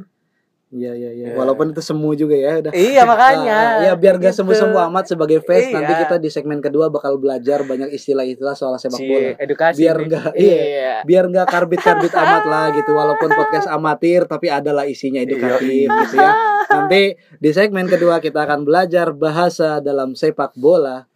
Iya 0.70 0.94
iya 0.94 1.10
iya. 1.12 1.26
Iya. 1.28 1.36
Walaupun 1.36 1.74
itu 1.74 1.82
semu 1.82 2.14
juga 2.14 2.38
ya 2.38 2.62
udah. 2.62 2.70
iya 2.72 3.02
makanya 3.02 3.58
Ah, 3.58 3.82
ya 3.82 3.94
biar 3.96 4.16
gak 4.16 4.30
Gitu. 4.30 4.46
semu-semu 4.46 4.78
amat 4.80 5.06
sebagai 5.08 5.42
fans 5.42 5.66
Iya. 5.66 5.74
nanti 5.74 5.94
kita 6.00 6.16
di 6.16 6.30
segmen 6.30 6.60
kedua 6.60 6.88
bakal 6.88 7.18
belajar 7.18 7.66
banyak 7.66 7.90
istilah-istilah 7.90 8.54
soal 8.54 8.78
sepak 8.78 9.02
bola. 9.02 9.34
edukasi 9.36 9.82
Biar 9.82 9.98
enggak- 9.98 10.38
iya, 10.38 10.62
iya. 10.62 10.94
Biar 11.02 11.26
nggak 11.26 11.48
karbit-karbit 11.48 12.14
amat 12.22 12.44
lah 12.46 12.66
gitu 12.72 12.92
walaupun 12.92 13.30
podcast 13.32 13.66
amatir 13.68 14.24
tapi 14.24 14.46
adalah 14.48 14.86
isinya 14.86 15.18
edukatif 15.20 15.90
gitu 15.90 16.16
ya. 16.16 16.32
Nanti 16.70 17.02
di 17.34 17.50
segmen 17.50 17.90
kedua 17.90 18.22
kita 18.22 18.46
akan 18.46 18.62
belajar 18.62 19.10
bahasa 19.12 19.82
dalam 19.82 20.14
sepak 20.14 20.54
bola. 20.54 21.09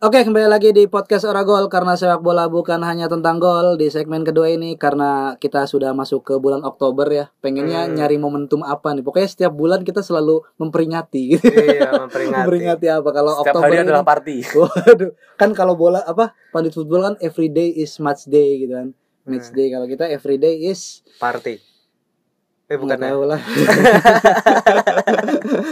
Oke, 0.00 0.24
kembali 0.24 0.48
lagi 0.48 0.72
di 0.72 0.88
podcast 0.88 1.28
Oragol 1.28 1.68
karena 1.68 1.92
sepak 1.92 2.24
bola 2.24 2.48
bukan 2.48 2.80
hanya 2.80 3.04
tentang 3.04 3.36
gol 3.36 3.76
di 3.76 3.92
segmen 3.92 4.24
kedua 4.24 4.48
ini 4.48 4.72
karena 4.74 5.36
kita 5.36 5.68
sudah 5.68 5.92
masuk 5.92 6.24
ke 6.24 6.34
bulan 6.40 6.64
Oktober 6.64 7.04
ya. 7.04 7.28
Pengennya 7.38 7.84
Hmm. 7.84 8.00
nyari 8.00 8.16
momentum 8.16 8.64
apa 8.64 8.96
nih? 8.96 9.04
Pokoknya 9.04 9.28
setiap 9.28 9.52
bulan 9.52 9.84
kita 9.84 10.00
selalu 10.00 10.40
memperingati 10.56 11.36
gitu. 11.36 11.44
iya 11.44 11.92
memperingati 12.00 12.32
memperingati 12.32 12.86
apa 12.88 13.08
kalau 13.12 13.32
setiap 13.36 13.52
Oktober 13.52 13.66
hari 13.68 13.76
ini- 13.76 13.84
adalah 13.84 14.00
party 14.02 14.36
Waduh, 14.56 15.10
kan 15.36 15.50
kalau 15.52 15.76
bola 15.76 16.00
apa? 16.00 16.32
Pandit 16.48 16.72
football 16.72 17.04
kan 17.04 17.14
every 17.20 17.52
day 17.52 17.68
is 17.68 17.92
match 18.00 18.24
day 18.24 18.56
gitu 18.58 18.72
kan. 18.72 18.96
Match 19.28 19.52
Hmm. 19.52 19.56
day 19.60 19.68
kalau 19.68 19.84
kita 19.84 20.08
every 20.08 20.40
day 20.40 20.64
is 20.64 21.04
party 21.20 21.60
eh 22.70 22.78
bukan 22.78 22.96
ya 22.96 23.10
tahu 23.10 23.26
lah. 23.26 23.40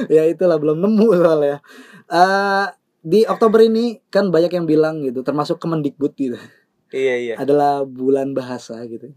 ya 0.10 0.22
itulah 0.26 0.58
belum 0.58 0.82
nemu 0.82 1.08
soalnya. 1.16 1.62
Eh 2.04 2.66
di 3.02 3.22
Oktober 3.24 3.62
ini 3.62 4.02
kan 4.11 4.28
banyak 4.28 4.52
yang 4.52 4.66
bilang 4.66 5.00
gitu, 5.06 5.22
termasuk 5.22 5.58
Kemendikbud 5.62 6.12
gitu. 6.18 6.38
iya 6.90 7.14
iya 7.20 7.34
adalah 7.38 7.84
bulan 7.84 8.32
bahasa 8.32 8.80
gitu. 8.88 9.12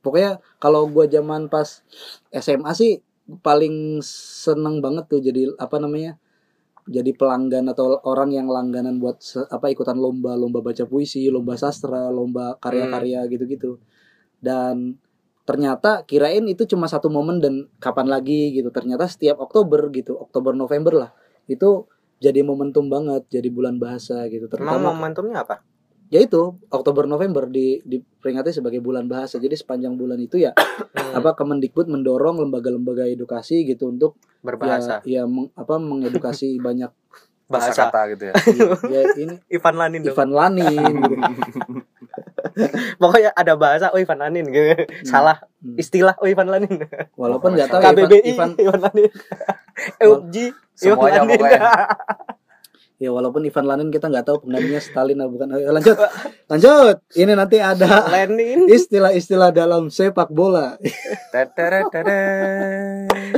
Pokoknya 0.00 0.40
kalau 0.56 0.88
gua 0.88 1.04
zaman 1.04 1.52
pas 1.52 1.84
SMA 2.32 2.72
sih 2.72 3.04
paling 3.44 4.00
seneng 4.42 4.80
banget 4.80 5.04
tuh 5.06 5.20
jadi 5.22 5.52
apa 5.60 5.76
namanya? 5.78 6.16
Jadi 6.90 7.14
pelanggan 7.14 7.70
atau 7.70 8.00
orang 8.02 8.34
yang 8.34 8.48
langganan 8.50 8.98
buat 8.98 9.20
se- 9.22 9.46
apa 9.46 9.70
ikutan 9.70 9.94
lomba, 10.00 10.34
lomba 10.34 10.58
baca 10.64 10.82
puisi, 10.88 11.28
lomba 11.30 11.54
sastra, 11.54 12.10
lomba 12.10 12.56
karya-karya 12.58 13.28
gitu-gitu. 13.30 13.78
Dan 14.40 14.96
ternyata 15.44 16.02
kirain 16.08 16.42
itu 16.48 16.64
cuma 16.66 16.88
satu 16.88 17.06
momen 17.12 17.38
dan 17.38 17.68
kapan 17.78 18.08
lagi 18.10 18.56
gitu. 18.56 18.72
Ternyata 18.74 19.06
setiap 19.06 19.38
Oktober 19.38 19.86
gitu, 19.92 20.16
Oktober 20.18 20.56
November 20.56 21.06
lah. 21.06 21.10
Itu 21.46 21.86
jadi 22.20 22.44
momentum 22.44 22.86
banget, 22.86 23.24
jadi 23.32 23.48
bulan 23.48 23.80
bahasa 23.80 24.28
gitu. 24.28 24.44
emang 24.44 24.52
Terutama 24.52 24.92
momentumnya 24.92 25.40
apa? 25.42 25.64
Ya 26.10 26.18
itu 26.20 26.58
Oktober 26.68 27.06
November 27.06 27.46
di 27.46 27.78
diperingati 27.80 28.50
sebagai 28.50 28.82
bulan 28.82 29.06
bahasa. 29.06 29.38
Jadi 29.38 29.54
sepanjang 29.56 29.94
bulan 29.96 30.18
itu 30.20 30.36
ya 30.36 30.52
Hmm, 30.90 31.16
apa 31.16 31.38
Kemendikbud 31.38 31.86
mendorong 31.86 32.42
lembaga-lembaga 32.42 33.06
edukasi 33.06 33.62
gitu 33.64 33.88
untuk 33.88 34.18
berbahasa. 34.42 35.00
ya, 35.06 35.22
ya 35.22 35.30
meng- 35.30 35.54
apa 35.54 35.78
mengedukasi 35.78 36.58
banyak 36.66 36.90
bahasa 37.46 37.72
kata 37.74 38.14
gitu 38.14 38.24
ya. 38.30 38.34
Ya 38.90 39.00
ini 39.16 39.38
Ivan 39.56 39.74
Lanin 39.78 40.00
dong. 40.02 40.12
Ivan 40.12 40.30
Lanin 40.34 40.94
gitu. 40.98 41.14
pokoknya 43.00 43.30
ada 43.34 43.54
bahasa 43.54 43.90
oh 43.92 43.98
Ivan 44.00 44.20
Lanin 44.20 44.46
gitu. 44.48 44.86
Salah 45.04 45.38
Hmm. 45.60 45.76
istilah 45.76 46.16
oh 46.16 46.24
Ivan 46.24 46.48
Lanin. 46.48 46.72
Walaupun 47.20 47.52
nggak 47.52 47.68
tahu 47.68 47.80
KBBI 47.84 48.32
Ivan 48.32 48.56
Ivan 48.56 48.80
Lanin. 48.80 49.12
EUG 50.00 50.36
Semuanya 50.72 51.20
Ivan 51.20 51.28
Lanin. 51.28 51.36
pokoknya. 51.36 51.60
ya 53.04 53.10
walaupun 53.12 53.42
Ivan 53.44 53.66
Lanin 53.68 53.88
kita 53.92 54.08
nggak 54.08 54.24
tahu 54.24 54.36
penggantinya 54.44 54.80
Stalin 54.80 55.20
atau 55.20 55.32
bukan. 55.32 55.48
Ayo, 55.56 55.68
lanjut. 55.76 55.96
Lanjut. 56.48 56.96
Ini 57.12 57.32
nanti 57.36 57.56
ada 57.60 58.08
Lenin. 58.08 58.72
istilah-istilah 58.72 59.52
dalam 59.52 59.92
sepak 59.92 60.32
bola. 60.32 60.80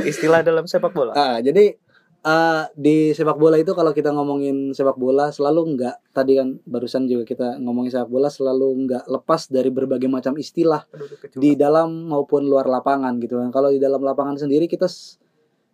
Istilah 0.07 0.43
dalam 0.47 0.63
sepak 0.63 0.95
bola. 0.95 1.11
Ah, 1.11 1.37
jadi 1.43 1.75
eh, 2.23 2.63
di 2.73 3.11
sepak 3.11 3.35
bola 3.35 3.59
itu 3.59 3.75
kalau 3.75 3.91
kita 3.91 4.15
ngomongin 4.15 4.71
sepak 4.71 4.95
bola 4.95 5.29
selalu 5.29 5.75
nggak 5.75 6.15
tadi 6.15 6.39
kan 6.39 6.55
barusan 6.63 7.05
juga 7.05 7.27
kita 7.27 7.47
ngomongin 7.59 7.91
sepak 7.91 8.09
bola 8.09 8.31
selalu 8.31 8.87
nggak 8.87 9.03
lepas 9.11 9.51
dari 9.51 9.69
berbagai 9.69 10.07
macam 10.07 10.33
istilah 10.39 10.87
di 11.35 11.59
dalam 11.59 12.07
maupun 12.07 12.47
luar 12.47 12.65
lapangan 12.71 13.19
gitu 13.19 13.39
kan. 13.39 13.51
Kalau 13.51 13.69
di 13.69 13.79
dalam 13.79 13.99
lapangan 13.99 14.39
sendiri 14.39 14.71
kita 14.71 14.87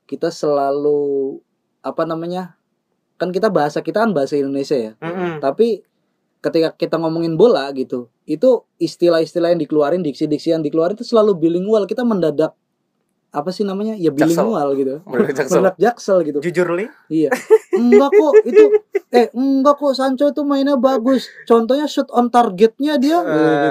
kita 0.09 0.33
selalu 0.33 1.37
apa 1.85 2.03
namanya? 2.09 2.57
Kan 3.21 3.29
kita 3.29 3.53
bahasa 3.53 3.85
kita 3.85 4.03
kan 4.07 4.11
bahasa 4.17 4.35
Indonesia 4.39 4.75
ya. 4.75 4.91
Mm-mm. 4.97 5.43
Tapi 5.43 5.85
ketika 6.39 6.71
kita 6.75 6.95
ngomongin 6.95 7.35
bola 7.35 7.67
gitu, 7.75 8.07
itu 8.23 8.63
istilah-istilah 8.79 9.51
yang 9.51 9.61
dikeluarin, 9.61 10.01
diksi-diksi 10.01 10.55
yang 10.55 10.63
dikeluarin 10.63 10.95
itu 10.95 11.05
selalu 11.05 11.35
bilingual. 11.35 11.83
Kita 11.83 12.07
mendadak 12.07 12.55
apa 13.29 13.49
sih 13.49 13.61
namanya 13.61 13.93
ya 13.93 14.09
bilingual 14.09 14.73
gitu 14.73 15.01
Mendadak 15.05 15.77
jaksel. 15.77 16.17
gitu 16.23 16.39
Jujur 16.41 16.73
li. 16.73 16.89
iya 17.07 17.29
enggak 17.71 18.09
kok 18.09 18.33
itu 18.43 18.63
eh 19.09 19.29
enggak 19.31 19.75
kok 19.75 19.93
Sancho 19.93 20.25
itu 20.27 20.41
mainnya 20.41 20.75
bagus 20.75 21.29
contohnya 21.43 21.85
shoot 21.85 22.09
on 22.09 22.27
targetnya 22.27 22.97
dia 22.97 23.21
gitu 23.21 23.29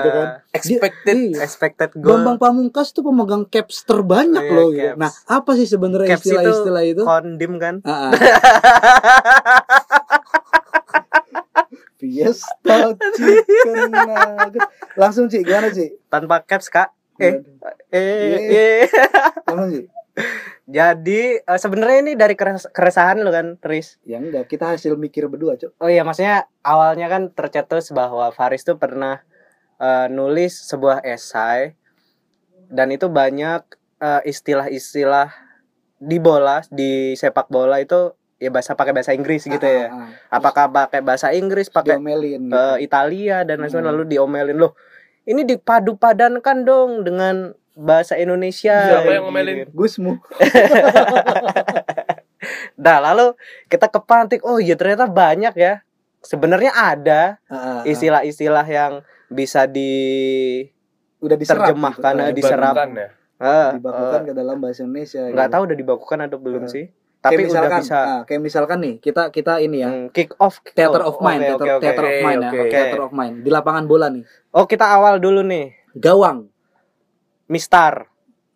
kan 0.09 0.29
Dia- 0.49 0.81
Expected. 0.81 1.15
iya. 1.15 1.39
Expected 1.41 1.91
goal. 1.95 2.19
Bambang 2.19 2.39
Pamungkas 2.39 2.91
tuh 2.91 3.03
pemegang 3.03 3.45
caps 3.45 3.83
terbanyak 3.85 4.43
Iya, 4.43 4.53
loh 4.53 4.69
gitu. 4.69 4.83
caps. 4.85 4.99
Nah, 4.99 5.11
apa 5.29 5.51
sih 5.55 5.67
sebenarnya 5.67 6.09
Caps 6.09 6.19
itu 6.21 6.29
istilah-istilah 6.29 6.85
itu? 6.85 7.03
Kondim 7.05 7.53
kan. 7.57 7.75
Ah, 7.83 8.11
ah. 8.11 8.11
Fiesta 11.97 12.77
chicken 13.13 13.77
nugget. 13.89 14.63
Langsung 14.95 15.27
Ci, 15.27 15.43
gimana 15.43 15.69
Ci? 15.69 15.95
Tanpa 16.07 16.41
caps 16.41 16.67
kak. 16.69 16.95
Eh, 17.19 17.35
eh, 17.91 18.01
Iya. 18.23 18.39
eh. 18.49 18.87
Jadi 20.69 21.21
eh, 21.39 21.59
sebenarnya 21.59 21.99
ini 22.03 22.12
dari 22.12 22.35
keres- 22.35 22.69
keresahan 22.69 23.23
lo 23.23 23.31
kan, 23.31 23.57
Tris. 23.57 23.97
Ya 24.03 24.19
enggak, 24.19 24.47
kita 24.47 24.75
hasil 24.75 24.95
mikir 24.95 25.25
berdua, 25.27 25.57
Cok. 25.57 25.79
Oh 25.79 25.89
iya, 25.89 26.03
maksudnya 26.03 26.45
awalnya 26.61 27.09
kan 27.09 27.31
tercetus 27.31 27.89
bahwa 27.91 28.29
Faris 28.31 28.62
tuh 28.62 28.77
pernah 28.77 29.23
eh, 29.79 30.07
nulis 30.09 30.53
sebuah 30.61 31.01
esai 31.03 31.73
dan 32.69 32.91
itu 32.91 33.09
banyak 33.09 33.62
eh, 33.99 34.23
istilah-istilah 34.25 35.33
di 35.99 36.19
bola, 36.19 36.62
di 36.69 37.14
sepak 37.14 37.49
bola 37.49 37.81
itu 37.81 38.12
ya 38.39 38.55
bahasa 38.55 38.79
pakai 38.79 38.93
bahasa 38.93 39.11
Inggris 39.11 39.43
gitu 39.43 39.64
ya. 39.64 39.89
Ah, 39.89 40.07
ah, 40.31 40.39
Apakah 40.39 40.69
pakai 40.69 41.01
bahasa 41.01 41.33
Inggris, 41.33 41.66
ah. 41.69 41.81
pakai 41.81 41.97
gitu. 41.97 42.53
eh, 42.53 42.77
Italia 42.79 43.43
dan 43.43 43.59
lain 43.59 43.73
Hmm. 43.73 43.89
lalu 43.89 44.03
diomelin 44.07 44.55
loh. 44.55 44.77
Ini 45.29 45.45
dipadu 45.45 45.93
padankan 45.95 46.64
dong 46.64 47.05
dengan 47.05 47.53
bahasa 47.74 48.16
Indonesia. 48.16 48.72
Siapa 48.72 49.12
yang 49.12 49.29
ngomelin? 49.29 49.68
Gusmu. 49.70 50.16
Nah, 52.79 53.03
lalu 53.03 53.35
kita 53.66 53.91
kepantik, 53.91 54.47
oh 54.47 54.62
iya 54.62 54.79
ternyata 54.79 55.11
banyak 55.11 55.51
ya. 55.59 55.83
Sebenarnya 56.22 56.70
ada 56.70 57.22
Ah, 57.47 57.55
ah, 57.55 57.59
ah. 57.59 57.83
istilah-istilah 57.83 58.62
yang 58.64 58.93
bisa 59.29 59.66
di 59.66 59.91
udah 61.18 61.35
diserap 61.35 61.74
terjemahkan, 61.74 62.12
gitu. 62.31 62.39
diserap. 62.39 62.74
Dibakukan 62.79 62.91
ya. 62.95 63.09
eh, 63.39 63.68
dibakukan 63.74 64.20
eh, 64.22 64.26
ke 64.26 64.33
dalam 64.33 64.57
bahasa 64.59 64.81
Indonesia. 64.83 65.22
nggak 65.26 65.47
gitu. 65.47 65.55
tahu 65.55 65.62
udah 65.66 65.76
dibakukan 65.76 66.18
atau 66.22 66.39
belum 66.39 66.62
Eh. 66.64 66.70
sih. 66.70 66.85
Kayak 67.19 67.25
Tapi 67.25 67.35
udah 67.35 67.47
misalkan, 67.51 67.81
bisa 67.83 67.99
ah, 67.99 68.21
kayak 68.23 68.41
misalkan 68.41 68.79
nih, 68.79 68.95
kita 68.99 69.23
kita 69.29 69.53
ini 69.59 69.77
ya. 69.77 69.89
hmm, 69.89 70.07
kick 70.11 70.31
off 70.39 70.62
kick 70.62 70.73
Theater 70.73 71.03
off. 71.03 71.09
of 71.11 71.16
mind, 71.19 71.41
Oke, 71.41 71.49
theater, 71.51 71.66
oke. 71.69 71.83
theater 71.83 72.05
of 72.05 72.16
mind 72.21 72.39
ya, 72.39 72.51
oke. 72.53 72.71
theater 72.71 73.01
of 73.01 73.12
mind 73.12 73.35
di 73.43 73.51
lapangan 73.51 73.85
bola 73.85 74.07
nih. 74.07 74.23
Oh, 74.51 74.64
kita 74.64 74.87
awal 74.89 75.19
dulu 75.19 75.43
nih. 75.43 75.75
Gawang, 75.93 76.47
Mistar. 77.47 78.07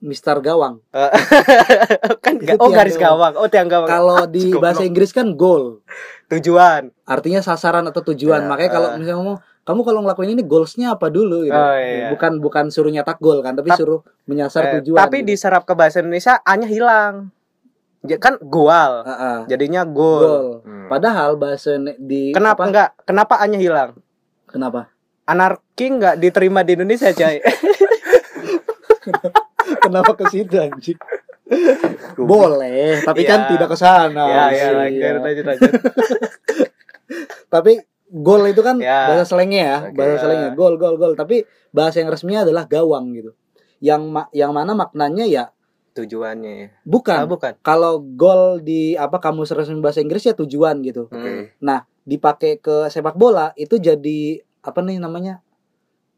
Mister 0.00 0.34
Gawang. 0.36 0.82
kan 2.24 2.34
Itu 2.36 2.58
oh 2.58 2.70
garis 2.70 2.94
gawang. 2.94 3.30
gawang. 3.30 3.34
Oh, 3.36 3.46
tiang 3.46 3.66
gawang. 3.66 3.86
Kalau 3.86 4.18
di 4.34 4.50
Goblok. 4.50 4.58
bahasa 4.60 4.82
Inggris 4.82 5.10
kan 5.10 5.30
goal, 5.32 5.78
tujuan. 6.26 6.90
artinya 7.04 7.38
sasaran 7.38 7.82
atau 7.84 8.02
tujuan. 8.04 8.42
Ya, 8.42 8.48
Makanya 8.48 8.70
kalau 8.72 8.88
eh. 8.88 8.98
misalnya 8.98 9.18
ngomong, 9.18 9.36
kamu 9.62 9.80
kalau 9.80 10.00
ngelakuin 10.02 10.30
ini 10.32 10.42
goalsnya 10.42 10.94
apa 10.94 11.06
dulu 11.06 11.46
gitu. 11.46 11.54
Oh, 11.54 11.74
iya. 11.74 12.10
Bukan 12.10 12.38
bukan 12.38 12.64
suruh 12.68 12.90
nyetak 12.90 13.18
gol 13.18 13.42
kan, 13.42 13.54
tapi 13.54 13.70
Tap- 13.70 13.78
suruh 13.78 14.02
menyasar 14.24 14.62
Eh, 14.64 14.72
tujuan. 14.80 14.98
tapi 14.98 15.22
gitu. 15.22 15.28
diserap 15.30 15.62
ke 15.62 15.72
bahasa 15.72 15.98
Indonesia 15.98 16.34
A-nya 16.40 16.66
hilang. 16.66 17.30
Ja- 18.03 18.18
kan 18.18 18.34
goal. 18.40 18.92
Ah, 19.00 19.11
ah, 19.11 19.38
Jadinya 19.46 19.82
gol. 19.84 20.20
gol. 20.20 20.46
Hmm. 20.62 20.86
Padahal 20.88 21.36
bahasa 21.36 21.74
di 21.96 22.30
Kenapa 22.30 22.59
apa? 22.59 22.68
enggak? 22.68 22.88
Kenapa 23.05 23.34
A-nya 23.38 23.57
hilang? 23.57 23.94
Kenapa? 24.44 24.90
Anarki 25.22 25.86
enggak 25.88 26.18
diterima 26.18 26.61
di 26.61 26.74
Indonesia, 26.74 27.09
Cai. 27.11 27.38
Kenapa 29.80 30.12
ke 30.14 30.24
situ 30.28 30.55
anjing? 30.57 30.98
Boleh, 32.14 33.03
tapi 33.03 33.22
kan 33.22 33.44
Iya. 33.44 33.48
tidak 33.50 33.68
ke 33.68 33.76
sana. 33.76 34.24
ya, 34.24 34.44
ya, 34.50 34.66
ya. 34.88 35.11
lanjut, 35.16 35.44
lanjut. 35.44 35.72
Tapi 37.55 37.72
gol 38.09 38.42
itu 38.46 38.61
kan 38.61 38.76
Ya. 38.78 39.09
bahasa 39.09 39.24
slangnya 39.26 39.61
ya, 39.62 39.78
Oke. 39.84 39.94
bahasa 39.94 40.16
slangnya 40.22 40.50
gol 40.53 40.74
gol 40.74 40.96
gol. 40.96 41.12
Tapi 41.12 41.44
bahasa 41.70 42.00
yang 42.00 42.09
resminya 42.09 42.42
adalah 42.42 42.64
gawang 42.64 43.12
gitu. 43.12 43.36
Yang 43.78 44.03
ma- 44.07 44.30
yang 44.32 44.50
mana 44.50 44.72
maknanya 44.72 45.24
ya 45.24 45.44
Tujuannya 45.93 46.53
ya. 46.55 46.68
bukan. 46.82 47.18
Ah, 47.18 47.28
bukan. 47.28 47.53
Kalau 47.61 48.01
gol 48.01 48.59
di 48.59 48.95
apa 48.95 49.16
kamus 49.16 49.51
resmi 49.51 49.76
bahasa 49.78 50.01
Inggris 50.01 50.24
ya 50.24 50.32
tujuan 50.32 50.80
gitu. 50.80 51.07
Hmm. 51.09 51.53
Nah, 51.59 51.84
dipakai 52.03 52.57
ke 52.57 52.88
sepak 52.88 53.14
bola 53.14 53.53
itu 53.55 53.76
jadi 53.76 54.40
apa 54.61 54.80
nih 54.80 54.97
namanya? 54.97 55.45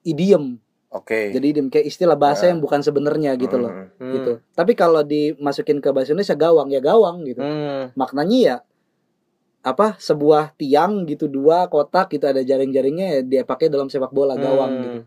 idiom. 0.03 0.61
Oke. 0.89 1.33
Jadi 1.33 1.47
idiom 1.51 1.67
kayak 1.67 1.87
istilah 1.87 2.15
bahasa 2.15 2.45
Ya. 2.45 2.53
yang 2.53 2.61
bukan 2.61 2.79
sebenarnya 2.79 3.35
gitu 3.35 3.57
loh. 3.57 3.73
Hmm. 3.73 3.89
Hmm. 3.99 4.13
Gitu. 4.13 4.33
Tapi 4.53 4.73
kalau 4.73 5.01
dimasukin 5.01 5.81
ke 5.81 5.91
bahasa 5.91 6.13
Indonesia 6.13 6.37
gawang 6.37 6.69
ya 6.69 6.79
gawang 6.79 7.25
gitu. 7.25 7.41
Hmm. 7.41 7.91
Maknanya 7.95 8.39
ya 8.39 8.57
apa 9.61 9.97
sebuah 9.97 10.53
tiang 10.55 11.03
gitu 11.05 11.25
dua 11.25 11.67
kotak 11.67 12.13
gitu 12.13 12.29
ada 12.29 12.39
jaring-jaringnya 12.39 13.07
ya 13.09 13.21
dia 13.25 13.43
pakai 13.43 13.67
dalam 13.67 13.89
sepak 13.89 14.13
bola 14.13 14.37
gawang 14.37 14.71
Hmm. 14.71 14.83
gitu 14.85 15.01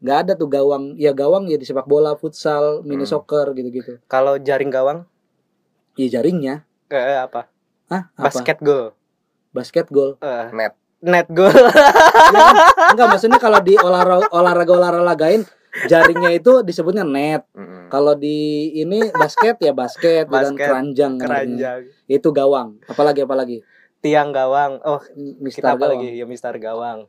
nggak 0.00 0.18
ada 0.18 0.32
tuh 0.32 0.46
gawang 0.46 0.96
ya 0.96 1.12
gawang 1.12 1.44
ya 1.44 1.54
di 1.54 1.62
sepak 1.62 1.84
bola 1.84 2.12
futsal 2.14 2.80
mini 2.82 3.04
Hmm. 3.04 3.12
soccer 3.12 3.52
gitu-gitu 3.52 4.00
Kalau 4.06 4.36
jaring 4.36 4.68
gawang 4.68 5.04
ya 5.94 6.08
jaringnya 6.10 6.64
eh, 6.86 7.18
apa? 7.18 7.46
Hah, 7.86 8.08
apa? 8.10 8.26
Basket 8.26 8.58
goal. 8.58 8.96
basket 9.50 9.86
gol 9.88 10.16
Eh, 10.18 10.46
Net. 10.52 10.72
net 11.00 11.28
goal. 11.28 11.52
Ya 12.26 12.40
kan? 12.40 12.56
enggak 12.92 13.06
maksudnya 13.08 13.36
kalau 13.36 13.58
di 13.58 13.74
olahraga 13.74 14.26
olahraga 14.30 14.72
olahragain 14.72 15.42
jaringnya 15.84 16.32
itu 16.32 16.62
disebutnya 16.62 17.02
net 17.02 17.44
Hmm. 17.52 17.86
kalau 17.88 18.14
di 18.14 18.38
ini 18.74 19.10
basket 19.12 19.58
ya 19.58 19.70
basket, 19.70 20.24
dan 20.32 20.54
Basket, 20.54 20.64
keranjang 20.64 21.12
namanya. 21.14 21.26
Keranjang. 21.26 21.80
itu 22.08 22.28
gawang 22.30 22.68
apalagi 22.86 23.20
apalagi 23.20 23.58
Tiang 24.00 24.32
gawang. 24.32 24.80
Oh, 24.80 24.96
Mister 25.36 25.60
kita 25.60 25.76
apa 25.76 25.84
gawang 25.84 26.00
lagi? 26.00 26.16
Ya 26.16 26.24
Mister 26.24 26.56
Gawang. 26.56 27.04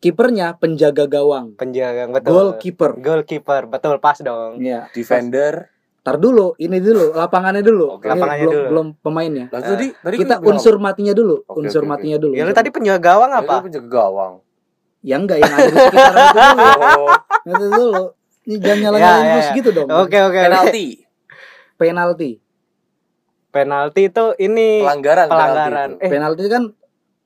Kipernya 0.00 0.56
penjaga 0.56 1.04
gawang 1.04 1.52
Penjaga 1.54 2.08
betul. 2.08 2.32
goalkeeper 2.56 2.90
Goalkeeper. 2.96 3.62
Betul 3.66 4.00
pas 4.00 4.16
dong. 4.16 4.56
ya 4.58 4.88
Defender. 4.90 5.68
Tar 6.00 6.16
dulu, 6.16 6.56
ini 6.56 6.80
dulu, 6.80 7.12
lapangannya 7.12 7.60
dulu. 7.60 8.00
Oke. 8.00 8.08
Ini 8.08 8.16
Lapangannya 8.16 8.40
belum, 8.42 8.56
dulu. 8.56 8.68
belum 8.68 8.86
pemainnya. 8.98 9.46
Lah 9.48 9.60
tadi 9.60 9.92
tadi 9.92 10.16
Kita 10.16 10.40
unsur 10.40 10.80
matinya 10.80 11.12
dulu, 11.12 11.44
Oke, 11.44 11.60
unsur 11.60 11.84
oke, 11.84 11.86
oke. 11.86 11.92
matinya 11.92 12.16
dulu. 12.16 12.32
Ya 12.32 12.42
lu 12.42 12.52
tadi 12.52 12.72
penjaga 12.72 12.96
gawang 12.98 13.30
Ya, 13.30 13.38
apa? 13.38 13.52
itu 13.54 13.64
penjaga 13.68 13.88
gawang. 13.90 14.32
Ya 15.00 15.14
enggak 15.16 15.38
yang 15.38 15.48
ada 15.50 15.64
di 15.66 15.76
sekitaran 15.76 16.24
itu 16.24 16.40
dulu. 16.40 16.64
Oh, 17.00 17.08
Itu 17.46 17.66
dulu. 17.70 18.02
Ini 18.40 18.56
jangan 18.58 18.80
nyalain 18.80 19.00
Ya, 19.02 19.12
terus 19.12 19.28
ya, 19.28 19.44
ya. 19.44 19.56
gitu 19.60 19.70
dong. 19.70 19.88
Oke 19.92 20.18
oke. 20.18 20.40
penalti. 20.40 20.86
Penalti. 21.76 22.30
Penalti 23.50 24.00
itu 24.06 24.24
ini 24.38 24.68
Pelanggaran. 24.80 25.26
pelanggaran. 25.26 25.68
penalti. 25.68 26.00
Eh, 26.00 26.08
Penalti 26.08 26.42
kan 26.46 26.62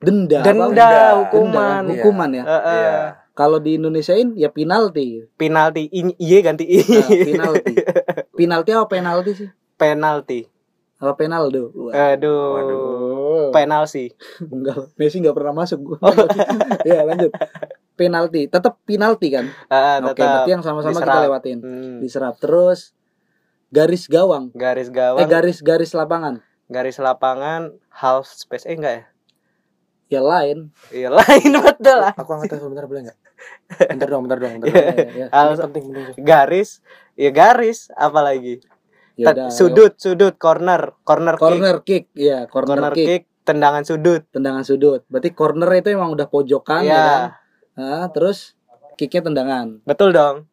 denda. 0.05 0.39
apa? 0.39 0.47
denda, 0.47 0.69
Denda. 0.69 0.93
hukuman. 1.19 1.81
Denda, 1.81 1.91
hukuman 1.91 2.31
ya. 2.31 2.43
Eh, 2.43 2.53
eh, 2.53 2.61
Iya. 2.75 2.95
Kalau 3.35 3.59
di 3.59 3.75
Indonesiain 3.75 4.31
ya 4.35 4.47
penalti. 4.49 5.27
Penalti. 5.35 5.91
I- 5.91 6.15
Iya 6.17 6.39
ganti 6.41 6.65
i. 6.65 6.79
Nah, 6.79 7.09
penalti. 7.11 7.75
penalti 8.31 8.71
apa 8.71 8.87
penalti 8.87 9.31
sih? 9.35 9.49
Penalti. 9.75 10.47
Apa 10.97 11.19
penaldo? 11.19 11.75
Wah, 11.75 12.15
Aduh. 12.15 12.55
Waduh. 12.55 13.51
Penal 13.51 13.85
sih. 13.85 14.15
Enggak, 14.41 14.95
Messi 14.95 15.19
enggak 15.19 15.35
pernah 15.35 15.51
masuk. 15.53 15.99
ya, 16.89 17.03
lanjut. 17.03 17.35
Penalti, 17.95 18.47
tetap 18.47 18.79
penalti 18.83 19.31
kan? 19.31 19.51
Ah, 19.67 19.99
Oke, 19.99 20.15
tetap 20.15 20.27
berarti 20.47 20.51
yang 20.51 20.63
sama-sama 20.63 20.99
kita 20.99 21.23
lewatin. 21.23 21.59
Hmm. 21.59 21.97
Diserap 21.99 22.39
terus 22.39 22.95
garis 23.69 24.07
gawang. 24.07 24.55
Garis 24.55 24.87
Eh 24.87 24.95
gawang, 24.95 25.27
garis-garis 25.27 25.91
lapangan. 25.93 26.39
garis 26.65 26.97
lapangan, 26.97 27.75
half 27.91 28.25
space 28.27 28.65
eh 28.65 28.75
enggak 28.75 28.95
ya? 28.95 29.03
Ya 30.15 30.23
lain. 30.23 30.59
Iya 30.95 31.09
lain 31.11 31.51
betul 31.67 31.97
lah. 31.99 32.13
Aku 32.15 32.31
angkat 32.31 32.55
telepon 32.55 32.71
bentar 32.71 32.87
boleh 32.87 33.03
enggak? 33.11 33.19
Bentar 33.91 34.09
dong, 34.09 34.23
bentar 34.25 34.39
dong, 34.39 34.53
bentar. 34.57 34.67
Dong. 34.71 34.79
Ya, 35.11 35.27
ya, 35.27 35.27
Ini 35.29 35.57
penting 35.59 35.83
penting. 35.91 36.23
garis, 36.23 36.71
ya 37.19 37.31
garis, 37.35 37.91
apalagi 37.93 38.63
ya 39.19 39.31
Ten- 39.31 39.37
udah, 39.37 39.49
sudut, 39.51 39.93
sudut, 39.99 40.35
corner, 40.39 40.95
corner. 41.03 41.35
Corner 41.37 41.83
kick. 41.83 42.09
Ya, 42.15 42.47
kick, 42.47 42.55
corner, 42.55 42.79
corner 42.79 42.93
kick. 42.95 43.07
kick, 43.07 43.23
tendangan 43.43 43.83
sudut. 43.83 44.23
Tendangan 44.31 44.63
sudut. 44.63 45.03
Berarti 45.11 45.31
corner 45.35 45.69
itu 45.75 45.89
emang 45.93 46.15
udah 46.15 46.27
pojokan 46.31 46.83
ya. 46.83 46.89
Iya, 46.89 47.03
kan? 47.03 47.23
Nah, 47.75 48.07
terus 48.15 48.55
kicknya 48.95 49.27
tendangan. 49.27 49.67
betul 49.83 50.15
dong. 50.15 50.47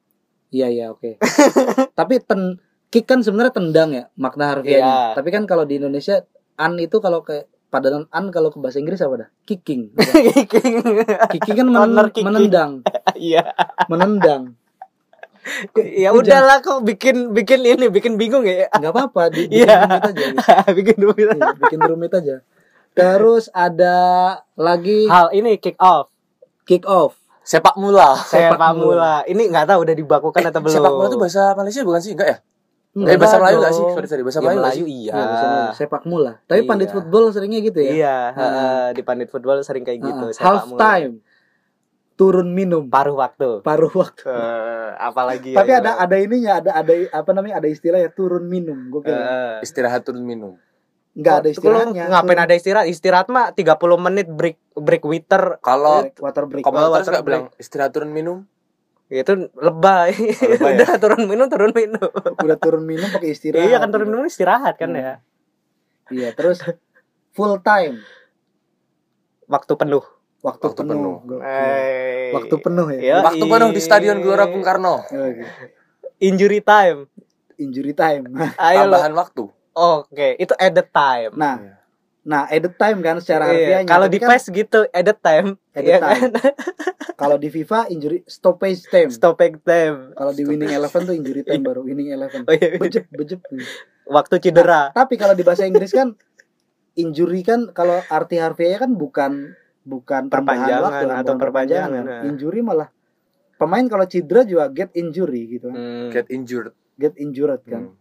Iya, 0.52 0.68
iya, 0.68 0.86
oke. 0.92 1.16
Tapi 2.00 2.20
ten 2.26 2.60
kick 2.92 3.08
kan 3.08 3.24
sebenarnya 3.24 3.54
tendang 3.56 3.90
ya 3.96 4.04
makna 4.20 4.52
harfiahnya. 4.58 4.84
Iya. 4.84 5.16
Tapi 5.16 5.30
kan 5.32 5.48
kalau 5.48 5.64
di 5.64 5.80
Indonesia 5.80 6.28
an 6.60 6.76
itu 6.76 7.00
kalau 7.00 7.24
kayak 7.24 7.48
padanan 7.72 8.04
an 8.12 8.30
kalau 8.30 8.52
ke 8.52 8.60
bahasa 8.60 8.78
Inggris 8.78 9.00
apa 9.00 9.26
dah? 9.26 9.30
Kicking. 9.48 9.96
Kicking. 10.36 10.84
Kicking 11.32 11.56
kan 11.58 11.68
men- 11.72 12.12
kicking. 12.12 12.26
menendang, 12.28 12.72
Iya. 13.16 13.56
menendang. 13.88 14.60
Ya 15.74 16.14
udahlah 16.14 16.62
kok 16.62 16.86
bikin 16.86 17.34
bikin 17.34 17.66
ini 17.66 17.90
bikin 17.90 18.14
bingung 18.14 18.46
ya. 18.46 18.70
nggak 18.70 18.94
apa-apa 18.94 19.34
di, 19.34 19.50
bikin 19.50 19.66
Iya. 19.66 19.78
rumit 19.82 20.04
aja 20.06 20.22
gitu. 20.22 20.38
bikin 20.78 20.98
rumit. 21.02 21.28
Iya, 21.32 21.50
bikin 21.58 21.80
rumit 21.82 22.12
aja 22.14 22.36
terus 22.92 23.48
ada 23.56 23.96
lagi 24.54 25.08
Hal 25.08 25.32
ini 25.32 25.56
kick 25.56 25.80
off, 25.80 26.12
kick 26.68 26.84
off 26.84 27.16
Sepak 27.42 27.74
mula. 27.74 28.14
Sepak 28.22 28.54
sepak 28.54 28.72
mula. 28.78 29.26
Ini 29.26 29.50
nggak 29.50 29.66
tahu 29.74 29.80
udah 29.82 29.96
dibakukan 29.98 30.44
atau 30.46 30.62
belum. 30.62 30.76
Sepak 30.78 30.92
mula 30.94 31.08
itu 31.10 31.18
bahasa 31.18 31.58
Malaysia 31.58 31.82
bukan 31.82 31.98
sih? 32.00 32.14
Enggak 32.14 32.28
ya? 32.30 32.38
Eh 32.94 33.16
bahasa 33.16 33.38
Melayu 33.38 33.56
dong. 33.56 33.64
gak 33.64 33.72
sih? 33.72 33.86
Sorry 33.90 34.08
sorry, 34.10 34.22
bahasa 34.22 34.38
Ya, 34.38 34.44
Melayu 34.44 34.60
Melayu 34.60 34.86
iya. 34.86 35.14
Iya, 35.14 35.24
bisa 35.26 35.46
Melayu. 35.46 35.72
sepak 35.74 36.04
mula. 36.04 36.34
Tapi 36.44 36.60
Iya. 36.60 36.68
pandit 36.68 36.90
football 36.90 37.26
seringnya 37.30 37.60
gitu 37.62 37.80
ya. 37.80 37.92
Iya, 37.94 38.18
Hmm. 38.28 38.36
heeh, 38.38 38.86
di 38.92 39.02
pandit 39.02 39.28
football 39.28 39.58
sering 39.62 39.82
kayak 39.82 40.00
gitu. 40.02 40.26
Sepak 40.30 40.44
half 40.44 40.64
bola. 40.68 40.80
time. 40.82 41.14
Turun 42.14 42.50
minum. 42.50 42.86
paruh 42.86 43.16
waktu. 43.16 43.50
Paruh 43.62 43.90
waktu. 43.90 44.28
Eh, 44.28 44.90
apalagi 45.00 45.52
Tapi 45.52 45.68
ya, 45.68 45.80
ada 45.80 45.92
ada 45.98 46.16
ininya, 46.16 46.60
ada 46.60 46.72
ada 46.76 46.94
apa 47.10 47.32
namanya? 47.32 47.58
Ada 47.58 47.68
istilah 47.70 47.98
ya 47.98 48.10
turun 48.10 48.46
minum. 48.46 48.78
Gue 48.90 49.02
kira. 49.02 49.18
Eh, 49.58 49.64
Istirahat 49.64 50.04
turun 50.04 50.22
minum. 50.22 50.60
Enggak 51.12 51.36
ada 51.38 51.48
Lu 51.48 51.54
istilahnya. 51.54 52.04
ngapain 52.08 52.28
Turun- 52.34 52.46
ada 52.46 52.54
istirahat? 52.54 52.86
Istirahat 52.88 53.28
mah 53.28 53.52
30 53.52 53.74
menit 53.98 54.28
break 54.28 54.60
break 54.74 55.02
water 55.02 55.58
Kalau 55.60 56.06
water 56.14 56.44
break. 56.46 56.62
Komentar 56.62 56.92
water 56.94 57.12
break. 57.14 57.26
bilang 57.26 57.44
istirahat 57.56 57.90
turun 57.90 58.12
minum? 58.12 58.46
Itu 59.14 59.34
lebay. 59.54 60.16
lebay 60.16 60.72
Udah 60.80 60.96
turun 60.96 61.28
minum 61.28 61.46
turun 61.46 61.72
minum. 61.72 62.08
Udah 62.38 62.58
turun 62.58 62.84
minum 62.84 63.08
pakai 63.08 63.30
istirahat. 63.30 63.68
iya 63.68 63.78
kan 63.78 63.90
turun 63.90 64.08
minum 64.08 64.24
istirahat 64.24 64.76
kan 64.76 64.88
Hmm. 64.88 64.98
ya. 64.98 65.14
Iya, 66.08 66.30
terus 66.32 66.64
full 67.32 67.60
time. 67.60 68.00
Waktu 69.46 69.74
penuh. 69.76 70.04
Waktu, 70.42 70.64
Waktu 70.64 70.82
penuh. 70.82 71.20
penuh. 71.22 71.40
Eh, 71.40 72.32
Waktu 72.32 72.56
penuh 72.58 72.88
ya. 72.90 73.00
Yoi. 73.14 73.22
Waktu 73.22 73.44
penuh 73.46 73.70
di 73.70 73.82
Stadion 73.82 74.18
Gelora 74.20 74.48
Bung 74.48 74.64
Karno. 74.64 75.04
Oke. 75.04 75.44
Injury 76.18 76.60
time. 76.60 77.06
Injury 77.58 77.92
time. 77.92 78.32
Ayo 78.58 78.88
lo. 78.88 78.96
Tambahan 78.96 79.14
waktu. 79.14 79.44
Oke, 79.72 80.36
itu 80.36 80.56
added 80.56 80.88
time. 80.90 81.32
Nah, 81.34 81.56
Iya. 81.58 81.74
Nah 82.22 82.46
added 82.46 82.78
time 82.78 83.02
kan 83.02 83.18
secara 83.18 83.50
Iya, 83.50 83.54
harfiahnya. 83.82 83.90
Kalau 83.90 84.08
di 84.08 84.18
kan 84.22 84.30
PES 84.30 84.46
gitu 84.54 84.80
added 84.94 85.20
time. 85.26 85.48
Added 85.74 85.90
Iya 85.90 85.98
time. 85.98 86.14
kan? 86.14 86.54
kalau 87.18 87.38
di 87.42 87.50
FIFA 87.50 87.90
injury 87.90 88.22
stoppage 88.30 88.86
time. 88.90 89.10
Stopping 89.10 89.58
time. 89.62 90.14
Kalau 90.14 90.34
di 90.34 90.44
winning 90.46 90.70
eleven 90.70 91.02
tuh 91.06 91.16
injury 91.18 91.42
time 91.42 91.66
baru 91.66 91.82
winning 91.82 92.14
eleven. 92.14 92.46
Oh 92.46 92.54
iya. 92.54 92.78
Bejep, 92.78 93.10
bejep. 93.10 93.42
Waktu 94.06 94.36
cedera. 94.38 94.94
Tapi 94.94 95.18
kalau 95.18 95.34
di 95.34 95.42
bahasa 95.42 95.66
Inggris 95.66 95.90
kan 95.90 96.14
injury 96.94 97.42
kan 97.42 97.72
kalau 97.72 98.04
arti 98.06 98.38
harfiahnya 98.38 98.86
kan 98.86 98.92
bukan 98.94 99.32
bukan 99.82 100.30
Perpanjangan 100.30 100.82
waktu 100.84 101.06
kan, 101.10 101.18
atau 101.26 101.34
bukan 101.34 101.42
perpanjangan, 101.42 102.04
nah. 102.06 102.22
Injury 102.30 102.62
malah 102.62 102.90
pemain 103.58 103.86
kalau 103.90 104.06
cedera 104.06 104.46
juga 104.46 104.70
get 104.70 104.94
injury 104.94 105.58
gitu 105.58 105.74
kan. 105.74 105.78
Hmm. 105.78 106.10
Get 106.14 106.30
injured. 106.30 106.74
Get 107.02 107.18
injured 107.18 107.62
kan. 107.66 107.90
Hmm. 107.90 108.01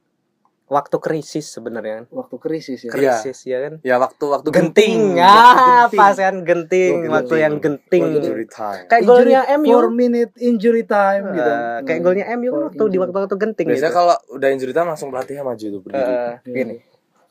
Waktu 0.71 1.03
krisis 1.03 1.51
sebenarnya. 1.51 2.07
Waktu 2.15 2.37
krisis 2.39 2.87
ya. 2.87 2.95
Krisis 2.95 3.43
ya 3.43 3.59
kan. 3.59 3.73
Ya 3.83 3.99
waktu 3.99 4.23
waktu 4.23 4.49
Genting. 4.49 5.19
genting. 5.19 5.19
Ah, 5.19 5.91
Genting. 5.91 5.99
pas 5.99 6.15
kan 6.15 6.37
genting, 6.41 6.95
Oh, 6.95 7.11
waktu 7.11 7.27
genting. 7.27 7.43
yang 7.43 7.55
genting. 7.59 8.05
Injury 8.15 8.47
time. 8.47 8.85
Kayak 8.87 9.03
golnya 9.05 9.41
MU. 9.59 9.67
4 9.67 9.91
minute 9.93 10.33
injury 10.39 10.85
time 10.87 11.25
gitu. 11.35 11.51
Eh, 11.51 11.79
kayak 11.83 12.01
golnya 12.01 12.25
MU 12.33 12.49
kan 12.49 12.63
waktu 12.65 12.79
di 12.79 12.87
injury. 12.87 13.03
waktu-waktu 13.03 13.37
genting 13.37 13.67
Biasanya 13.67 13.83
gitu. 13.85 13.99
kalau 13.99 14.15
udah 14.31 14.49
injury 14.49 14.71
time 14.71 14.89
langsung 14.89 15.09
pelatihnya 15.11 15.43
maju 15.43 15.65
tuh 15.67 15.81
berdiri. 15.83 16.13
Eh, 16.15 16.35
gini. 16.47 16.77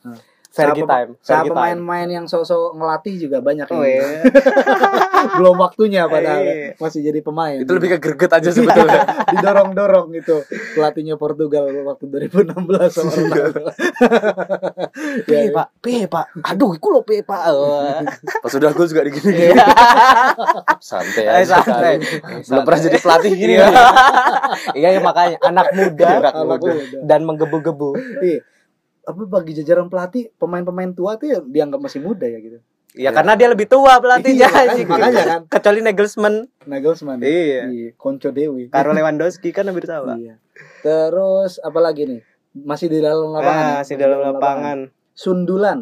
Nah. 0.00 0.18
Fergie 0.50 0.82
time. 0.82 1.14
Sama 1.20 1.40
time. 1.40 1.48
pemain-pemain 1.48 2.08
yang 2.10 2.26
sok-sok 2.26 2.74
ngelatih 2.74 3.14
juga 3.20 3.38
banyak 3.38 3.70
Oh 3.70 3.80
yang 3.80 4.02
iya. 4.02 4.26
belum 5.38 5.56
waktunya 5.56 6.02
padahal 6.04 6.42
Iya. 6.42 6.74
masih 6.76 7.00
jadi 7.00 7.20
pemain. 7.20 7.54
Itu 7.56 7.70
lebih 7.70 7.94
ke 7.94 7.98
greget 8.00 8.32
aja 8.32 8.50
sebetulnya. 8.50 9.02
didorong-dorong 9.32 10.10
itu 10.12 10.42
pelatihnya 10.74 11.14
Portugal 11.14 11.70
waktu 11.84 12.04
2016 12.26 12.50
sama 12.90 13.10
Ronaldo. 13.20 13.62
ya, 15.24 15.40
Pak? 15.50 15.66
Piye, 15.78 16.04
Pak? 16.06 16.26
Aduh, 16.44 16.74
iku 16.74 16.88
lho 16.90 17.02
piye, 17.02 17.22
Pak? 17.22 17.40
Oh. 17.48 18.02
Pas 18.42 18.52
udah 18.52 18.70
gol 18.72 18.86
juga 18.86 19.02
digini. 19.02 19.54
Iya. 19.54 19.66
Santai 20.78 21.24
aja. 21.26 21.62
santai. 21.62 22.02
Belum 22.42 22.62
pernah 22.64 22.80
jadi 22.80 22.98
pelatih 22.98 23.32
gini. 23.32 23.54
Iya. 23.54 23.68
Iya, 24.74 24.88
ya, 24.92 25.00
makanya 25.00 25.36
anak 25.42 25.66
muda 25.72 26.08
Anak 26.20 26.34
muda. 26.34 26.70
muda. 26.74 26.98
dan 27.02 27.20
menggebu-gebu. 27.22 27.90
Iya. 28.20 28.40
Apa 29.02 29.22
bagi 29.24 29.52
jajaran 29.54 29.88
pelatih 29.88 30.28
pemain-pemain 30.36 30.92
tua 30.92 31.16
tuh 31.16 31.26
ya 31.26 31.38
dianggap 31.40 31.80
masih 31.80 32.00
muda 32.00 32.24
ya 32.24 32.38
gitu. 32.38 32.58
Ya 32.90 33.14
karena 33.14 33.38
dia 33.38 33.46
lebih 33.46 33.70
tua 33.70 34.02
pelatihnya 34.02 34.44
Iya, 34.44 34.48
kan? 34.50 34.66
Makanya 34.82 35.22
kan. 35.22 35.40
Kecuali 35.46 35.80
Nagelsmann, 35.80 36.34
Nagelsmann. 36.66 37.22
Iya. 37.22 37.94
Konco 37.94 38.34
Dewi. 38.34 38.66
Karo 38.66 38.90
Lewandowski 38.90 39.54
kan 39.54 39.70
hampir 39.70 39.86
sama. 39.86 40.18
Iya. 40.18 40.42
Terus 40.82 41.62
apa 41.62 41.78
lagi 41.78 42.02
nih? 42.04 42.20
Masih 42.50 42.90
di 42.90 42.98
dalam 42.98 43.30
lapangan. 43.30 43.62
Ah, 43.62 43.70
ya? 43.70 43.76
masih 43.78 43.94
dalam 43.96 44.18
lapangan. 44.20 44.78
Sundulan. 45.14 45.78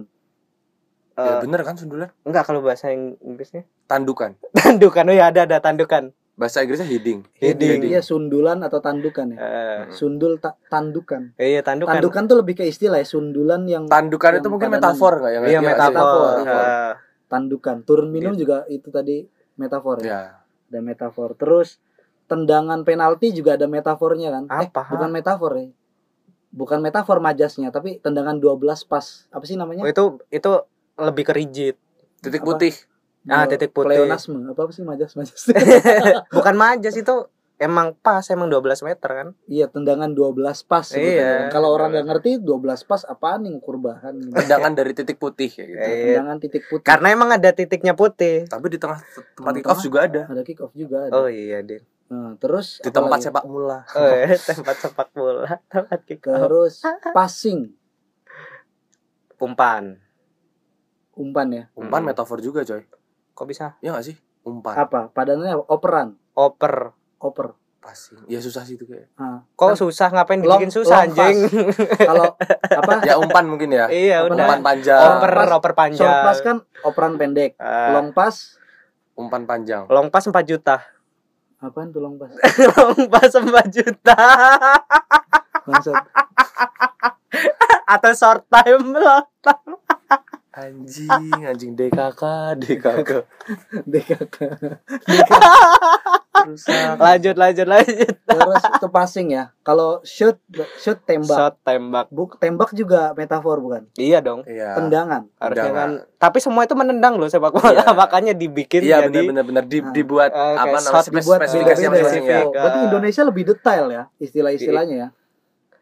Ya 1.17 1.25
Eh, 1.25 1.39
bener 1.43 1.61
kan 1.67 1.75
sundulan? 1.75 2.15
enggak 2.23 2.45
kalau 2.45 2.61
bahasa 2.61 2.93
Inggrisnya. 2.95 3.65
Tandukan. 3.89 4.37
Tandukan. 4.61 5.09
Oh 5.09 5.17
ya 5.17 5.33
ada 5.33 5.49
ada 5.49 5.59
tandukan. 5.59 6.13
Bahasa 6.39 6.63
Inggrisnya 6.63 6.87
heading. 6.87 7.27
Heading. 7.35 7.83
Iya, 7.83 7.99
sundulan 7.99 8.63
atau 8.63 8.79
tandukan 8.79 9.35
ya. 9.35 9.39
Eh, 9.39 9.81
Sundul 9.91 10.39
ta- 10.39 10.55
tandukan. 10.71 11.35
iya 11.35 11.67
tandukan. 11.67 11.99
Tandukan 11.99 12.23
tuh 12.31 12.37
lebih 12.39 12.55
ke 12.55 12.65
istilah 12.65 13.03
ya, 13.03 13.07
sundulan 13.07 13.67
yang 13.67 13.91
Tandukan 13.91 14.39
Yang 14.39 14.41
itu 14.41 14.49
mungkin 14.49 14.71
metafor 14.71 15.19
nggak 15.19 15.33
ya? 15.35 15.39
Iya 15.43 15.51
Iya, 15.51 15.61
metafor. 15.61 16.31
Metafor. 16.39 16.63
Eh, 16.63 16.93
tandukan. 17.27 17.77
Turun 17.83 18.09
minum 18.09 18.33
Gitu. 18.33 18.47
juga 18.47 18.63
itu 18.71 18.89
tadi 18.89 19.27
metafor 19.59 19.99
ya. 19.99 20.07
Ya. 20.07 20.21
Ada 20.71 20.79
metafor. 20.79 21.35
Terus 21.35 21.83
tendangan 22.31 22.87
penalti 22.87 23.35
juga 23.35 23.59
ada 23.59 23.67
metafornya 23.67 24.31
kan? 24.31 24.45
Eh, 24.47 24.71
Apa? 24.71 24.95
bukan 24.95 25.11
metafor 25.11 25.53
ya. 25.59 25.67
Bukan 26.49 26.79
metafor 26.81 27.19
majasnya, 27.19 27.69
tapi 27.69 27.99
tendangan 27.99 28.39
12 28.39 28.81
pas. 28.81 29.27
Apa 29.29 29.43
sih 29.43 29.59
namanya? 29.59 29.83
oh, 29.83 29.91
itu 29.91 30.05
itu 30.31 30.51
lebih 30.95 31.25
ke 31.27 31.33
rigid. 31.35 31.75
Titik 32.23 32.41
Apa? 32.41 32.55
putih. 32.55 32.73
Ah, 33.29 33.45
titik 33.45 33.71
putih. 33.71 34.01
Pleonasme. 34.01 34.49
Apa, 34.49 34.61
apa 34.65 34.73
sih 34.73 34.83
majas 34.83 35.13
majas? 35.13 35.53
Bukan 36.37 36.55
majas 36.55 36.95
itu 36.95 37.15
emang 37.57 37.91
pas 37.93 38.23
emang 38.29 38.47
12 38.47 38.63
meter 38.83 39.11
kan. 39.11 39.29
iya, 39.45 39.67
tendangan 39.67 40.09
12 40.09 40.39
pas 40.63 40.87
Iya. 40.89 41.51
Kalau 41.51 41.71
orang 41.71 41.91
nggak 41.91 42.07
ngerti 42.07 42.31
12 42.39 42.55
pas 42.83 43.03
apaan 43.05 43.43
nih 43.43 43.53
ngukur 43.53 43.77
bahan 43.77 44.15
gitu. 44.17 44.31
Tendangan 44.33 44.73
dari 44.73 44.95
titik 44.95 45.19
putih 45.19 45.51
kayak 45.51 45.69
gitu. 45.69 45.83
Eh, 45.83 46.05
Tendangan 46.09 46.37
titik 46.39 46.63
putih. 46.65 46.87
Karena 46.87 47.07
emang 47.11 47.29
ada 47.29 47.51
titiknya 47.51 47.93
putih. 47.93 48.47
Tapi 48.47 48.67
di 48.69 48.79
tengah 48.79 49.03
tempat 49.35 49.53
kick 49.55 49.67
off 49.67 49.83
juga 49.83 49.99
ada. 50.05 50.23
ada 50.25 50.43
kick 50.43 50.61
off 50.61 50.73
juga 50.73 51.07
ada. 51.07 51.13
Oh 51.13 51.27
iya, 51.27 51.61
Din. 51.61 51.83
Nah, 52.09 52.33
terus 52.39 52.81
Di 52.81 52.89
tempat 52.89 53.21
sepak 53.21 53.45
bola. 53.45 53.85
Oh, 53.99 54.07
iya, 54.09 54.33
tempat 54.33 54.77
sepak 54.79 55.09
bola, 55.13 55.61
tempat 55.69 56.01
kick 56.07 56.25
off. 56.25 56.41
Terus 56.41 56.75
passing, 57.13 57.75
Umpan. 59.39 59.99
umpan 61.13 61.49
ya. 61.51 61.65
Umpan 61.75 62.01
Hmm. 62.01 62.09
metafor 62.09 62.39
juga 62.39 62.63
coy. 62.63 62.87
Kok 63.39 63.47
bisa? 63.47 63.79
Iya 63.79 63.95
gak 63.95 64.03
sih? 64.03 64.19
Umpan. 64.43 64.75
Apa? 64.77 65.01
Padanannya 65.09 65.55
operan, 65.63 66.19
Oper. 66.33 66.91
oper. 67.17 67.55
Passing. 67.79 68.27
Ya 68.27 68.43
susah 68.43 68.67
sih 68.67 68.75
itu 68.75 68.85
kayak. 68.85 69.07
Nah, 69.15 69.47
Kok 69.55 69.73
Kan- 69.73 69.79
susah 69.79 70.11
ngapain 70.11 70.43
long- 70.43 70.59
dibikin 70.59 70.75
susah 70.75 71.07
long 71.07 71.15
anjing? 71.15 71.37
kalau 72.11 72.35
apa? 72.69 72.93
Ya 73.01 73.15
umpan 73.17 73.47
mungkin 73.47 73.71
ya. 73.71 73.87
iya 73.87 74.21
Apa 74.21 74.35
udah. 74.35 74.45
Umpan 74.45 74.61
panjang. 74.61 74.99
Oper, 75.01 75.31
Pas- 75.31 75.53
oper 75.55 75.71
Short 75.71 75.79
panjang. 75.79 76.19
pass 76.21 76.39
kan 76.43 76.57
operan 76.83 77.13
pendek. 77.15 77.55
Ah, 77.57 77.95
Long 77.95 78.11
pass 78.11 78.59
Umpan 79.15 79.43
panjang. 79.45 79.87
long 79.87 80.11
pass 80.11 80.27
4 80.27 80.35
juta. 80.45 80.83
apaan 81.59 81.89
tuh 81.89 81.99
long 81.99 82.15
pass? 82.15 82.35
long 82.73 82.99
pass 83.09 83.33
4 83.33 83.47
juta. 83.69 84.19
Bangsat. 85.65 85.95
Atau 87.85 88.13
short 88.13 88.43
time 88.49 88.91
long 88.93 89.27
time. 89.39 89.75
Anjing, 90.59 91.07
anjing 91.41 91.73
DKK, 91.73 92.23
DKK. 92.59 93.11
DKK. 93.87 94.37
Rusak. 96.39 96.97
Lanjut 96.97 97.35
lanjut 97.35 97.67
lanjut. 97.67 98.15
Terus 98.17 98.63
itu 98.63 98.89
passing 98.89 99.27
ya. 99.29 99.51
Kalau 99.61 99.99
shoot 100.03 100.39
shoot 100.79 100.99
tembak. 101.03 101.35
Shot 101.35 101.55
tembak. 101.63 102.07
Buk, 102.09 102.39
tembak 102.39 102.71
juga 102.73 103.11
metafor 103.13 103.59
bukan? 103.59 103.91
Iya 103.95 104.19
dong. 104.19 104.47
Iya. 104.47 104.79
Tendangan. 104.79 105.27
Harusnya 105.37 105.67
Tendangan. 105.67 105.91
kan. 105.99 106.15
Tapi 106.19 106.39
semua 106.39 106.63
itu 106.63 106.75
menendang 106.75 107.19
loh 107.19 107.27
sepak 107.27 107.53
bola. 107.53 107.83
Iya. 107.83 107.91
Makanya 108.03 108.33
dibikin 108.35 108.83
Iya 108.83 109.07
jadi 109.07 109.31
benar 109.31 109.43
benar 109.43 109.45
benar 109.45 109.65
di, 109.67 109.79
Nah. 109.79 109.93
dibuat 109.93 110.31
Eh, 110.31 110.57
apa 110.57 110.77
namanya 110.79 111.11
Dibuat 111.11 111.39
spesifikasi 111.43 111.85
masing 111.89 112.25
ya. 112.25 112.31
ya. 112.31 112.41
Oh, 112.43 112.51
Berarti 112.51 112.79
Indonesia 112.87 113.23
lebih 113.23 113.45
detail 113.45 113.85
ya 113.89 114.03
istilah-istilahnya 114.19 114.97
ya. 114.97 115.09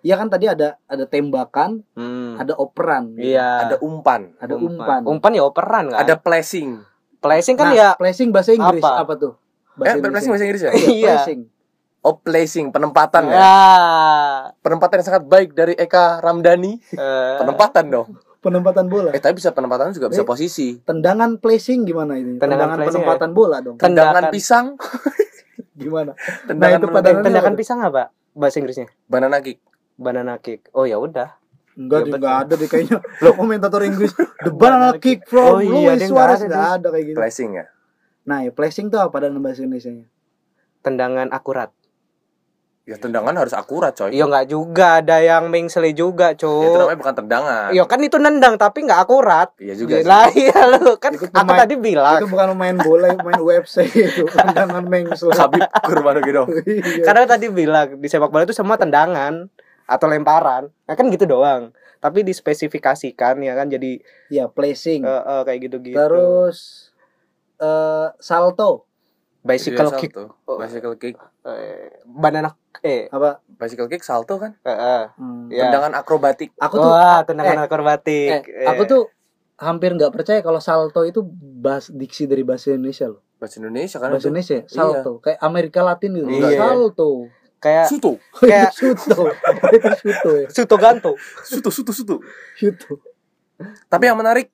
Iya 0.06 0.14
kan 0.14 0.30
tadi 0.30 0.46
ada 0.46 0.78
ada 0.86 1.02
tembakan, 1.04 1.82
Hmm. 1.92 2.38
ada 2.38 2.54
operan, 2.54 3.10
gitu. 3.12 3.34
Iya. 3.34 3.66
Ada 3.66 3.76
umpan, 3.80 4.38
ada 4.38 4.54
umpan. 4.54 5.02
Umpan 5.02 5.32
ya 5.34 5.42
operan 5.42 5.90
kan. 5.90 5.98
ada 5.98 6.14
placing. 6.14 6.78
placing 7.18 7.58
kan 7.58 7.66
Nah, 7.66 7.74
ya 7.74 7.88
placing 7.92 8.30
bahasa 8.30 8.54
Inggris 8.54 8.78
Apa? 8.78 9.02
apa, 9.02 9.12
tuh? 9.18 9.32
Eh, 9.76 9.98
placing 9.98 10.30
bahasa 10.30 10.46
Inggris 10.46 10.62
ya? 10.62 10.70
Iya, 10.72 10.86
Iya. 10.86 11.14
placing. 11.18 11.40
Oh, 12.00 12.14
placing, 12.16 12.70
penempatan 12.70 13.26
ya. 13.26 13.34
ya. 13.34 13.54
Penempatan 14.56 15.02
yang 15.02 15.06
sangat 15.08 15.24
baik 15.26 15.50
dari 15.52 15.74
Eka 15.74 16.22
Ramdhani. 16.22 16.78
Eh, 16.94 17.36
Penempatan 17.36 17.84
dong. 17.90 18.06
Penempatan 18.38 18.86
bola. 18.86 19.10
Eh, 19.10 19.18
tapi 19.18 19.34
bisa 19.34 19.50
penempatan 19.50 19.90
juga 19.90 20.06
bisa 20.06 20.22
Eh, 20.22 20.28
posisi. 20.28 20.78
Tendangan 20.78 21.34
placing 21.36 21.82
gimana 21.82 22.14
ini? 22.14 22.38
Tendangan 22.38 22.38
Tendangan, 22.38 22.76
placing 22.78 23.02
penempatan 23.02 23.30
bola 23.32 23.56
dong. 23.58 23.74
Ten- 23.74 23.90
Tendangan 23.90 24.22
Tendakan. 24.22 24.30
pisang, 24.30 24.66
Gimana? 25.74 26.12
tendangan 26.46 26.78
itu 26.78 26.86
padanannya 26.88 27.24
tendakan 27.26 27.52
apa? 27.52 27.58
pisang 27.58 27.78
apa 27.82 28.02
bahasa 28.32 28.56
Inggrisnya? 28.56 28.86
banana 29.04 29.40
kick. 29.40 29.58
Banana 29.96 30.36
kick. 30.38 30.68
Oh 30.72 30.84
ya 30.84 30.96
udah. 30.96 31.36
Enggak, 31.76 32.08
enggak 32.08 32.36
ada 32.46 32.54
deh 32.56 32.64
kayaknya. 32.64 32.98
Lo 33.24 33.32
komentator 33.38 33.84
Inggris, 33.84 34.16
the 34.16 34.48
banana 34.48 34.96
kick 34.96 35.28
from 35.28 35.56
Oh, 35.56 35.60
iya, 35.60 35.92
Luis 35.92 36.08
Suarez 36.08 36.40
nggak 36.40 36.48
ada, 36.48 36.56
enggak 36.56 36.72
ada 36.72 36.88
kayak 36.88 37.04
gitu. 37.04 37.16
Placing 37.20 37.50
ya. 37.52 37.64
Nah, 38.26 38.38
ya 38.42 38.50
placing 38.50 38.86
tuh 38.88 38.98
apa 38.98 39.16
dalam 39.20 39.38
bahasa 39.38 39.60
Indonesia-nya? 39.60 40.08
Tendangan 40.80 41.28
akurat. 41.30 41.70
Ya 42.86 42.94
tendangan 42.94 43.34
harus 43.34 43.50
akurat, 43.50 43.90
coy. 43.92 44.14
Iya 44.14 44.24
nggak 44.24 44.46
juga 44.46 45.02
ada 45.02 45.18
yang 45.18 45.50
mengseli 45.50 45.90
juga, 45.90 46.32
Itu 46.32 46.46
Cuk. 46.46 46.80
namanya 46.80 46.98
bukan 47.02 47.14
tendangan. 47.18 47.68
Iya 47.74 47.82
kan 47.82 47.98
itu 47.98 48.16
nendang 48.16 48.54
tapi 48.54 48.86
nggak 48.86 49.00
akurat. 49.02 49.50
Iya 49.58 49.74
juga 49.74 49.98
sih. 49.98 50.06
Lah 50.06 50.30
iya 50.32 50.58
lu 50.70 50.94
kan 50.96 51.10
Itu 51.10 51.26
aku 51.26 51.34
pemain- 51.34 51.60
tadi 51.60 51.74
bilang. 51.74 52.22
Itu 52.22 52.30
bukan 52.30 52.54
main 52.54 52.78
bola, 52.78 53.10
main 53.20 53.42
UFC 53.42 53.90
itu. 53.90 54.30
Tendangan 54.38 54.86
mengsel. 54.86 55.34
Habib 55.34 55.66
Kurbanogiro. 55.82 56.46
Iya. 56.62 57.02
Karena 57.02 57.26
tadi 57.26 57.50
bilang 57.50 57.98
di 57.98 58.06
sepak 58.06 58.30
bola 58.30 58.46
itu 58.46 58.54
semua 58.54 58.78
tendangan 58.78 59.50
atau 59.86 60.06
lemparan. 60.06 60.68
Nah 60.84 60.94
kan 60.94 61.06
gitu 61.08 61.24
doang. 61.24 61.70
Tapi 61.96 62.22
dispesifikasikan 62.22 63.40
ya 63.40 63.54
kan 63.54 63.66
jadi 63.66 63.98
Ya, 64.28 64.46
placing. 64.46 65.02
eh, 65.02 65.22
eh, 65.22 65.42
kayak 65.42 65.60
gitu-gitu. 65.62 65.96
Terus 65.96 66.58
eh 67.56 68.08
salto 68.20 68.84
bicycle 69.40 69.88
Iya, 69.88 69.96
kick, 69.96 70.12
salto. 70.12 70.58
Bicycle 70.58 70.96
kick. 70.96 71.14
eh, 71.42 72.02
banana 72.04 72.52
eh 72.82 73.06
apa? 73.08 73.40
Bicycle 73.48 73.86
kick 73.86 74.02
salto 74.02 74.36
kan? 74.36 74.58
eh, 74.60 74.70
eh. 74.70 75.02
Hmm. 75.16 75.48
Ya. 75.48 75.70
Tendangan 75.70 75.96
akrobatik. 75.96 76.50
Aku 76.58 76.76
tuh 76.76 76.90
Wah, 76.90 77.22
tendangan 77.22 77.64
akrobatik. 77.64 78.44
eh, 78.44 78.66
aku 78.66 78.84
tuh 78.84 79.02
hampir 79.56 79.94
nggak 79.94 80.12
percaya 80.12 80.44
kalau 80.44 80.60
salto 80.60 81.00
itu 81.02 81.24
bahas 81.56 81.88
diksi 81.88 82.28
dari 82.28 82.44
bahasa 82.44 82.70
Indonesia 82.70 83.08
loh. 83.08 83.22
Bahasa 83.36 83.56
Indonesia 83.56 83.96
kan 83.96 84.08
Bahasa 84.10 84.20
itu. 84.20 84.28
Indonesia, 84.28 84.58
salto. 84.66 85.12
Kayak 85.24 85.40
Amerika 85.40 85.80
Latin 85.80 86.10
gitu. 86.12 86.28
Iya. 86.28 86.58
Salto. 86.58 87.10
Kayak 87.58 87.86
Suto. 87.86 88.20
Kayak- 88.34 88.72
suto. 88.78 89.32
itu 89.70 89.88
suto 89.96 90.30
ya. 90.34 90.46
Suto 90.48 90.74
Ganto. 90.76 91.12
Suto, 91.42 91.68
suto, 91.68 91.90
suto. 91.90 92.16
Suto. 92.52 93.00
Tapi 93.86 94.04
yang 94.04 94.16
menarik 94.16 94.52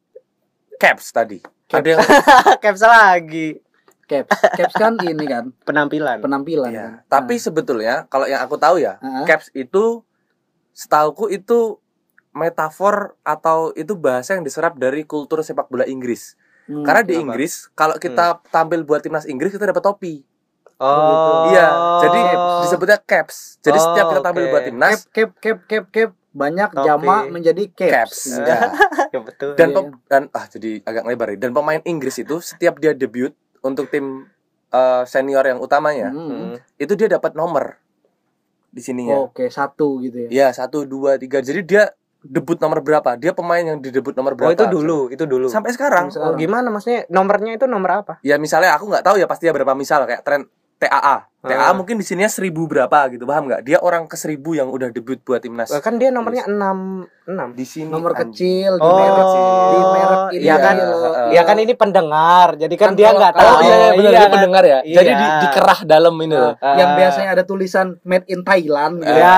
caps 0.76 1.10
tadi. 1.10 1.42
Ada 1.68 1.88
yang 1.88 2.00
Caps 2.62 2.82
lagi 2.82 3.56
Caps. 4.02 4.28
Caps 4.52 4.74
kan 4.74 4.92
ini 5.00 5.24
kan 5.24 5.56
penampilan. 5.62 6.20
penampilan 6.20 6.68
Iya. 6.68 6.80
kan. 6.80 6.92
Tapi 7.08 7.34
sebetulnya 7.36 8.04
kalau 8.06 8.26
yang 8.26 8.40
aku 8.40 8.54
tahu 8.56 8.76
ya, 8.76 8.98
Ah. 8.98 9.24
caps 9.24 9.48
itu 9.52 10.04
setauku 10.70 11.28
itu 11.28 11.80
metafor 12.30 13.16
atau 13.22 13.72
itu 13.72 13.92
bahasa 13.94 14.32
yang 14.32 14.42
diserap 14.42 14.74
dari 14.74 15.02
kultur 15.02 15.40
sepak 15.40 15.68
bola 15.68 15.84
Inggris. 15.84 16.36
Hmm, 16.64 16.80
Karena 16.80 17.02
di 17.02 17.12
kenapa? 17.12 17.22
Inggris 17.26 17.52
kalau 17.70 17.96
kita 17.96 18.24
tampil 18.48 18.82
buat 18.82 19.00
timnas 19.00 19.24
Inggris 19.24 19.50
kita 19.50 19.66
dapat 19.66 19.82
topi. 19.82 20.24
Oh. 20.76 21.48
Iya, 21.48 21.66
jadi 22.00 22.20
disebutnya 22.62 22.98
caps. 22.98 23.58
Jadi 23.58 23.76
Oh, 23.76 23.84
setiap 23.84 24.04
kita 24.08 24.20
tampil 24.22 24.42
oke. 24.42 24.50
buat 24.50 24.60
cap 24.60 24.68
timnas 24.68 24.98
cap 25.08 25.30
cap 25.36 25.58
cap 25.64 25.84
cap 25.88 26.10
banyak 26.32 26.70
Topi. 26.70 26.86
jama 26.86 27.16
menjadi 27.28 27.62
caps. 27.68 27.92
caps. 27.92 28.18
Gitu. 28.30 28.40
Ya. 28.42 28.58
ya 29.14 29.20
betul. 29.20 29.50
Dan 29.52 29.68
Iya. 29.68 29.76
pem- 29.76 30.00
dan 30.06 30.22
ah 30.30 30.44
jadi 30.46 30.70
agak 30.82 31.04
lebar 31.04 31.28
ya. 31.28 31.38
Dan 31.38 31.50
pemain 31.52 31.82
Inggris 31.82 32.16
itu 32.16 32.36
setiap 32.38 32.76
dia 32.76 32.92
debut 32.92 33.30
untuk 33.60 33.88
tim 33.88 34.26
eh, 34.68 35.04
senior 35.04 35.44
yang 35.44 35.58
utamanya, 35.58 36.08
Hmm. 36.08 36.28
Hmm. 36.28 36.56
itu 36.76 36.92
dia 36.94 37.04
dapat 37.06 37.32
nomor 37.32 37.76
di 38.68 38.80
sininya. 38.80 39.20
Oke, 39.20 39.46
satu 39.46 40.00
gitu 40.00 40.16
ya. 40.16 40.28
Iya 40.30 40.48
satu 40.56 40.82
dua 40.82 41.14
tiga. 41.14 41.38
Jadi 41.38 41.60
dia 41.62 41.92
debut 42.18 42.56
nomor 42.56 42.80
berapa? 42.80 43.12
Dia 43.14 43.30
pemain 43.30 43.60
yang 43.60 43.78
di 43.78 43.90
debut 43.90 44.14
nomor 44.14 44.32
Oh 44.32 44.36
berapa? 44.38 44.54
itu 44.54 44.64
dulu, 44.64 45.10
itu 45.10 45.26
dulu. 45.26 45.44
Sampai 45.46 45.70
sekarang. 45.70 46.08
Sampai 46.08 46.24
Oh, 46.24 46.34
gimana 46.34 46.70
maksudnya 46.70 47.04
nomornya 47.06 47.52
itu 47.52 47.66
nomor 47.66 48.00
apa? 48.00 48.14
Ya 48.22 48.38
misalnya 48.38 48.72
aku 48.72 48.88
nggak 48.88 49.02
tahu 49.02 49.20
ya 49.20 49.26
pasti 49.26 49.44
ya 49.44 49.52
berapa 49.52 49.74
misal 49.74 50.06
kayak 50.06 50.22
tren 50.22 50.48
TAA. 50.82 51.31
TAA 51.44 51.58
Ah. 51.60 51.72
mungkin 51.72 51.94
di 51.94 52.04
sininya 52.04 52.26
seribu 52.26 52.64
berapa 52.64 53.10
gitu 53.10 53.22
paham 53.22 53.46
nggak? 53.46 53.62
Dia 53.62 53.78
orang 53.78 54.06
ke 54.06 54.14
seribu 54.14 54.54
yang 54.54 54.68
udah 54.68 54.88
debut 54.88 55.18
buat 55.18 55.38
timnas. 55.38 55.74
Kan 55.76 55.98
dia 55.98 56.08
nomornya 56.08 56.46
6 56.46 57.02
6. 57.24 57.50
Di 57.52 57.62
sini 57.64 57.86
Nomor 57.88 58.14
anjing. 58.14 58.30
kecil 58.30 58.72
di 58.72 58.82
Oh, 58.84 58.94
merek 58.94 59.26
di 59.26 59.40
merek 59.88 60.22
ini. 60.28 60.38
Iya 60.40 60.54
kan? 60.56 60.74
Ya 61.30 61.42
kan 61.42 61.56
ini 61.56 61.72
pendengar. 61.72 62.48
Jadi 62.56 62.74
kan, 62.76 62.88
Kan 62.88 62.94
dia 62.94 63.10
nggak 63.10 63.32
tahu. 63.32 63.46
Oh 63.48 63.58
iya, 63.60 63.74
iya 63.76 63.90
benar 63.92 63.98
Iya 64.04 64.10
dia 64.12 64.20
kan? 64.20 64.32
pendengar 64.32 64.62
ya. 64.64 64.78
Iya. 64.82 64.96
Jadi 64.96 65.10
di, 65.12 65.26
dikerah 65.40 65.80
dalam 65.84 66.14
ini 66.16 66.34
loh. 66.36 66.54
Ah. 66.56 66.74
yang 66.74 66.90
biasanya 66.94 67.30
ada 67.32 67.42
tulisan 67.42 67.86
made 68.02 68.26
in 68.26 68.40
Thailand 68.40 68.94
gitu. 68.98 69.10
Ya, 69.12 69.18
Ya, 69.18 69.34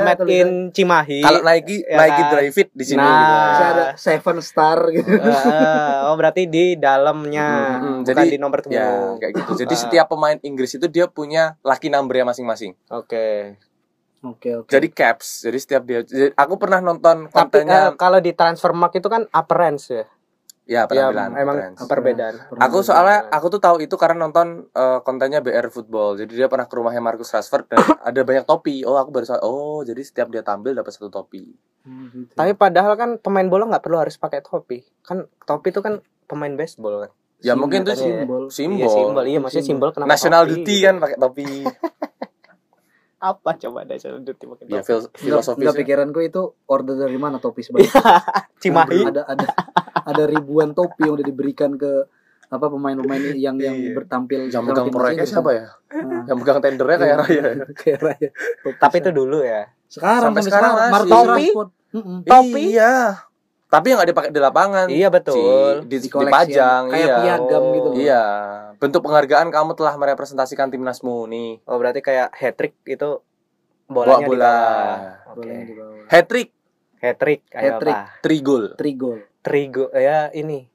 made 0.00 0.18
tulisan- 0.18 0.38
in 0.40 0.48
Cimahi. 0.70 1.18
Kalau 1.20 1.40
Nike 1.40 1.76
Ya 1.80 1.96
Nike 1.96 2.14
kan? 2.16 2.30
Dry 2.30 2.48
Fit 2.48 2.68
di 2.70 2.84
sini 2.84 2.98
Nah. 3.00 3.10
gitu. 3.10 3.34
Ada 3.60 3.84
seven 3.96 4.36
star 4.40 4.78
gitu. 4.88 5.10
Eh, 5.10 5.98
oh 6.04 6.14
berarti 6.14 6.46
di 6.46 6.74
dalamnya, 6.76 7.48
Hmm, 7.76 8.02
bukan 8.02 8.06
jadi- 8.08 8.26
di 8.28 8.38
nomor 8.38 8.58
tunggu. 8.60 8.74
Ya, 8.76 9.18
kayak 9.18 9.32
gitu. 9.36 9.52
Jadi 9.56 9.74
setiap 9.76 10.06
pemain 10.08 10.38
Inggris 10.40 10.72
itu 10.72 10.86
dia 10.86 11.06
punya 11.06 11.39
lucky 11.60 11.88
number-nya 11.88 12.24
masing-masing. 12.24 12.72
Oke. 12.88 13.56
Oke, 14.20 14.52
oke. 14.54 14.68
Jadi 14.68 14.88
caps. 14.90 15.42
Jadi 15.42 15.58
setiap 15.58 15.82
dia 15.82 16.00
jadi 16.02 16.32
aku 16.34 16.54
pernah 16.54 16.78
nonton 16.78 17.24
Tapi 17.24 17.32
kontennya 17.32 17.80
eh, 17.86 17.96
kalau 17.96 18.20
di 18.20 18.32
transfermarkt 18.32 18.94
itu 18.94 19.08
kan 19.08 19.24
appearance 19.30 19.88
ya. 19.88 20.04
ya 20.68 20.84
Ya, 20.84 20.84
penampilan. 20.86 21.30
emang 21.34 21.56
appearance. 21.56 21.80
perbedaan. 21.82 22.34
Aku 22.60 22.84
soalnya 22.84 23.26
aku 23.28 23.48
tuh 23.48 23.58
tahu 23.58 23.80
itu 23.80 23.96
karena 23.96 24.20
nonton 24.20 24.68
eh, 24.70 25.00
kontennya 25.00 25.40
BR 25.40 25.66
Football. 25.68 26.14
Jadi 26.16 26.36
dia 26.36 26.46
pernah 26.46 26.64
ke 26.64 26.74
rumahnya 26.74 27.00
Marcus 27.00 27.32
Rashford 27.32 27.64
dan 27.66 27.80
ada 28.04 28.20
banyak 28.20 28.44
topi. 28.44 28.84
Oh, 28.84 28.94
aku 28.94 29.08
baru 29.10 29.24
sa- 29.24 29.40
Oh, 29.40 29.80
jadi 29.80 29.98
setiap 30.00 30.28
dia 30.28 30.44
tampil 30.44 30.76
dapat 30.76 30.92
satu 30.92 31.08
topi. 31.08 31.48
Hmm, 31.80 32.12
gitu. 32.12 32.36
Tapi 32.36 32.52
padahal 32.52 32.92
kan 32.94 33.16
pemain 33.16 33.48
bola 33.48 33.64
nggak 33.66 33.80
perlu 33.80 33.96
harus 33.96 34.14
pakai 34.14 34.44
topi. 34.44 34.84
Kan 35.00 35.24
topi 35.42 35.72
itu 35.72 35.80
kan 35.80 35.98
pemain 36.28 36.52
baseball 36.52 37.08
kan. 37.08 37.12
Ya 37.40 37.52
Simbol 37.52 37.60
mungkin 37.62 37.80
itu 37.80 37.90
katanya. 37.90 38.04
simbol. 38.20 38.42
Iya 38.42 38.52
Simbol. 38.52 38.90
simbol. 38.90 39.24
Iya 39.24 39.38
maksudnya 39.38 39.66
simbol 39.66 39.88
kenapa 39.90 40.08
National 40.10 40.42
topi? 40.42 40.52
duty 40.54 40.76
kan 40.78 40.94
pakai 40.96 41.16
topi. 41.16 41.46
Apa 43.20 43.52
coba 43.54 43.84
national 43.84 44.20
duty 44.20 44.44
pakai 44.46 44.64
ya 44.66 44.72
topi? 44.74 44.86
fil 44.86 44.98
Enggak, 44.98 45.12
filosofis. 45.14 45.60
enggak 45.60 45.76
pikiranku 45.76 46.20
itu 46.22 46.42
order 46.66 46.96
dari 46.98 47.16
mana 47.16 47.36
topi 47.36 47.60
sebanyak 47.60 47.92
Cimahi. 48.62 49.04
ada 49.06 49.22
ada 49.26 49.46
ada 50.02 50.22
ribuan 50.24 50.72
topi 50.72 51.04
yang 51.04 51.14
udah 51.14 51.26
diberikan 51.26 51.76
ke 51.76 52.08
apa 52.48 52.66
pemain-pemain 52.66 53.36
yang 53.36 53.54
yang 53.56 53.76
Iya. 53.78 53.92
bertampil 53.94 54.48
Yang 54.48 54.64
megang 54.64 54.88
proyeknya 54.88 55.22
Inggris, 55.22 55.30
siapa 55.30 55.50
ya? 55.52 55.66
kan? 55.86 56.24
Yang 56.26 56.36
megang 56.38 56.58
tendernya 56.58 56.96
kayak 56.98 57.16
Iya. 57.20 57.20
Raya. 57.20 57.64
Kayak 57.78 57.98
Raya. 58.00 58.28
Tapi 58.74 58.96
itu 58.98 59.10
dulu 59.12 59.38
ya. 59.40 59.62
sekarang 59.86 60.22
Sampai 60.24 60.40
sampai 60.40 60.42
sekarang 60.42 60.72
sekarang 60.72 60.74
masih. 60.80 60.90
Marcus 60.90 61.12
Topi? 61.12 61.28
Rashford. 61.44 61.70
Mm-mm. 61.90 62.16
Topi? 62.24 62.62
Iya. 62.72 62.94
Tapi 63.70 63.86
yang 63.86 64.02
nggak 64.02 64.10
dipakai 64.10 64.30
di 64.34 64.40
lapangan. 64.42 64.86
Iya 64.90 65.08
betul. 65.08 65.86
Di, 65.86 66.02
di, 66.02 66.10
Di 66.10 66.10
dipajang, 66.10 66.90
kayak 66.90 67.06
iya. 67.06 67.16
piagam 67.22 67.62
gitu 67.70 67.88
loh. 67.88 67.94
Iya. 67.94 68.24
Bentuk 68.76 69.00
penghargaan 69.06 69.48
kamu 69.48 69.78
telah 69.78 69.94
merepresentasikan 69.94 70.74
timnasmu 70.74 71.30
nih. 71.30 71.62
Oh 71.70 71.78
berarti 71.78 72.02
kayak 72.02 72.34
hat 72.34 72.58
trick 72.58 72.74
itu 72.82 73.22
bolanya 73.86 74.26
bola. 74.26 74.54
di 75.38 75.74
bawah. 75.78 76.02
Hat 76.10 76.26
trick, 76.26 76.48
Hat 76.98 77.16
trick 77.16 77.40
kayak 77.46 77.78
Hat-trick. 77.78 77.96
apa? 77.96 78.18
trigol. 78.20 78.64
Trigol. 78.74 79.18
Trigo 79.40 79.86
ya 79.94 80.28
ini. 80.34 80.66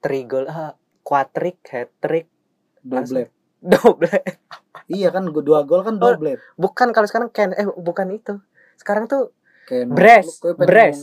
Trigol 0.00 0.48
ah 0.48 0.74
quadrick, 1.04 1.60
hat 1.68 1.92
trick, 2.00 2.26
Double. 2.82 3.28
double. 3.62 4.10
Iya 4.88 5.14
kan 5.14 5.28
gua 5.30 5.44
dua 5.44 5.60
gol 5.62 5.84
kan 5.84 6.00
Oh. 6.00 6.16
double. 6.16 6.34
Bukan 6.56 6.90
kalau 6.90 7.06
sekarang 7.06 7.28
can 7.30 7.52
eh 7.52 7.68
bukan 7.68 8.08
itu. 8.10 8.40
Sekarang 8.74 9.06
tuh 9.06 9.30
Canon. 9.68 9.94
Brace. 9.94 10.32
Brace. 10.58 11.00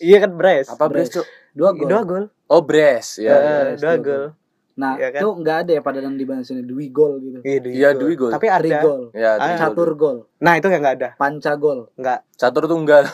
iya 0.00 0.18
kan 0.20 0.32
brace. 0.34 0.68
Apa 0.72 0.88
brace, 0.88 1.10
Cuk? 1.20 1.26
Dua 1.52 1.70
gol. 1.76 1.88
Dua 1.88 2.00
gol. 2.02 2.24
Oh. 2.48 2.62
Eh, 2.64 3.00
Ya. 3.20 3.32
Brace, 3.36 3.78
dua 3.78 3.78
dua 3.78 3.94
gol. 3.98 4.24
Nah, 4.72 4.96
Iya 4.96 5.12
kan? 5.12 5.20
itu 5.20 5.28
enggak 5.36 5.56
ada 5.62 5.70
ya 5.76 5.82
padanan 5.84 6.16
di 6.16 6.24
bahasa 6.24 6.56
ini 6.56 6.64
dui 6.64 6.88
gol 6.88 7.20
gitu. 7.20 7.44
Iya, 7.44 7.58
dua 7.60 7.72
Iya, 7.76 7.88
dua 7.92 8.10
gol. 8.16 8.30
Tapi 8.32 8.46
ada. 8.48 8.60
Trigol. 8.64 9.00
Ya, 9.12 9.30
Ah. 9.36 9.56
Catur 9.60 9.90
gol. 9.94 10.16
Nah, 10.40 10.56
itu 10.56 10.66
yang 10.72 10.80
enggak 10.80 10.96
ada. 10.96 11.08
Panca 11.20 11.52
gol. 11.60 11.92
Enggak 11.94 12.24
Catur 12.40 12.64
tunggal. 12.64 13.04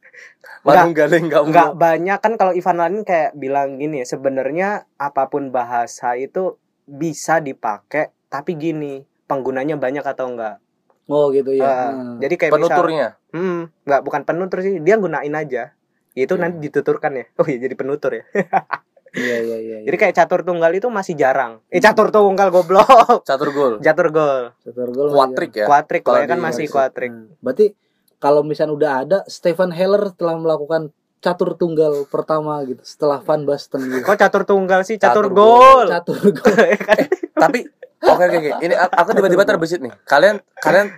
Manunggaling 0.68 1.26
enggak 1.26 1.42
enggak 1.42 1.70
banyak 1.74 2.18
kan 2.22 2.32
kalau 2.38 2.52
Ivan 2.54 2.78
Lanin 2.78 3.02
kayak 3.02 3.34
bilang 3.34 3.80
gini, 3.80 4.06
sebenarnya 4.06 4.86
apa 4.94 5.26
pun 5.26 5.50
bahasa 5.50 6.14
itu 6.14 6.54
bisa 6.86 7.42
dipakai, 7.42 8.14
tapi 8.28 8.54
gini, 8.54 9.02
penggunanya 9.26 9.74
banyak 9.74 10.04
atau 10.04 10.30
enggak. 10.30 10.62
Oh 11.06 11.28
gitu 11.28 11.50
ya. 11.50 11.62
Eh, 11.62 11.86
Hmm. 11.90 12.16
Jadi 12.18 12.34
kayak 12.36 12.50
misal- 12.50 12.62
penuturnya. 12.68 13.06
Hmm, 13.30 13.60
nggak 13.82 14.00
bukan 14.02 14.22
penutur 14.22 14.58
sih, 14.60 14.78
dia 14.78 14.94
gunain 14.96 15.32
aja. 15.32 15.74
Itu 16.12 16.34
Iya. 16.34 16.42
nanti 16.42 16.56
dituturkan 16.62 17.12
ya. 17.14 17.24
Oh 17.40 17.46
iya 17.46 17.58
jadi 17.58 17.74
penutur 17.74 18.12
ya. 18.12 18.24
Iya 19.12 19.36
iya 19.38 19.56
iya. 19.60 19.76
Jadi 19.84 19.96
kayak 19.98 20.14
catur 20.14 20.40
tunggal 20.40 20.72
itu 20.72 20.88
masih 20.88 21.12
jarang. 21.12 21.60
Eh 21.68 21.78
catur 21.78 22.08
tunggal 22.08 22.48
goblok. 22.48 22.88
Catur 23.28 23.52
gol. 23.52 23.76
Catur 23.78 24.08
gol. 24.08 24.56
catur 24.56 24.88
gol. 24.88 25.08
Quadrick 25.10 25.52
ya. 25.54 25.66
Kuatrik 25.68 26.00
Kalau 26.00 26.24
kan 26.24 26.40
masih 26.40 26.64
Hmm. 26.64 26.72
kuatrik. 26.72 27.12
Berarti 27.38 27.66
kalau 28.16 28.40
misalnya 28.40 28.72
udah 28.72 28.92
ada 29.04 29.18
Stephen 29.26 29.68
Heller 29.68 30.16
telah 30.16 30.32
melakukan 30.34 30.96
catur 31.22 31.54
tunggal 31.54 32.04
pertama 32.10 32.58
gitu 32.66 32.82
setelah 32.82 33.22
Van 33.22 33.46
Basten 33.46 33.78
gitu. 33.80 34.02
Kok 34.02 34.18
catur 34.18 34.42
tunggal 34.42 34.82
sih? 34.82 34.98
Catur, 34.98 35.30
Catur 35.30 35.32
gol. 35.32 35.86
Catur 35.86 36.18
gol. 36.36 36.66
Tapi 37.32 37.58
oke 38.02 38.22
oke 38.26 38.36
oke. 38.36 38.50
Ini 38.60 38.74
aku 38.74 39.10
tiba-tiba 39.14 39.46
terbesit 39.46 39.78
nih. 39.78 39.94
Kalian 40.02 40.42
kalian 40.58 40.90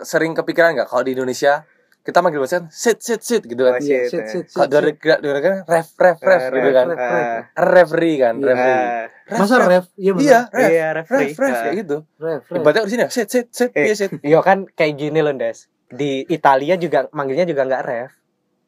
sering 0.00 0.32
kepikiran 0.32 0.72
nggak 0.72 0.88
kalau 0.88 1.04
di 1.04 1.12
Indonesia 1.12 1.68
kita 2.00 2.24
manggil 2.24 2.40
wasit 2.40 2.64
sit 2.72 2.98
sit 2.98 3.20
sit 3.20 3.42
gitu 3.44 3.60
kan. 3.60 3.76
Oh, 3.76 3.78
Iya, 3.78 4.08
sit, 4.08 4.24
sit, 4.24 4.44
Kalau 4.48 4.64
sit, 4.64 4.72
dari 4.72 4.96
kan 4.96 5.20
ref 5.68 5.92
ref 5.94 6.18
ref 6.18 6.42
Eh, 6.42 6.48
gitu 6.48 6.64
ref, 6.64 6.72
kan. 6.72 6.86
ref, 6.88 6.98
eh, 6.98 7.38
Referee 7.60 8.16
kan, 8.16 8.34
Iya. 8.34 8.46
referee. 8.48 8.80
eh, 8.80 9.36
Masa 9.36 9.54
ref? 9.60 9.84
Iya 9.94 10.10
benar. 10.16 10.24
Iya, 10.24 10.40
ref. 10.48 10.70
Iya, 10.72 10.86
Ref, 10.96 11.06
ref 11.36 11.36
Eh, 11.44 11.60
kayak 11.60 11.76
gitu. 11.76 11.96
Ref. 12.16 12.42
Ibaratnya 12.48 12.82
di 12.82 12.90
sini 12.90 13.04
sit 13.12 13.28
sit 13.28 13.46
sit 13.52 13.70
Eh. 13.76 13.84
iya 13.84 13.94
sit. 13.94 14.10
Iya 14.16 14.40
kan 14.40 14.64
kayak 14.66 14.96
gini 14.96 15.20
loh, 15.20 15.36
Des. 15.36 15.68
Di 15.86 16.24
Italia 16.24 16.80
juga 16.80 17.04
manggilnya 17.12 17.44
juga 17.44 17.68
nggak 17.68 17.82
ref. 17.84 18.10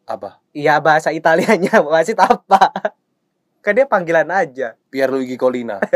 Apa? 0.06 0.42
Iya 0.52 0.82
bahasa 0.82 1.14
Italianya 1.14 1.82
wasit 1.90 2.18
apa? 2.18 2.72
kan 3.62 3.78
dia 3.78 3.86
panggilan 3.86 4.26
aja 4.26 4.74
Pierluigi 4.90 5.38
Colina. 5.38 5.78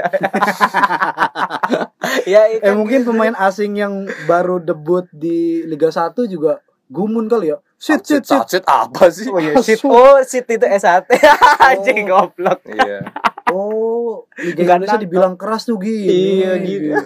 ya 2.30 2.46
Eh 2.62 2.70
mungkin 2.78 3.02
pemain 3.02 3.34
asing 3.34 3.74
yang 3.74 4.06
baru 4.30 4.62
debut 4.62 5.10
di 5.10 5.66
Liga 5.66 5.90
1 5.90 6.14
juga 6.30 6.62
gumun 6.86 7.26
kali 7.26 7.50
ya. 7.50 7.58
Sit 7.74 8.06
sit 8.06 8.22
sit. 8.22 8.38
Satsit 8.38 8.64
apa 8.70 9.10
sih? 9.10 9.26
oh 9.28 9.42
iya 9.42 9.58
sit 9.66 9.82
oh 9.82 10.22
sit 10.22 10.46
itu 10.46 10.62
S1 10.62 11.10
anjing 11.58 12.06
goblok 12.06 12.62
Iya. 12.70 13.02
Oh, 13.46 14.26
Liga 14.42 14.66
Nggak 14.66 14.74
Indonesia 14.82 14.98
dibilang 14.98 15.34
keras 15.38 15.70
tuh 15.70 15.78
gini. 15.78 16.42
Iya, 16.42 16.58
gitu. 16.66 16.98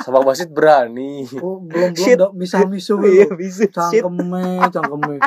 Sama 0.00 0.24
wasit 0.24 0.48
berani. 0.48 1.28
Oh, 1.44 1.60
belum 1.60 1.92
belum 1.92 2.40
misah-misuh 2.40 3.04
iya 3.04 3.28
gitu. 3.28 3.36
bisa 3.36 3.68
shit 3.92 4.00
Cangkeme, 4.00 4.64
cangkeme. 4.72 5.20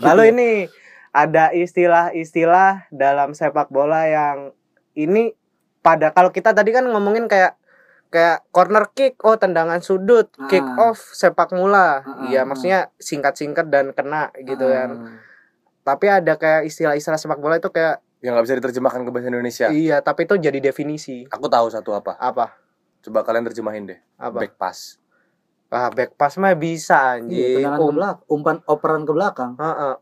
Lalu 0.00 0.22
ini 0.30 0.48
ada 1.10 1.50
istilah-istilah 1.50 2.90
dalam 2.90 3.32
sepak 3.32 3.68
bola 3.68 4.04
yang 4.04 4.52
ini 4.92 5.34
pada 5.80 6.10
kalau 6.10 6.28
kita 6.28 6.52
tadi 6.52 6.70
kan 6.70 6.84
ngomongin 6.84 7.26
kayak 7.26 7.56
kayak 8.08 8.40
corner 8.50 8.88
kick, 8.90 9.20
oh 9.20 9.36
tendangan 9.36 9.78
sudut, 9.78 10.32
Ah. 10.34 10.48
kick 10.48 10.64
off, 10.76 10.96
sepak 11.12 11.52
mula. 11.52 12.00
Ah, 12.00 12.24
Iya, 12.24 12.40
ah, 12.40 12.44
maksudnya 12.44 12.80
singkat-singkat 12.96 13.68
dan 13.68 13.92
kena 13.92 14.32
gitu 14.38 14.64
Ah. 14.64 14.72
kan. 14.74 14.90
Tapi 15.84 16.06
ada 16.08 16.36
kayak 16.36 16.64
istilah-istilah 16.66 17.16
sepak 17.16 17.36
bola 17.36 17.56
itu 17.56 17.68
kayak 17.68 18.00
Yang 18.18 18.32
nggak 18.34 18.46
bisa 18.48 18.56
diterjemahkan 18.58 19.00
ke 19.04 19.10
bahasa 19.12 19.28
Indonesia. 19.28 19.66
iya, 19.70 20.00
tapi 20.00 20.24
itu 20.24 20.34
jadi 20.34 20.58
definisi. 20.58 21.22
Aku 21.30 21.46
tahu 21.46 21.70
satu 21.70 21.94
apa. 21.94 22.18
Apa? 22.18 22.50
Coba 22.98 23.22
kalian 23.22 23.46
terjemahin 23.46 23.86
deh. 23.86 24.00
Apa? 24.16 24.42
Back 24.42 24.58
pass. 24.58 24.98
Ah, 25.68 25.88
back 25.88 26.16
pass 26.16 26.34
mah 26.34 26.52
bisa 26.52 27.20
Iya, 27.20 27.60
anjing. 27.60 27.68
ke 27.68 27.76
Um, 27.78 27.92
belakang, 27.92 28.24
umpan 28.26 28.56
operan 28.64 29.02
ke 29.02 29.12
belakang, 29.12 29.52
Heeh. 29.54 29.94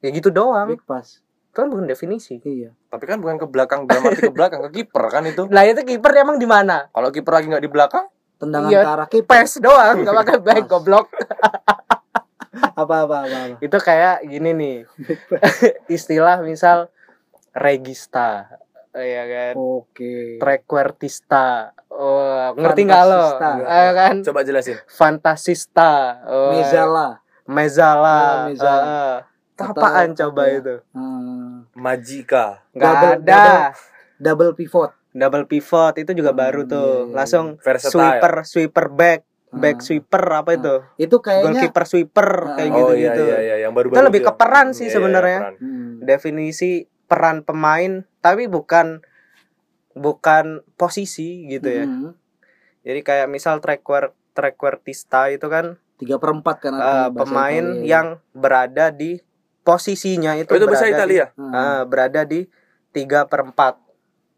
Ya 0.00 0.08
gitu 0.10 0.28
doang. 0.28 0.66
back 0.68 0.82
pass. 0.82 1.22
Itu 1.48 1.56
kan 1.56 1.68
bukan 1.68 1.86
definisi. 1.86 2.38
Iya. 2.40 2.74
Tapi 2.88 3.04
kan 3.04 3.18
bukan 3.18 3.36
ke 3.36 3.46
belakang 3.46 3.86
dalam 3.86 4.02
arti 4.04 4.22
ke 4.22 4.32
belakang 4.32 4.66
ke 4.66 4.70
kiper 4.72 5.04
kan 5.08 5.22
itu. 5.24 5.46
Lah 5.46 5.62
itu 5.62 5.82
kiper 5.84 6.10
emang 6.16 6.36
di 6.36 6.46
mana? 6.46 6.86
Kalau 6.88 7.08
kiper 7.08 7.32
lagi 7.32 7.46
nggak 7.48 7.62
di 7.62 7.70
belakang, 7.70 8.06
Tendangan 8.36 8.66
Iya, 8.68 8.80
ke 8.80 8.88
arah 8.88 9.06
kiper. 9.06 9.30
Pes 9.36 9.52
doang, 9.58 9.94
enggak 9.96 10.16
pakai 10.16 10.36
back 10.40 10.64
goblok. 10.66 11.06
Apa 12.72 13.04
apa 13.04 13.16
apa 13.20 13.38
apa. 13.46 13.56
itu 13.60 13.76
kayak 13.78 14.24
gini 14.24 14.50
nih 14.50 14.76
istilah 15.92 16.40
misal 16.40 16.88
regista 17.52 18.48
ya 18.92 19.22
kan 19.24 19.54
Oke. 19.54 20.38
trequartista 20.38 21.70
oh, 21.88 22.50
ngerti 22.54 22.80
nggak 22.84 23.04
lo. 23.04 23.24
Eh, 23.62 23.90
kan 23.92 24.14
coba 24.20 24.40
jelasin. 24.42 24.76
fantasista 24.88 26.18
oh, 26.24 26.50
Mezala. 26.50 27.22
mezala 27.44 28.10
Ah, 28.10 28.36
mezala. 28.44 28.98
Atau 29.54 29.76
apaan 29.76 30.10
apa 30.10 30.18
coba 30.18 30.42
ya? 30.44 30.58
itu 30.58 30.74
Hmm, 30.90 31.68
Majika. 31.72 32.64
nggak 32.70 32.90
Double- 32.90 33.16
ada 33.20 33.44
double 34.16 34.52
pivot. 34.54 34.90
double 35.10 35.44
pivot 35.44 35.94
itu 35.96 36.10
juga 36.12 36.30
Hmm, 36.30 36.40
baru 36.40 36.60
tuh 36.64 36.78
iya, 36.80 37.04
iya. 37.04 37.14
langsung 37.14 37.46
Versatile. 37.58 37.92
sweeper 37.92 38.34
sweeper 38.44 38.86
back 38.88 39.20
back 39.50 39.76
Hmm. 39.76 39.84
sweeper 39.84 40.24
apa 40.32 40.50
itu 40.52 40.74
Itu 40.96 41.16
kayaknya 41.18 41.50
goalkeeper 41.60 41.84
sweeper 41.84 42.28
kayak 42.54 42.70
Oh 42.70 42.76
gitu 42.80 42.92
iya 42.96 43.06
gitu 43.08 43.22
iya 43.24 43.38
iya 43.40 43.56
yang 43.60 43.72
baru 43.72 43.90
Itu 43.90 44.00
lebih 44.00 44.20
ke 44.22 44.32
peran 44.32 44.70
sih 44.70 44.86
sebenarnya. 44.88 45.58
hmm, 45.58 46.00
definisi 46.00 46.86
peran 47.10 47.42
pemain 47.42 47.92
tapi 48.20 48.46
bukan 48.46 49.02
bukan 49.92 50.62
posisi 50.76 51.44
gitu 51.46 51.66
ya. 51.66 51.84
hmm, 51.84 52.14
Jadi 52.80 53.00
kayak 53.00 53.26
misal 53.26 53.58
trequart 53.58 54.14
trequartista 54.30 55.26
itu 55.26 55.44
kan 55.44 55.74
tiga 55.96 56.16
per 56.16 56.30
empat 56.32 56.56
kan 56.62 56.72
bahasa 56.72 57.12
pemain 57.12 57.66
Italia. 57.66 57.84
yang 57.84 58.06
berada 58.32 58.88
di 58.88 59.18
posisinya 59.60 60.32
itu, 60.34 60.48
Oh, 60.48 60.56
itu 60.56 60.64
berada 60.64 60.88
Italia. 60.88 61.26
di, 61.26 61.36
Hmm, 61.36 61.52
eh, 61.52 61.82
berada 61.84 62.20
di 62.24 62.40
tiga 62.90 63.26
per 63.26 63.44
empat 63.44 63.74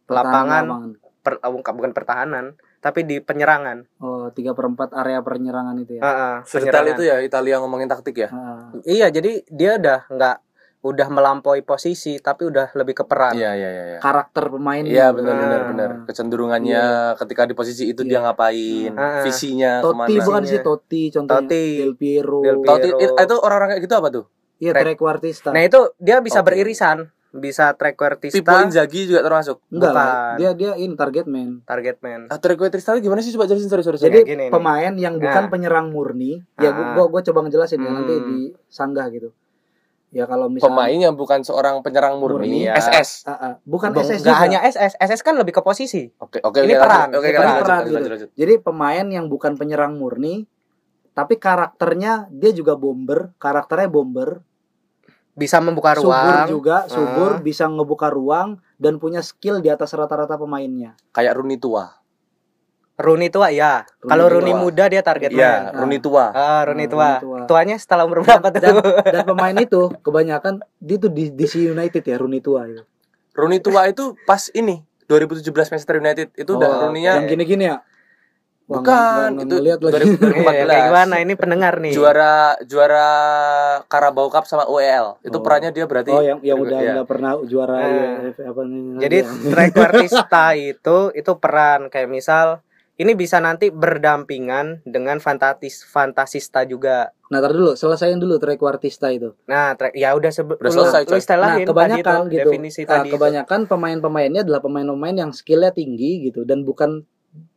pertahanan 0.02 0.64
lapangan. 0.64 0.64
lapangan. 0.66 0.90
per, 1.22 1.32
eh, 1.38 1.50
bukan 1.70 1.92
pertahanan 1.92 2.44
tapi 2.80 3.06
di 3.06 3.20
penyerangan. 3.20 3.86
Oh, 4.00 4.26
tiga 4.30 4.50
per 4.50 4.66
empat 4.66 4.90
area 4.92 5.22
penyerangan 5.22 5.78
itu 5.78 5.92
ya. 5.94 6.02
Eh, 6.02 6.36
Sedetail 6.42 6.82
penyerangan. 6.82 6.92
itu 6.92 7.02
ya 7.04 7.16
Italia 7.20 7.56
ngomongin 7.58 7.86
taktik 7.86 8.16
ya. 8.16 8.28
Ah, 8.28 8.74
Iya 8.82 9.06
jadi 9.08 9.46
dia 9.46 9.78
udah 9.78 10.10
nggak 10.10 10.36
udah 10.82 11.06
melampaui 11.08 11.62
posisi 11.62 12.18
tapi 12.18 12.42
udah 12.44 12.74
lebih 12.74 12.92
ke 12.92 13.04
peran. 13.04 13.32
Iya 13.32 13.54
iya 13.54 13.68
iya. 13.68 13.84
iya. 13.86 13.98
karakter 13.98 14.50
pemain. 14.50 14.82
Iya 14.82 15.06
benar 15.10 15.34
benar 15.36 15.60
Ah. 15.60 15.66
benar. 15.68 15.90
Kecenderungannya 16.04 16.82
ketika 17.16 17.42
di 17.44 17.54
posisi 17.54 17.86
itu 17.86 18.02
dia 18.02 18.18
Iya. 18.18 18.24
ngapain, 18.24 18.90
Ah. 18.92 19.22
visinya 19.22 19.78
Totti 19.78 19.94
ke 20.10 20.12
mana. 20.12 20.26
bukan 20.26 20.42
sih 20.42 20.48
Isinya. 20.52 20.64
Totti 20.64 21.02
contohnya. 21.08 21.40
Totti. 21.40 21.64
Del 21.78 21.94
Piero. 21.94 22.40
Del 22.40 22.56
Piero. 22.58 22.68
Totti 22.68 22.88
it- 22.96 23.14
itu 23.16 23.34
orang-orang 23.36 23.68
kayak 23.70 23.82
gitu 23.82 23.94
apa 23.94 24.08
tuh? 24.10 24.24
Iya, 24.58 24.72
trequartista. 24.76 25.50
Nah 25.50 25.62
itu 25.62 25.80
dia 25.96 26.18
bisa 26.18 26.38
Oke. 26.38 26.46
beririsan, 26.48 26.98
bisa 27.32 27.72
trequartista, 27.72 28.34
Pipo 28.36 28.54
Inzaghi 28.60 29.06
juga 29.06 29.20
termasuk. 29.20 29.62
Enggak 29.68 29.90
lah, 29.90 30.34
dia 30.36 30.50
dia 30.52 30.70
ini 30.76 30.94
target 30.94 31.26
man. 31.26 31.62
target 31.64 31.98
man. 31.98 32.26
Ah, 32.26 32.36
Trequartista 32.36 32.94
gimana 32.96 33.18
sih 33.18 33.30
coba 33.30 33.46
jelasin 33.46 33.66
sorry 33.66 33.82
sorry. 33.82 33.98
Jadi 33.98 34.18
gini 34.24 34.36
nih. 34.36 34.48
pemain 34.48 34.92
yang 34.92 35.14
bukan 35.16 35.46
Nah. 35.46 35.50
penyerang 35.50 35.86
murni, 35.88 36.42
ya 36.56 36.70
gua, 36.70 36.84
Ah. 36.84 36.92
gua, 36.92 37.04
gua 37.08 37.20
coba 37.22 37.38
ngejelasin 37.40 37.78
ya 37.78 37.90
nanti 37.92 38.14
Hmm. 38.14 38.26
di 38.28 38.38
sanggah 38.66 39.06
gitu. 39.08 39.30
Ya 40.12 40.28
kalau 40.28 40.46
misalnya 40.46 40.68
pemain 40.68 40.98
yang 41.00 41.16
bukan 41.16 41.40
seorang 41.40 41.80
penyerang 41.80 42.20
Murni, 42.20 42.44
murni, 42.44 42.68
ya. 42.68 42.76
SS. 42.76 43.24
Ah, 43.24 43.32
ah. 43.32 43.54
bukan 43.64 43.90
Bung- 43.90 44.04
SS 44.04 44.20
nggak 44.20 44.28
juga. 44.30 44.44
hanya 44.44 44.58
SS, 44.60 44.92
SS 44.94 45.20
kan 45.20 45.34
lebih 45.34 45.50
ke 45.50 45.62
posisi. 45.62 46.04
Oke 46.20 46.36
oke 46.38 46.60
Ini 46.60 46.68
oke, 46.70 46.78
peran, 46.78 46.98
lanjut. 47.08 47.16
Oke 47.16 47.26
ini 47.26 47.38
lanjut, 47.38 47.56
peran 47.58 47.78
lanjut, 47.78 47.88
gitu. 47.96 48.08
lanjut. 48.12 48.28
Jadi 48.34 48.54
pemain 48.60 49.06
yang 49.08 49.26
bukan 49.26 49.52
penyerang 49.56 49.96
murni, 49.96 50.44
tapi 51.10 51.36
karakternya 51.36 52.28
dia 52.28 52.52
juga 52.52 52.76
bomber, 52.76 53.32
karakternya 53.36 53.88
bomber, 53.88 54.44
Bisa 55.32 55.56
membuka 55.58 55.96
subur 55.96 56.12
ruang. 56.12 56.44
juga, 56.46 56.76
subur, 56.86 57.30
Ah. 57.30 57.40
bisa 57.40 57.64
ngebuka 57.64 58.12
ruang 58.12 58.60
dan 58.76 59.00
punya 59.00 59.24
skill 59.24 59.64
di 59.64 59.72
atas 59.72 59.88
rata-rata 59.90 60.36
pemainnya. 60.36 60.92
Kayak 61.08 61.40
Rooney 61.40 61.56
tua. 61.56 61.88
Rooney 63.03 63.28
tua 63.28 63.50
ya. 63.50 63.82
Kalau. 64.00 64.26
Rooney 64.28 64.55
muda 64.55 64.86
dia 64.86 65.00
target 65.00 65.28
Iya. 65.28 65.74
Rooney 65.74 65.98
tua. 65.98 66.30
Ah, 66.30 66.62
Rooney 66.62 66.86
Ah, 66.86 66.88
tua. 66.88 67.09
Rooney 67.12 67.20
tua. 67.20 67.38
Tuanya 67.44 67.76
setelah 67.76 68.03
umur 68.03 68.22
berapa 68.22 68.48
tuh? 68.48 68.59
Dan, 68.59 68.74
dan 69.05 69.22
pemain 69.24 69.57
itu 69.57 69.90
kebanyakan 69.98 70.55
dia 70.78 70.96
tuh 70.96 71.11
di 71.11 71.28
DC 71.28 71.59
United 71.66 72.00
ya, 72.00 72.16
Rooney 72.16 72.38
tua 72.38 72.64
itu. 72.64 72.82
Rooney 73.32 73.59
tua 73.59 73.86
itu 73.86 74.14
pas 74.22 74.46
ini 74.53 74.80
2017 75.05 75.42
Manchester 75.68 75.98
United 75.98 76.28
itu 76.32 76.50
udah 76.53 76.68
Oh, 76.68 76.78
Rooney-nya 76.86 77.18
yang 77.18 77.26
gini-gini 77.26 77.66
ya. 77.66 77.82
Wah, 78.62 78.78
Bukan, 78.78 79.30
itu 79.42 79.55
ngeliat 79.59 79.78
lagi. 79.80 80.16
2014. 80.16 80.22
Iya, 80.32 80.64
kayak 80.64 80.84
gimana 80.86 81.14
ini 81.18 81.34
pendengar 81.34 81.74
nih. 81.76 81.92
juara 81.92 82.34
juara 82.62 83.09
Carabao 83.84 84.28
Cup 84.28 84.46
sama 84.46 84.64
UEL. 84.64 85.18
Itu 85.20 85.36
Oh. 85.36 85.42
perannya 85.42 85.70
dia 85.70 85.84
berarti 85.84 86.09
Oh, 86.09 86.22
yang 86.22 86.38
yang 86.40 86.57
udah 86.57 86.78
Iya. 86.78 86.92
nggak 86.94 87.09
pernah 87.11 87.36
juara 87.42 87.74
Nah. 87.74 87.90
ya, 88.30 88.46
apa 88.46 88.62
nih, 88.62 88.80
Jadi 89.03 89.16
ya. 89.18 89.28
trequartista 89.50 90.44
itu 90.55 90.98
itu 91.12 91.32
peran 91.36 91.88
kayak 91.88 92.09
misal 92.09 92.62
ini 93.01 93.12
bisa 93.16 93.40
nanti 93.40 93.72
berdampingan 93.72 94.84
dengan 94.84 95.16
fantatis 95.16 95.80
fantasista 95.82 96.62
juga. 96.68 97.16
Nah, 97.32 97.40
tar 97.40 97.57
dulu, 97.57 97.72
selesaiin 97.72 98.20
dulu 98.20 98.36
trequartista 98.36 99.09
itu. 99.09 99.32
Nah, 99.49 99.72
tre- 99.72 99.97
ya 99.97 100.12
udah 100.12 100.28
sebe- 100.28 100.61
Udah 100.61 100.68
lu, 100.68 100.76
selesai, 100.84 101.03
lu 101.09 101.16
coy. 101.16 101.18
istilahin 101.18 101.64
Nah, 101.64 101.68
kebanyakan 101.72 102.05
tadi 102.05 102.20
itu, 102.20 102.32
gitu. 102.36 102.51
definisi 102.53 102.80
Nah, 102.84 102.90
tadi 103.01 103.09
kebanyakan 103.09 103.61
pemain-pemainnya 103.64 104.40
adalah 104.45 104.61
pemain-pemain 104.61 105.16
yang 105.16 105.32
skillnya 105.32 105.72
tinggi 105.72 106.28
gitu 106.28 106.45
dan 106.45 106.68
bukan 106.68 107.09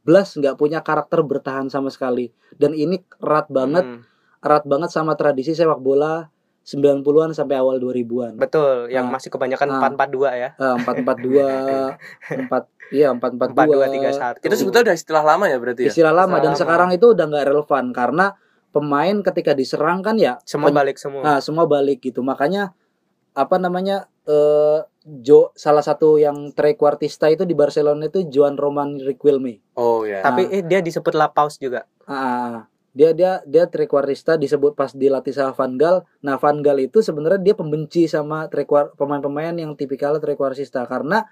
belas 0.07 0.31
nggak 0.39 0.55
punya 0.55 0.79
karakter 0.79 1.19
bertahan 1.19 1.67
sama 1.67 1.91
sekali. 1.91 2.31
Dan 2.55 2.71
ini 2.71 3.03
erat 3.19 3.51
banget, 3.51 3.83
Hmm, 3.83 3.99
erat 4.39 4.63
banget 4.63 4.89
sama 4.95 5.19
tradisi 5.19 5.51
sepak 5.51 5.83
bola 5.83 6.31
90-an 6.65 7.29
sampai 7.31 7.55
awal 7.55 7.77
2000-an. 7.77 8.35
betul, 8.35 8.89
yang 8.89 9.05
Nah. 9.05 9.15
masih 9.15 9.29
kebanyakan 9.29 9.67
Nah. 9.69 9.79
442 9.79 10.33
ya. 10.33 10.49
Eh, 10.51 10.75
442 10.81 11.45
4 12.49 12.65
iya 12.91 13.09
442 13.11 13.85
4231. 13.85 14.41
itu 14.41 14.55
sebetulnya 14.55 14.85
udah 14.89 14.97
istilah 14.97 15.23
lama 15.23 15.45
ya 15.45 15.57
berarti 15.57 15.81
ya. 15.83 15.89
istilah 15.89 16.09
lama 16.11 16.35
dan 16.35 16.51
Istilah 16.51 16.51
lama. 16.51 16.61
sekarang 16.61 16.89
itu 16.91 17.05
udah 17.07 17.25
nggak 17.27 17.45
relevan 17.45 17.85
karena 17.91 18.25
pemain 18.69 19.15
ketika 19.23 19.53
diserang 19.53 20.01
kan 20.01 20.17
ya 20.17 20.41
semua 20.43 20.67
pen- 20.67 20.77
balik 20.81 20.97
semua. 20.97 21.21
Nah, 21.21 21.37
semua 21.39 21.63
balik 21.63 22.01
gitu. 22.01 22.19
Makanya 22.19 22.73
apa 23.31 23.55
namanya 23.55 24.09
eh 24.25 24.81
Jo 25.05 25.53
salah 25.53 25.79
satu 25.79 26.17
yang 26.17 26.49
trequartista 26.51 27.29
itu 27.29 27.45
di 27.45 27.53
Barcelona 27.53 28.09
itu 28.09 28.25
Juan 28.25 28.57
Roman 28.57 28.97
Riquelme. 28.97 29.61
Oh 29.75 30.01
ya. 30.01 30.19
Tapi 30.19 30.49
eh, 30.49 30.61
dia 30.61 30.81
disebut 30.81 31.13
La 31.13 31.29
Paus 31.29 31.55
juga. 31.55 31.85
Ah, 32.03 32.65
dia 32.95 33.11
dia 33.11 33.43
dia 33.43 33.67
trequartista 33.67 34.39
disebut 34.39 34.71
pas 34.71 34.87
dilatih 34.89 35.35
sama 35.35 35.51
Van 35.51 35.75
Gaal. 35.75 36.07
Nah, 36.23 36.39
Van 36.39 36.63
Gaal 36.63 36.79
itu 36.81 37.03
sebenarnya 37.03 37.43
dia 37.43 37.51
pembenci 37.53 38.07
sama 38.07 38.47
trequar 38.47 38.95
pemain-pemain 38.95 39.51
yang 39.51 39.75
tipikal 39.75 40.15
trequartista 40.17 40.87
karena 40.87 41.27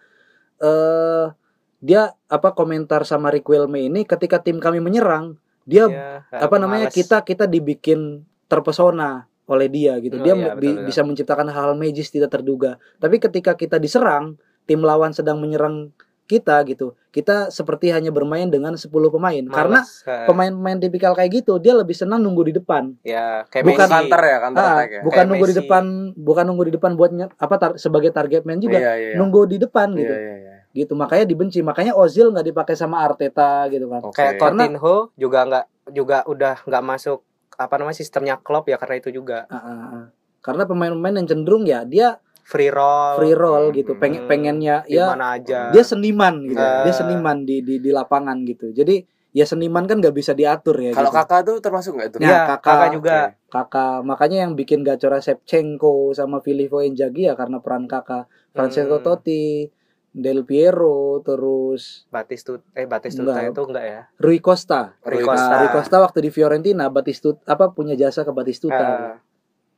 eh 0.59 1.31
dia 1.79 2.15
apa 2.27 2.51
komentar 2.51 3.03
sama 3.03 3.27
Riquelme 3.27 3.75
ini 3.81 4.03
ketika 4.03 4.39
tim 4.39 4.59
kami 4.59 4.79
menyerang, 4.79 5.35
dia 5.63 5.87
Iya, 5.87 6.23
apa 6.31 6.55
namanya 6.55 6.87
males. 6.87 6.95
kita 6.95 7.23
kita 7.23 7.43
dibikin 7.43 8.23
terpesona 8.47 9.27
oleh 9.43 9.67
dia 9.67 9.99
gitu 9.99 10.15
Oh, 10.15 10.23
dia 10.23 10.31
iya, 10.31 10.55
bi- 10.55 10.63
betul, 10.63 10.71
betul. 10.79 10.87
bisa 10.87 11.01
menciptakan 11.03 11.47
hal-hal 11.51 11.75
magis 11.75 12.07
tidak 12.07 12.31
terduga 12.31 12.79
tapi 12.95 13.19
ketika 13.19 13.59
kita 13.59 13.75
diserang 13.75 14.39
tim 14.63 14.79
lawan 14.79 15.11
sedang 15.11 15.43
menyerang 15.43 15.91
kita 16.23 16.63
gitu. 16.63 16.95
Kita 17.07 17.47
seperti 17.47 17.89
hanya 17.89 18.09
bermain 18.09 18.47
dengan 18.47 18.73
10 18.73 18.89
pemain 19.09 19.43
karena 19.45 19.79
Males. 19.81 20.01
Ha. 20.03 20.25
pemain-pemain 20.25 20.79
tipikal 20.79 21.13
kayak 21.13 21.31
gitu 21.37 21.57
dia 21.57 21.71
lebih 21.71 21.93
senang 21.93 22.19
nunggu 22.19 22.47
di 22.47 22.53
depan. 22.53 22.95
ya 23.01 23.45
kayak 23.45 23.63
bukan 23.63 23.85
Messi. 23.85 23.93
Counter 23.93 24.21
ya, 24.23 24.37
counter 24.39 24.63
Ah, 24.63 24.73
ya. 24.81 25.01
bukan 25.01 25.13
Kayak 25.13 25.27
nunggu 25.27 25.43
di 25.43 25.49
Messi. 25.49 25.61
depan, 25.61 25.83
bukan 26.15 26.43
nunggu 26.43 26.63
di 26.63 26.73
depan 26.73 26.91
buat 26.93 27.11
apa 27.35 27.55
tar- 27.55 27.77
sebagai 27.77 28.09
target 28.09 28.41
man 28.43 28.57
juga. 28.57 28.77
Iya, 28.77 28.93
iya, 28.93 29.07
iya. 29.11 29.15
Nunggu 29.15 29.45
di 29.45 29.57
depan 29.57 29.91
Iya, 29.91 29.99
gitu. 29.99 30.13
iya, 30.13 30.33
iya. 30.33 30.55
Gitu. 30.73 30.93
Makanya 30.95 31.25
dibenci. 31.27 31.59
Makanya 31.61 31.93
Ozil 31.93 32.33
nggak 32.33 32.47
dipakai 32.47 32.73
sama 32.73 33.01
Arteta 33.01 33.67
gitu 33.67 33.85
kan. 33.87 34.01
Oke. 34.01 34.15
kayak 34.15 34.33
Karena- 34.37 34.65
Coutinho 34.65 34.95
juga 35.13 35.39
nggak 35.43 35.65
juga 35.91 36.17
udah 36.25 36.55
nggak 36.63 36.83
masuk 36.83 37.19
apa 37.53 37.73
namanya 37.77 37.93
sistemnya 37.93 38.35
Klopp 38.37 38.65
ya 38.65 38.81
karena 38.81 38.95
itu 38.97 39.13
juga 39.13 39.45
Ah, 39.45 39.55
ah, 39.55 39.69
ah. 39.93 40.05
Karena 40.39 40.65
pemain-pemain 40.65 41.13
yang 41.13 41.27
cenderung 41.29 41.63
ya 41.63 41.85
dia 41.85 42.17
free 42.43 42.67
roll 42.67 43.15
free 43.17 43.33
roll 43.33 43.65
Hmm, 43.67 43.75
gitu. 43.75 43.91
Pengen 43.95 44.23
hmm. 44.23 44.29
pengennya 44.29 44.75
di 44.83 44.95
ya 44.95 45.09
mana 45.09 45.35
aja 45.35 45.71
dia 45.71 45.83
seniman 45.83 46.43
gitu. 46.43 46.59
Ah. 46.59 46.83
Dia 46.83 46.93
seniman 46.93 47.37
di 47.41 47.59
di 47.59 47.79
di 47.79 47.89
lapangan 47.89 48.37
gitu. 48.43 48.69
Jadi 48.69 48.99
ya 49.31 49.43
seniman 49.43 49.83
kan 49.83 49.97
nggak 49.97 50.13
bisa 50.13 50.31
diatur 50.31 50.77
ya. 50.77 50.91
Kalau 50.91 51.09
gitu. 51.09 51.17
kakak 51.17 51.41
tuh 51.43 51.57
termasuk 51.57 51.91
nggak 51.95 52.07
itu? 52.09 52.17
Ya, 52.19 52.27
Iya, 52.27 52.39
kakak- 52.45 52.61
kakak 52.61 52.89
juga 52.91 53.15
kakak 53.47 53.95
makanya 54.01 54.37
yang 54.43 54.53
bikin 54.53 54.81
gacor 54.81 55.15
Shevchenko 55.15 56.11
sama 56.11 56.37
Filippo 56.39 56.79
Inzaghi 56.79 57.25
ya 57.25 57.33
karena 57.33 57.57
peran 57.57 57.85
kakak 57.85 58.25
Francesco 58.51 58.99
Hmm. 58.99 59.05
Totti 59.05 59.71
Del 60.09 60.45
Piero 60.45 61.23
terus 61.23 62.05
Batistuta 62.07 62.61
eh 62.71 62.85
Batistuta 62.85 63.33
Enggak. 63.33 63.49
itu 63.49 63.61
enggak 63.65 63.85
ya 63.87 64.01
Rui 64.15 64.37
Costa 64.37 64.93
Rui 65.01 65.17
Rui 65.17 65.25
Costa. 65.25 65.49
Nah, 65.49 65.57
Rui 65.57 65.71
Costa 65.71 65.95
waktu 65.97 66.19
di 66.19 66.29
Fiorentina 66.29 66.85
Batistuta 66.87 67.41
apa 67.47 67.73
punya 67.73 67.95
jasa 67.95 68.21
ke 68.21 68.29
Batistuta 68.29 68.77
Ah, 68.77 69.17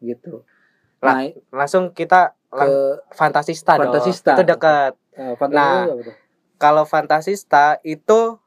gitu 0.02 0.44
nah 0.98 1.22
langsung 1.54 1.92
kita 1.92 2.36
ke 2.56 2.66
lang- 2.66 3.02
Fantasista, 3.12 3.72
dong. 3.76 3.92
Fantasista. 3.92 4.32
itu 4.34 4.44
dekat. 4.48 4.94
Eh, 5.16 5.36
Nah, 5.52 5.88
kalau 6.58 6.84
Fantasista 6.88 7.80
itu 7.84 8.40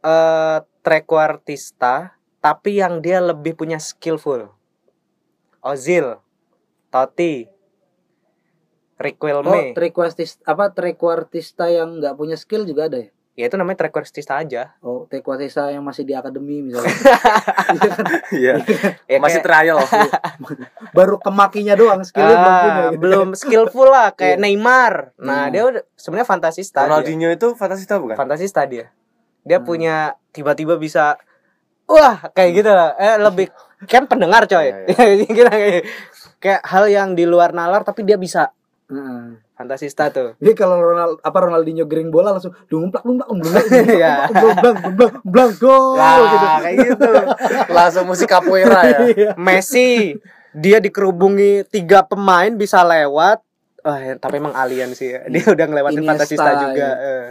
eh 0.00 0.58
trequartista 0.80 2.16
tapi 2.40 2.80
yang 2.80 3.04
dia 3.04 3.20
lebih 3.20 3.52
punya 3.52 3.76
skillful 3.76 4.48
Ozil 5.60 6.16
Totti 6.88 7.44
oh 7.44 7.52
Riquelme 9.00 9.76
trequartista 9.76 10.40
apa 10.48 10.72
trequartista 10.72 11.68
yang 11.68 12.00
nggak 12.00 12.16
punya 12.16 12.36
skill 12.40 12.64
juga 12.64 12.88
ada 12.88 12.96
ya 13.04 13.12
ya 13.32 13.46
itu 13.46 13.54
namanya 13.54 13.78
trequartista 13.78 14.36
aja 14.36 14.74
oh 14.78 15.06
trequartista 15.06 15.68
yang 15.68 15.80
masih 15.80 16.02
di 16.02 16.12
akademi 16.12 16.60
misalnya 16.60 16.90
Iya 17.70 17.88
kan? 17.88 18.04
Iya. 18.30 18.54
ya, 19.06 19.18
Masih 19.18 19.40
trial. 19.40 19.78
baru 20.96 21.16
kemakinya 21.16 21.74
doang 21.74 22.02
skillnya 22.02 22.36
belum 22.36 22.54
punya 22.56 22.74
gitu. 22.90 22.98
belum 22.98 23.28
skillful 23.32 23.86
lah 23.86 24.12
kayak 24.18 24.36
Iya. 24.36 24.42
Neymar 24.42 24.94
nah 25.16 25.40
Hmm. 25.42 25.52
dia 25.52 25.62
udah 25.64 25.82
sebenarnya 25.94 26.28
fantasista 26.28 26.78
dia. 26.78 26.86
Ronaldinho 26.86 27.28
itu 27.28 27.46
fantasista 27.54 27.94
bukan? 27.96 28.14
fantasista 28.14 28.60
dia 28.64 28.90
dia 29.40 29.56
Hmm. 29.56 29.64
punya 29.64 29.96
tiba-tiba 30.30 30.76
bisa 30.76 31.16
wah 31.86 32.20
kayak 32.30 32.50
gitu 32.54 32.68
lah 32.68 32.92
eh 32.94 33.16
lebih 33.16 33.48
kan 33.86 34.04
pendengar 34.04 34.44
coy 34.44 34.68
Iya, 34.86 35.24
kayak 35.24 35.82
kayak 36.38 36.60
hal 36.62 36.84
yang 36.86 37.08
di 37.12 37.24
luar 37.24 37.50
nalar 37.50 37.82
tapi 37.82 38.02
dia 38.02 38.14
bisa 38.14 38.52
Heeh. 38.86 39.38
Fantasista 39.60 40.08
tuh 40.08 40.32
Jadi 40.36 40.52
kalau 40.54 40.80
Ronald 40.80 41.20
apa 41.20 41.38
Ronaldinho 41.38 41.84
gering 41.84 42.08
bola 42.08 42.32
langsung 42.32 42.56
dumplak 42.64 43.04
dumplak 43.04 43.28
dumplak 43.28 43.64
Iya. 43.86 44.14
dumplak 44.26 44.56
dumplak 44.56 45.12
dumplak 45.20 45.50
gol 45.58 46.00
gitu. 46.24 46.46
kayak 46.58 46.76
gitu 46.82 47.10
Langsung 47.76 48.04
musik 48.04 48.24
capoeira 48.26 48.80
ya. 48.82 48.98
Iya. 49.06 49.30
Messi 49.36 50.16
dia 50.50 50.78
dikerubungi 50.78 51.62
tiga 51.66 52.00
pemain 52.02 52.50
bisa 52.50 52.80
lewat 52.80 53.44
Wah, 53.80 53.96
tapi 54.14 54.36
emang 54.36 54.52
alien 54.52 54.92
sih 54.92 55.08
ya. 55.10 55.24
Dia 55.26 55.44
udah 55.46 55.66
ngelewatin 55.66 55.96
Iniesta, 55.98 56.12
fantasista 56.20 56.50
juga. 56.62 56.84
ya. 56.86 56.92
eh. 56.98 57.26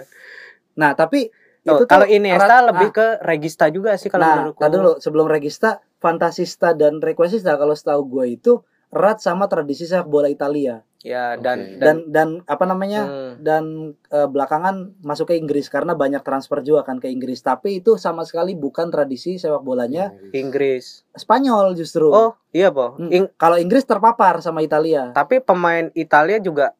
Nah, 0.76 0.92
tapi 0.94 1.30
Tuh, 1.60 1.76
itu 1.76 1.86
kalau 1.86 2.08
Iniesta 2.08 2.50
rat- 2.58 2.68
lebih 2.68 2.90
nah, 2.90 2.96
ke 2.96 3.08
Regista 3.22 3.66
juga 3.68 3.94
sih 3.96 4.08
kalau 4.08 4.24
nah, 4.24 4.34
menurutku. 4.40 4.58
tadi 4.60 4.74
dulu 4.76 4.92
sebelum 4.98 5.26
Regista, 5.28 5.70
Fantasista 6.00 6.74
dan 6.74 6.98
Requesista 6.98 7.54
kalau 7.54 7.74
setahu 7.74 8.02
gue 8.10 8.26
itu 8.32 8.54
erat 8.90 9.18
sama 9.18 9.46
tradisi 9.46 9.84
sepak 9.84 10.06
bola 10.06 10.28
Italia. 10.28 10.82
Ya 11.00 11.32
Oke. 11.32 11.42
dan 11.42 11.60
Dan 11.80 11.96
dan 12.10 12.28
apa 12.44 12.66
namanya? 12.66 13.02
hmm, 13.02 13.32
dan 13.40 13.64
eh, 14.06 14.28
belakangan 14.28 15.00
masuk 15.00 15.30
ke 15.30 15.36
Inggris 15.36 15.68
karena 15.68 15.94
banyak 15.94 16.20
transfer 16.20 16.60
juga 16.60 16.84
kan 16.84 16.98
ke 16.98 17.08
Inggris 17.08 17.40
tapi 17.40 17.80
itu 17.80 17.96
sama 17.96 18.22
sekali 18.22 18.52
bukan 18.52 18.90
tradisi 18.90 19.36
sepak 19.36 19.62
bolanya 19.62 20.12
Inggris. 20.34 21.08
Spanyol 21.14 21.72
justru 21.74 22.10
Oh, 22.10 22.36
iya, 22.50 22.68
Po. 22.68 22.94
Hmm. 22.94 23.08
Ing- 23.10 23.32
kalau 23.34 23.56
Inggris 23.56 23.84
terpapar 23.84 24.40
sama 24.40 24.60
Italia 24.60 25.10
tapi 25.10 25.40
pemain 25.40 25.88
Italia 25.94 26.36
juga 26.38 26.76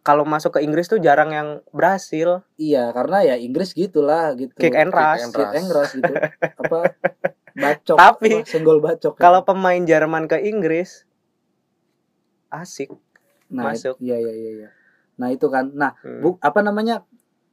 kalau 0.00 0.24
masuk 0.24 0.56
ke 0.56 0.60
Inggris 0.60 0.88
tuh 0.88 0.96
jarang 0.96 1.30
yang 1.30 1.48
berhasil. 1.70 2.42
iya 2.56 2.90
karena 2.90 3.22
ya 3.22 3.34
Inggris 3.36 3.70
gitulah 3.70 4.32
gitu 4.32 4.50
Kick 4.56 4.72
and 4.72 4.90
rush. 4.90 5.20
and 5.20 5.30
Kick 5.30 5.52
and 5.52 5.68
rush 5.68 5.92
gitu 5.94 6.10
apa 6.64 6.78
bacok 7.52 7.96
Tapi, 7.96 8.30
senggol 8.42 8.80
bacok 8.80 9.14
Kalau 9.14 9.44
pemain 9.44 9.78
Jerman 9.78 10.24
ke 10.24 10.40
Inggris 10.40 11.04
asik. 12.50 12.90
nah, 13.48 13.66
masuk. 13.66 13.98
iya 13.98 14.14
iya 14.16 14.30
iya 14.32 14.50
iya. 14.56 14.68
nah 15.16 15.26
itu 15.28 15.46
kan 15.46 15.70
nah 15.72 15.94
Hmm. 15.98 16.20
bu, 16.20 16.28
apa 16.38 16.60
namanya 16.60 17.02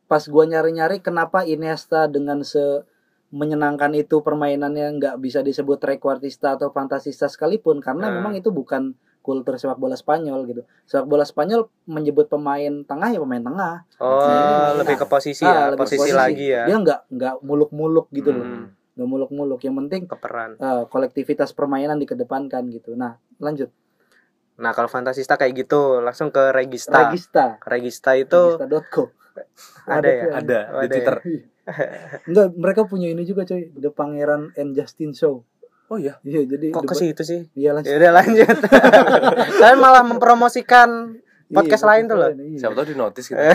pas 0.05 0.23
gua 0.23 0.43
nyari-nyari 0.43 0.99
kenapa 0.99 1.41
Iniesta 1.43 2.05
dengan 2.05 2.41
se 2.41 2.85
menyenangkan 3.27 3.91
itu 3.93 4.21
permainannya 4.21 4.95
nggak 4.95 5.15
bisa 5.17 5.41
disebut 5.41 5.77
trequartista 5.77 6.55
atau 6.55 6.69
fantasista 6.69 7.27
sekalipun 7.27 7.77
karena 7.77 8.07
Nah. 8.07 8.13
memang 8.13 8.33
itu 8.33 8.49
bukan 8.49 8.95
kultur 9.19 9.53
sepak 9.53 9.75
bola 9.75 9.93
Spanyol 9.93 10.47
gitu 10.47 10.61
sepak 10.85 11.03
bola 11.05 11.21
Spanyol 11.21 11.67
menyebut 11.83 12.25
pemain 12.25 12.71
tengah 12.81 13.09
ya 13.09 13.19
pemain 13.19 13.43
tengah 13.43 13.83
Oh, 13.97 14.23
Nah, 14.23 14.79
lebih 14.79 14.95
ke 14.95 15.03
posisi 15.05 15.43
Ah, 15.43 15.51
ya, 15.51 15.63
lebih 15.69 15.83
posisi, 15.83 16.09
lagi 16.13 16.45
ya. 16.47 16.63
dia 16.63 16.77
nggak 16.77 17.11
nggak 17.11 17.35
muluk-muluk 17.41 18.07
gitu 18.11 18.31
loh 18.31 18.45
Hmm. 18.45 18.67
nggak 18.95 19.07
muluk-muluk 19.07 19.59
yang 19.59 19.75
penting 19.77 20.07
Ke 20.07 20.15
peran. 20.15 20.55
eh, 20.55 20.83
kolektivitas 20.87 21.51
permainan 21.51 21.99
dikedepankan 21.99 22.63
gitu 22.71 22.95
nah 22.95 23.19
lanjut 23.37 23.67
Nah, 24.57 24.73
kalau 24.73 24.87
fantasista 24.87 25.37
kayak 25.37 25.53
gitu, 25.55 26.01
langsung 26.01 26.29
ke 26.29 26.49
Regista. 26.49 27.07
Regista 27.07 27.61
Regista 27.63 28.11
itu 28.13 28.57
Regista.co 28.57 29.03
ada 29.87 30.09
ya? 30.09 30.23
Ada 30.33 30.59
Oh, 30.67 30.81
di 30.81 30.83
ada 30.83 30.83
ya? 30.83 30.89
Twitter. 30.89 31.15
Enggak, 32.25 32.47
mereka 32.55 32.81
punya 32.83 33.07
ini 33.07 33.21
juga 33.21 33.43
coy, 33.43 33.69
The 33.71 33.91
Pangeran 33.91 34.49
and 34.55 34.73
Justin 34.73 35.13
Show. 35.13 35.45
Oh 35.87 35.95
iya. 35.95 36.19
Iya, 36.19 36.43
jadi 36.43 36.73
kok 36.73 36.83
ke 36.83 36.95
situ 36.95 37.21
sih? 37.21 37.41
Iya 37.53 37.71
lanjut. 37.71 37.87
Ya 37.87 37.95
udah 37.95 38.11
lanjut. 38.17 38.57
Kalian 39.61 39.79
malah 39.79 40.03
mempromosikan 40.03 41.15
podcast 41.47 41.83
Iya, 41.83 41.89
lain 41.93 42.03
tuh 42.07 42.17
loh. 42.17 42.29
iya. 42.33 42.59
Siapa 42.59 42.73
tahu 42.75 42.85
di 42.87 42.95
notice 42.97 43.27
gitu. 43.29 43.39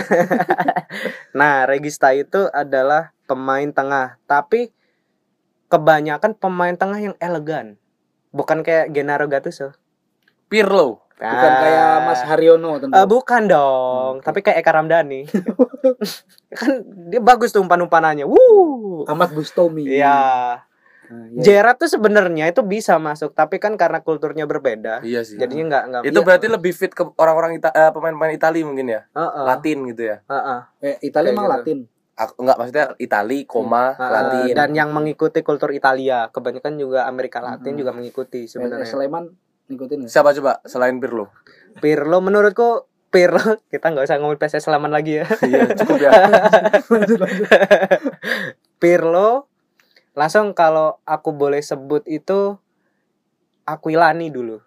Nah, 1.33 1.65
Regista 1.65 2.09
itu 2.09 2.45
adalah 2.49 3.13
pemain 3.25 3.65
tengah, 3.67 4.21
tapi 4.23 4.69
kebanyakan 5.67 6.37
pemain 6.37 6.73
tengah 6.73 6.99
yang 7.01 7.15
elegan. 7.17 7.77
Bukan 8.29 8.61
kayak 8.61 8.93
Gennaro 8.93 9.25
Gattuso. 9.25 9.73
Pirlo. 10.53 11.01
Bukan 11.15 11.31
Ah. 11.49 11.57
kayak 11.57 11.91
Mas 12.03 12.21
Haryono 12.21 12.71
tentu. 12.77 12.93
Eh, 12.93 13.07
bukan 13.07 13.41
dong, 13.47 14.13
Hmm. 14.17 14.23
tapi 14.23 14.39
kayak 14.39 14.59
Eka 14.59 14.71
Ramdhani. 14.71 15.21
kan 16.53 16.71
dia 17.07 17.19
bagus 17.19 17.49
tuh 17.49 17.61
umpan-umpanannya. 17.61 18.25
Wuh. 18.25 19.05
Ahmad 19.05 19.31
Bustomi. 19.31 19.87
Iya. 19.87 20.19
Nah, 21.03 21.25
iya. 21.29 21.41
Gerard 21.41 21.77
tuh 21.77 21.87
sebenarnya 21.87 22.47
itu 22.47 22.61
bisa 22.61 22.97
masuk, 22.97 23.31
tapi 23.31 23.55
kan 23.57 23.75
karena 23.75 23.99
kulturnya 23.99 24.43
berbeda, 24.43 24.99
Iya 24.99 25.21
sih. 25.21 25.35
jadinya 25.35 25.63
nggak 25.69 25.83
nggak. 25.85 26.01
itu 26.05 26.15
Iya. 26.15 26.25
berarti 26.25 26.47
lebih 26.47 26.71
fit 26.71 26.89
ke 26.89 27.03
orang-orang 27.13 27.51
Ita- 27.55 27.71
eh, 27.71 27.91
pemain-pemain 27.91 28.33
Itali 28.33 28.61
mungkin 28.61 28.87
ya. 28.89 29.01
Heeh, 29.09 29.43
Latin 29.43 29.77
gitu 29.85 30.03
ya. 30.05 30.17
heeh, 30.23 30.59
Eh, 30.81 30.95
Italia 31.03 31.29
emang 31.29 31.45
gitu. 31.45 31.55
Latin. 31.55 31.79
Aku 32.13 32.33
enggak 32.39 32.57
maksudnya 32.57 32.85
Itali, 32.95 33.39
koma, 33.43 33.83
heeh. 33.91 34.09
Latin. 34.11 34.53
Dan 34.53 34.69
yang 34.73 34.89
mengikuti 34.89 35.41
kultur 35.41 35.69
Italia, 35.71 36.29
kebanyakan 36.29 36.73
juga 36.75 36.99
Amerika 37.03 37.39
Latin 37.39 37.73
Hmm. 37.73 37.79
juga 37.79 37.91
mengikuti 37.91 38.43
Eh, 38.43 38.47
sebenarnya. 38.47 38.85
Sleman 38.85 39.33
ngikutin 39.71 39.97
nggak? 40.05 40.11
Siapa 40.11 40.35
coba 40.35 40.59
selain 40.67 40.99
Pirlo? 40.99 41.31
Pirlo 41.79 42.19
menurutku 42.19 42.89
Pirlo 43.13 43.59
kita 43.73 43.93
nggak 43.93 44.09
usah 44.09 44.17
ngomong 44.17 44.41
PS 44.41 44.65
Sleman 44.65 44.91
lagi 44.91 45.21
ya. 45.21 45.25
Iya, 45.45 45.77
cukup 45.77 45.97
ya. 46.01 46.11
Pirlo 48.81 49.47
langsung 50.13 50.53
kalau 50.53 51.01
aku 51.07 51.33
boleh 51.33 51.61
sebut 51.61 52.03
itu 52.09 52.57
Aquilani 53.63 54.27
dulu. 54.27 54.59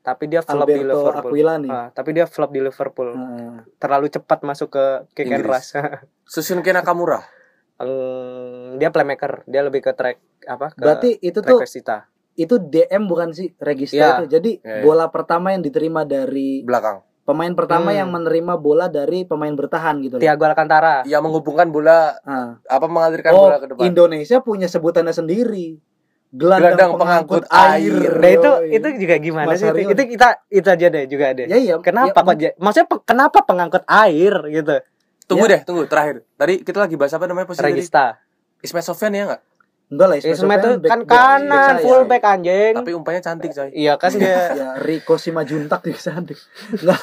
Tapi 0.00 0.24
dia 0.24 0.40
flop 0.40 0.64
di 0.64 0.80
Alberto 0.80 1.04
Liverpool. 1.04 1.32
Aquilani. 1.36 1.68
Ah, 1.68 1.92
tapi 1.92 2.16
dia 2.16 2.24
flop 2.24 2.48
di 2.48 2.64
Liverpool. 2.64 3.12
Heeh. 3.12 3.60
Terlalu 3.76 4.08
cepat 4.08 4.40
masuk 4.40 4.72
ke 4.72 4.84
kick 5.12 5.28
and 5.28 5.44
Inggris. 5.44 5.52
rush. 5.52 5.76
Susunke 6.32 6.72
Nakamura. 6.72 7.28
Eng, 7.76 8.80
dia 8.80 8.88
playmaker, 8.88 9.44
dia 9.44 9.60
lebih 9.60 9.84
ke 9.84 9.92
track 9.92 10.16
apa? 10.48 10.72
Ke 10.72 10.80
Berarti 10.80 11.10
itu 11.20 11.44
track 11.44 11.60
tuh. 11.60 12.08
Itu 12.38 12.54
DM 12.56 13.02
bukan 13.04 13.34
sih 13.34 13.50
Regista 13.58 13.98
Iya. 13.98 14.10
itu. 14.16 14.24
Jadi 14.30 14.50
Iya, 14.56 14.70
iya. 14.70 14.82
bola 14.82 15.10
pertama 15.10 15.50
yang 15.50 15.60
diterima 15.60 16.02
dari 16.02 16.62
Belakang. 16.62 17.02
pemain 17.20 17.52
pertama 17.52 17.90
Hmm. 17.90 17.98
yang 17.98 18.08
menerima 18.08 18.54
bola 18.56 18.86
dari 18.86 19.22
pemain 19.22 19.50
bertahan 19.50 19.98
gitu 20.00 20.16
loh. 20.16 20.22
Tiago 20.22 20.46
Alcantara. 20.46 21.02
Yang 21.04 21.22
menghubungkan 21.24 21.68
bola 21.68 22.14
Ah. 22.22 22.56
apa 22.62 22.86
mengalirkan 22.86 23.32
Oh, 23.32 23.44
bola 23.44 23.58
ke 23.58 23.66
depan. 23.68 23.84
Indonesia 23.84 24.38
punya 24.38 24.64
sebutannya 24.64 25.10
sendiri. 25.10 25.82
Gelandang, 26.28 26.76
Gelandang 26.76 26.90
pengangkut, 26.94 27.42
pengangkut 27.42 27.44
air. 27.50 27.88
air. 27.88 28.12
Nah 28.14 28.30
itu 28.30 28.50
Yoi. 28.54 28.68
itu 28.70 28.86
juga 29.00 29.16
gimana 29.18 29.46
Mas 29.48 29.58
sih? 29.58 29.66
Itu, 29.66 29.80
itu 29.88 30.02
kita 30.10 30.28
itu 30.46 30.68
aja 30.68 30.86
deh 30.86 31.04
juga 31.04 31.26
deh. 31.32 31.46
ya 31.46 31.56
iya. 31.56 31.74
Kenapa 31.80 32.20
ya, 32.36 32.52
kok? 32.52 32.60
Maksudnya 32.60 32.86
kenapa 33.02 33.38
pengangkut 33.42 33.84
air 33.84 34.34
gitu? 34.46 34.76
Tunggu 35.24 35.44
Ya. 35.44 35.52
deh, 35.56 35.60
tunggu 35.64 35.84
terakhir. 35.84 36.24
Tadi 36.34 36.54
kita 36.62 36.78
lagi 36.78 36.96
bahas 36.96 37.12
apa 37.12 37.24
namanya 37.24 37.44
posisi? 37.44 37.64
Regista. 37.64 38.20
Ismail 38.58 38.80
Sofyan 38.82 39.12
ya 39.12 39.22
enggak? 39.24 39.40
Enggak 39.88 40.06
lah, 40.06 40.16
Ismet 40.20 40.58
tuh 40.60 40.76
back- 40.76 40.92
kan 40.92 41.00
back- 41.00 41.08
kanan, 41.08 41.74
full 41.80 42.04
back 42.04 42.20
anjing. 42.22 42.76
Tapi 42.76 42.90
umpannya 42.92 43.22
cantik, 43.24 43.56
coy. 43.56 43.72
Iya 43.72 43.96
kan 43.96 44.12
dia 44.12 44.28
ya 44.60 44.68
Rico 44.84 45.16
Simajuntak 45.16 45.80
di 45.80 45.96
sana 45.96 46.28
Enggak. 46.28 47.00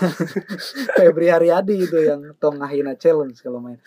Febri 0.93 1.33
Haryadi 1.33 1.81
itu 1.81 1.97
yang 1.97 2.37
Tongahina 2.37 2.93
challenge 2.93 3.41
kalau 3.41 3.57
main. 3.57 3.81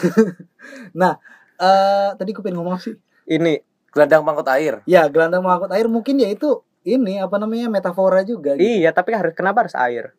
nah, 1.00 1.16
eh 1.56 2.10
tadi 2.14 2.30
gue 2.30 2.44
pengen 2.44 2.60
ngomong 2.60 2.76
sih. 2.76 2.94
ini 3.24 3.56
Gelandang 3.90 4.22
pangkut 4.22 4.46
air. 4.52 4.84
Ya, 4.86 5.10
gelandang 5.10 5.42
mengangkut 5.42 5.72
air 5.74 5.90
mungkin 5.90 6.20
ya 6.20 6.30
itu 6.30 6.62
ini 6.86 7.18
apa 7.18 7.36
namanya 7.36 7.66
metafora 7.66 8.22
juga 8.22 8.54
gitu. 8.56 8.64
iya 8.64 8.94
tapi 8.94 9.12
harus 9.12 9.34
kenapa 9.34 9.66
harus 9.66 9.74
air? 9.74 10.14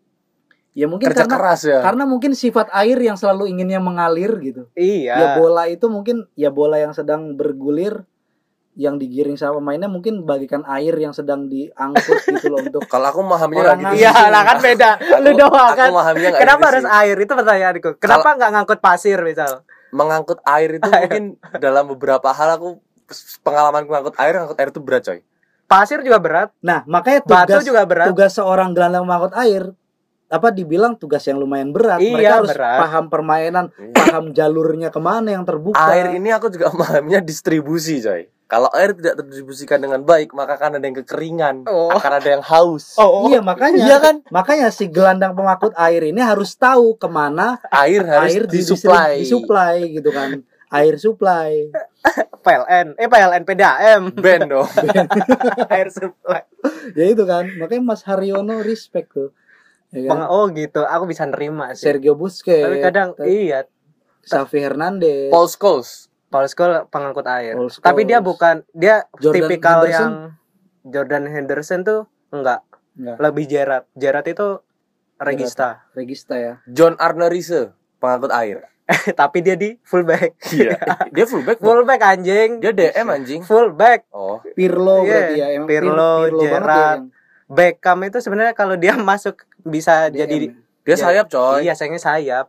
Ya 0.72 0.88
mungkin 0.88 1.12
Kerja 1.12 1.28
karena 1.28 1.36
keras 1.36 1.62
ya. 1.64 1.80
karena 1.84 2.04
mungkin 2.04 2.32
sifat 2.32 2.72
air 2.72 2.96
yang 2.96 3.16
selalu 3.16 3.48
inginnya 3.48 3.78
mengalir 3.78 4.32
gitu. 4.40 4.72
Ya 4.72 5.20
Iya. 5.20 5.36
bola 5.36 5.68
itu 5.68 5.86
mungkin 5.86 6.32
ya 6.34 6.48
bola 6.48 6.80
yang 6.80 6.92
sedang 6.92 7.36
bergulir 7.36 8.08
yang 8.72 8.96
digiring 8.96 9.36
sama 9.36 9.60
pemainnya 9.60 9.86
mungkin 9.86 10.24
bagikan 10.24 10.64
air 10.64 10.96
yang 10.96 11.12
sedang 11.12 11.46
diangkut 11.46 12.24
gitu 12.24 12.48
loh 12.48 12.64
untuk 12.64 12.88
Kalau 12.94 13.04
aku 13.06 13.20
memahaminya 13.20 13.76
nggak 13.76 13.80
gitu. 13.92 14.00
Iya 14.00 14.32
lah 14.32 14.44
kan 14.46 14.58
beda. 14.58 14.90
Lu 15.24 15.30
Aku- 15.30 15.40
doang 15.42 15.68
aku 15.68 15.76
kan. 15.76 15.90
memahaminya 15.92 16.30
nggak 16.30 16.40
Kenapa 16.40 16.58
gitu 16.58 16.70
harus 16.72 16.86
sih. 16.86 16.96
air? 16.98 17.16
Itu 17.20 17.34
pertanyaanku. 17.36 17.90
Kenapa 18.00 18.28
nggak 18.32 18.50
ngangkut 18.52 18.80
pasir 18.80 19.20
misal? 19.22 19.52
mengangkut 19.92 20.40
air 20.46 20.70
itu 20.74 20.88
mungkin 20.90 21.24
dalam 21.54 21.84
beberapa 21.86 22.32
hal 22.32 22.56
aku 22.56 22.80
pengalaman 23.42 23.84
mengangkut 23.84 24.16
air, 24.16 24.34
ngangkut 24.34 24.56
air 24.56 24.70
itu 24.70 24.80
berat, 24.80 25.04
coy. 25.04 25.20
Pasir 25.68 26.00
juga 26.00 26.16
berat, 26.16 26.50
Nah, 26.60 26.84
makanya 26.86 27.20
batu 27.22 27.52
tugas 27.54 27.64
juga 27.66 27.84
berat. 27.84 28.08
tugas 28.08 28.32
seorang 28.32 28.72
gelandang 28.72 29.04
mengangkut 29.04 29.36
air 29.36 29.76
apa 30.32 30.48
dibilang 30.50 30.96
tugas 30.96 31.22
yang 31.22 31.36
lumayan 31.36 31.70
berat. 31.70 32.00
Iya, 32.00 32.16
Mereka 32.16 32.34
harus 32.38 32.52
berat. 32.52 32.80
paham 32.80 33.06
permainan, 33.06 33.66
Iya. 33.70 33.92
paham 33.94 34.26
jalurnya 34.32 34.88
ke 34.88 34.98
mana 34.98 35.30
yang 35.30 35.44
terbuka. 35.44 35.84
Air 35.86 36.16
ini 36.16 36.32
aku 36.32 36.48
juga 36.48 36.72
memahaminya 36.74 37.20
distribusi, 37.20 38.00
coy. 38.00 38.32
Kalau 38.46 38.68
air 38.70 38.92
tidak 38.92 39.16
terdistribusikan 39.18 39.80
dengan 39.80 40.04
baik, 40.04 40.32
maka 40.32 40.56
akan 40.56 40.76
ada 40.76 40.84
yang 40.84 40.98
kekeringan, 40.98 41.56
Oh. 41.66 41.88
akan 41.90 42.12
ada 42.14 42.30
yang 42.30 42.44
haus. 42.44 42.96
Oh, 42.96 43.28
Iya 43.28 43.40
makanya 43.40 43.80
Iya 43.82 43.98
kan? 43.98 44.16
makanya 44.28 44.68
si 44.70 44.88
gelandang 44.88 45.32
pengangkut 45.34 45.72
air 45.74 46.04
ini 46.06 46.20
harus 46.20 46.56
tahu 46.56 46.96
ke 46.96 47.08
mana 47.08 47.60
Air 47.70 48.04
harus 48.04 48.28
air 48.30 48.44
disuplai. 48.46 49.20
disuplai 49.20 49.78
gitu 49.90 50.12
kan 50.12 50.44
air 50.68 50.96
supply 50.96 51.72
PLN, 52.44 52.98
eh 52.98 53.06
PLN 53.06 53.44
PDAM. 53.46 54.02
Band 54.16 54.44
dong. 54.50 54.68
air 55.72 55.88
supply. 55.88 56.44
ya 56.92 57.06
itu 57.06 57.24
kan 57.24 57.48
makanya 57.56 57.84
Mas 57.86 58.02
Haryono 58.02 58.60
respect 58.60 59.14
tuh 59.14 59.30
ya 59.92 60.08
kan? 60.08 60.28
Oh 60.28 60.48
gitu, 60.50 60.82
aku 60.82 61.04
bisa 61.06 61.24
nerima 61.24 61.72
sih. 61.72 61.86
Sergio 61.86 62.16
Busquets 62.16 62.64
Tapi 62.64 62.78
kadang 62.80 63.14
iya, 63.22 63.68
Xavi 64.22 64.60
Hernandez 64.60 65.30
Paul 65.30 65.48
Scholes. 65.48 66.08
Paul 66.28 66.48
Scholes 66.48 66.88
pengangkut 66.88 67.28
air. 67.28 67.54
Paul 67.54 67.68
Scholes. 67.68 67.84
Tapi 67.84 68.02
dia 68.04 68.20
bukan 68.20 68.64
dia 68.72 69.04
Jordan 69.18 69.36
tipikal 69.36 69.84
Henderson? 69.84 69.92
yang 69.94 70.14
Jordan 70.82 71.24
Henderson 71.28 71.80
tuh 71.84 72.00
enggak, 72.30 72.64
Enggak. 72.96 73.18
lebih 73.20 73.46
Gerard. 73.46 73.86
Gerard 73.94 74.26
itu 74.26 74.48
regista. 75.18 75.86
Regista 75.92 76.34
ya 76.34 76.54
John 76.66 76.98
Arne 76.98 77.28
Riise, 77.28 77.76
pengangkut 78.00 78.32
air. 78.32 78.66
Tapi 79.16 79.40
dia 79.40 79.56
di 79.56 79.78
fullback. 79.84 80.36
Iya. 80.52 80.76
Dia 81.12 81.24
fullback. 81.24 81.60
fullback 81.60 82.02
anjing. 82.02 82.60
Dia 82.60 82.72
DM 82.72 83.08
anjing. 83.08 83.42
Fullback. 83.42 84.04
Oh. 84.12 84.44
Pirlo 84.52 85.04
Iya, 85.04 85.08
berarti 85.08 85.34
ya 85.34 85.48
emang 85.54 85.68
Pir- 85.70 85.84
Pirlo, 85.86 86.12
banget 86.28 86.34
ya 86.44 86.96
Beckham 87.52 88.00
itu 88.08 88.18
sebenarnya 88.24 88.56
kalau 88.56 88.80
dia 88.80 88.96
masuk 89.12 89.44
bisa 89.64 90.08
DM. 90.08 90.20
jadi 90.20 90.48
Dia 90.82 90.90
Ya, 90.90 90.98
sayap, 90.98 91.26
coy. 91.28 91.62
iya 91.62 91.74
sayangnya 91.74 92.02
sayap. 92.02 92.48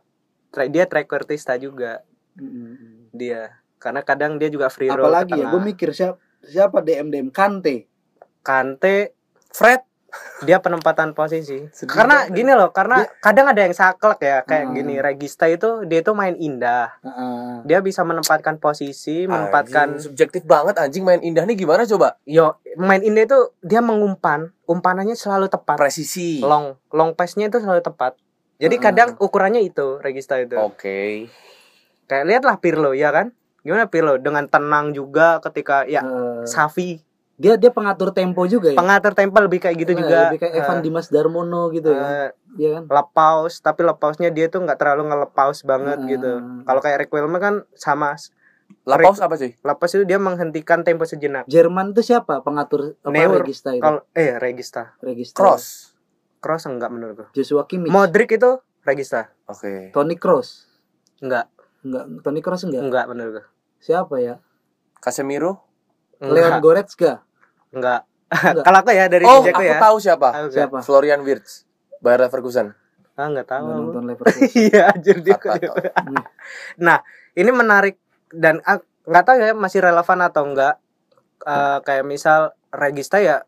Tra- 0.49 0.65
Dia 0.65 0.85
trequartista 0.85 1.53
juga 1.55 2.01
Mm-mm. 2.33 3.09
dia. 3.09 3.61
Karena 3.77 4.01
kadang 4.01 4.35
dia 4.35 4.47
juga 4.47 4.67
free 4.67 4.87
roll 4.87 5.05
apalagi 5.05 5.35
ya 5.35 5.47
gue 5.47 5.61
mikir 5.61 5.91
siapa 5.91 6.17
siapa 6.41 6.79
DM 6.79 7.07
DM 7.07 7.29
Kante 7.29 7.85
Kante 8.39 9.13
Fred. 9.49 9.85
Dia 10.41 10.57
penempatan 10.57 11.11
posisi. 11.11 11.65
Sedih 11.69 11.93
karena 11.93 12.23
banget. 12.23 12.35
gini 12.35 12.51
loh, 12.51 12.69
karena 12.69 13.07
kadang 13.17 13.47
ada 13.47 13.59
yang 13.59 13.71
saklek 13.71 14.19
ya 14.19 14.37
kayak 14.41 14.65
Hmm. 14.65 14.75
gini. 14.75 14.93
Regista 14.97 15.45
itu 15.45 15.83
dia 15.83 15.99
itu 15.99 16.11
main 16.11 16.33
indah. 16.33 16.95
Heeh. 16.99 17.63
Dia 17.63 17.79
bisa 17.79 18.01
menempatkan 18.01 18.57
posisi, 18.57 19.23
menempatkan 19.23 19.95
Anjing, 19.95 20.03
subjektif 20.03 20.43
banget 20.43 20.75
anjing 20.75 21.01
main 21.01 21.19
indah 21.19 21.43
nih 21.43 21.55
gimana 21.55 21.83
coba? 21.85 22.19
yo 22.23 22.53
main 22.75 22.99
indah 22.99 23.23
itu 23.23 23.39
dia 23.59 23.79
mengumpan, 23.79 24.51
umpanannya 24.63 25.13
selalu 25.13 25.47
tepat. 25.47 25.75
Presisi. 25.75 26.39
Long 26.39 26.75
long 26.89 27.13
pass-nya 27.13 27.47
itu 27.47 27.57
selalu 27.57 27.81
tepat. 27.81 28.17
Jadi 28.55 28.75
Hmm. 28.75 28.83
kadang 28.83 29.09
ukurannya 29.17 29.59
itu 29.59 29.97
Regista 29.99 30.35
itu. 30.35 30.55
Oke. 30.55 31.27
Kayak 32.03 32.25
lihatlah 32.25 32.57
Pirlo 32.57 32.91
ya 32.91 33.09
kan? 33.09 33.31
Gimana 33.59 33.87
Pirlo 33.87 34.17
dengan 34.17 34.43
tenang 34.45 34.91
juga 34.91 35.39
ketika 35.39 35.83
ya 35.83 35.99
Eh, 35.99 36.43
Safi 36.43 36.99
dia 37.33 37.53
dia 37.55 37.69
pengatur 37.69 38.09
tempo 38.09 38.45
juga 38.45 38.69
ya 38.69 38.77
pengatur 38.77 39.11
tempo 39.11 39.37
lebih 39.37 39.57
kayak 39.59 39.75
gitu 39.75 39.91
Eh, 39.91 39.99
juga. 39.99 40.19
lebih 40.27 40.39
kayak 40.39 40.53
Evan 40.55 40.77
Eh, 40.77 40.81
Dimas 40.81 41.07
Darmono 41.07 41.69
gitu 41.69 41.89
ya 41.89 42.01
eh, 42.01 42.29
Iya 42.53 42.69
kan 42.71 42.83
lepaus 42.87 43.53
tapi 43.57 43.81
lepausnya 43.81 44.29
dia 44.29 44.45
tuh 44.45 44.61
nggak 44.61 44.77
terlalu 44.77 45.09
ngelepaus 45.09 45.61
banget 45.63 45.97
Hmm. 45.97 46.07
gitu. 46.07 46.31
Kalau 46.61 46.79
kayak 46.79 46.97
Requelme 47.01 47.37
kan 47.37 47.65
sama 47.73 48.13
Lapaus 48.83 49.17
apa 49.17 49.33
sih? 49.35 49.53
lepas 49.59 49.85
itu 49.87 50.03
dia 50.03 50.17
menghentikan 50.17 50.81
tempo 50.81 51.03
sejenak. 51.03 51.45
Jerman 51.45 51.91
itu 51.91 52.01
siapa 52.03 52.41
pengatur 52.41 52.93
apa 52.99 53.09
Neuer. 53.09 53.41
regista 53.41 53.69
itu 53.69 53.81
Kalau 53.81 54.05
eh 54.11 54.37
Regista, 54.37 54.93
regista 54.99 55.33
Cross. 55.35 55.93
Cross 56.39 56.63
enggak 56.67 56.89
menurutku. 56.89 57.25
Joshua 57.31 57.65
Kimmich 57.65 57.89
Modric 57.89 58.29
itu 58.31 58.61
Regista. 58.81 59.33
Oke. 59.45 59.89
Toni 59.89 60.13
Kroos 60.13 60.69
Enggak, 61.17 61.49
enggak 61.81 62.03
Toni 62.21 62.39
Kroos 62.39 62.61
enggak 62.63 62.81
enggak 62.83 63.05
menurutku. 63.07 63.41
siapa 63.79 64.15
ya 64.17 64.37
Casemiro? 64.99 65.72
Leon. 66.23 66.59
Goretzka 66.59 67.21
Enggak. 67.73 68.07
Enggak. 68.29 68.63
Kalau 68.63 68.77
aku 68.79 68.89
ya 68.91 69.05
dari 69.05 69.25
Oh, 69.25 69.41
aku 69.41 69.61
ya. 69.61 69.77
tahu 69.77 69.97
siapa. 69.99 70.29
Aku 70.31 70.47
siapa 70.49 70.77
Florian 70.81 71.21
Wirtz. 71.21 71.67
Bayer 71.99 72.21
Leverkusen. 72.21 72.71
Ah, 73.13 73.27
enggak 73.27 73.45
tahu. 73.45 73.65
Nonton 73.67 74.03
Leverkusen 74.09 74.49
Iya, 74.53 74.89
anjir 74.89 75.17
dia. 75.21 75.37
Nah, 76.85 76.97
ini 77.33 77.49
menarik 77.49 77.97
dan 78.29 78.63
ah, 78.63 78.79
nggak 79.03 79.23
tahu 79.23 79.35
ya 79.37 79.53
masih 79.53 79.79
relevan 79.81 80.19
atau 80.21 80.43
enggak. 80.45 80.79
Eh, 81.43 81.77
kayak 81.83 82.07
misal 82.07 82.55
Regista 82.69 83.19
ya 83.19 83.43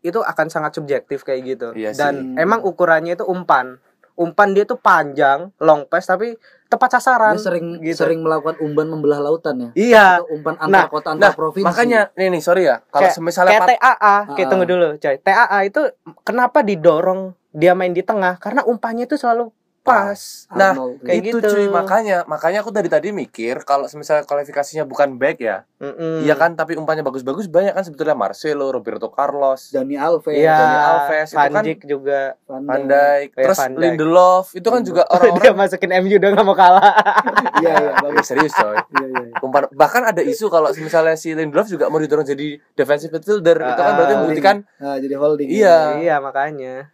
itu 0.00 0.22
akan 0.22 0.46
sangat 0.48 0.74
subjektif 0.74 1.22
kayak 1.22 1.40
gitu. 1.44 1.68
Iya 1.74 1.90
sih. 1.90 1.98
dan 1.98 2.34
emang 2.34 2.62
ukurannya 2.62 3.14
itu 3.14 3.26
umpan. 3.26 3.78
Umpan 4.16 4.50
dia 4.50 4.64
tuh 4.64 4.76
panjang, 4.76 5.52
long 5.58 5.84
pass 5.84 6.04
tapi 6.04 6.34
tepat 6.66 6.98
sasaran. 6.98 7.36
dia 7.36 7.44
sering 7.44 7.66
gitu. 7.78 8.00
sering 8.00 8.24
melakukan 8.24 8.58
umpan 8.58 8.88
membelah 8.88 9.20
lautan 9.20 9.54
ya 9.60 9.68
Iya. 9.72 10.06
Atau 10.18 10.34
umpan 10.34 10.54
antar 10.56 10.72
Nah, 10.72 10.84
kota 10.88 11.08
antar 11.12 11.30
Nah, 11.30 11.32
provinsi 11.36 11.66
makanya 11.68 12.00
nih 12.12 12.26
nih 12.26 12.42
sorry 12.42 12.62
ya. 12.64 12.82
Kalau 12.82 13.06
Kayak- 13.06 13.22
misalnya 13.22 13.50
Kayak 13.52 13.68
TAA, 13.70 14.16
kayak 14.26 14.40
Ah. 14.40 14.50
tunggu 14.50 14.66
dulu, 14.66 14.86
coy. 14.96 15.16
TAA 15.16 15.58
itu 15.62 15.80
kenapa 16.22 16.58
didorong 16.60 17.20
dia 17.52 17.72
main 17.72 17.92
di 17.92 18.00
tengah? 18.00 18.36
Karena 18.36 18.64
umpannya 18.64 19.04
itu 19.04 19.14
selalu 19.14 19.52
pas. 19.86 20.20
Nah, 20.50 20.72
kayak 20.98 21.16
itu 21.24 21.36
gitu. 21.36 21.48
cuy 21.48 21.66
makanya 21.68 22.16
makanya 22.24 22.58
aku 22.58 22.68
dari 22.68 22.86
tadi 22.86 23.08
mikir 23.08 23.62
kalau 23.62 23.86
misalnya 23.88 24.22
kualifikasinya 24.22 24.82
bukan 24.82 25.14
back 25.14 25.38
ya 25.38 25.62
Mm-mm. 25.76 26.20
iya 26.20 26.34
kan 26.34 26.52
tapi 26.52 26.74
umpannya 26.74 27.00
bagus-bagus 27.00 27.46
banyak 27.46 27.70
kan 27.70 27.82
sebetulnya 27.82 28.12
Marcelo 28.12 28.68
Roberto 28.68 29.06
Carlos 29.08 29.70
Dani 29.70 29.94
Alves 29.94 30.32
Iya, 30.32 30.52
Dani 30.52 30.76
Alves, 30.82 31.28
itu 31.28 31.36
Van 31.36 31.52
kan- 31.52 31.64
juga. 31.86 32.20
Van 32.42 32.62
Dijk. 32.82 32.86
Dijk 32.86 33.28
Eh, 33.30 33.44
terus 33.44 33.56
Van 33.56 33.70
Dijk. 33.70 33.80
Lindelof 33.80 34.46
itu 34.52 34.66
kan 34.66 34.80
juga 34.82 35.02
dia 35.06 35.14
orang-orang 35.14 35.56
masukin 35.56 35.90
MU 35.94 36.12
udah 36.12 36.28
nggak 36.30 36.44
mau 36.44 36.54
kalah. 36.54 36.92
iya 37.60 37.72
iya 37.72 37.84
Ya, 37.86 37.92
bagus 37.98 38.26
serius 38.30 38.52
coy 38.52 38.74
iya 38.74 39.06
iya 39.06 39.20
iya. 39.22 39.36
umpan 39.38 39.62
bahkan 39.70 40.02
ada 40.02 40.20
isu 40.20 40.46
kalau 40.46 40.72
misalnya 40.72 41.14
si 41.14 41.30
Lindelof 41.30 41.66
juga 41.66 41.86
mau 41.86 41.96
didorong 41.96 42.24
jadi 42.24 42.46
defensive 42.72 43.10
midfielder 43.10 43.56
itu 43.58 43.72
kan 43.74 43.84
Ah, 43.84 43.94
berarti 43.94 44.14
membuktikan 44.16 44.56
nah, 44.76 44.96
jadi 44.96 45.14
holding 45.14 45.48
Iya. 45.48 45.78
iya, 45.98 46.16
makanya. 46.18 46.90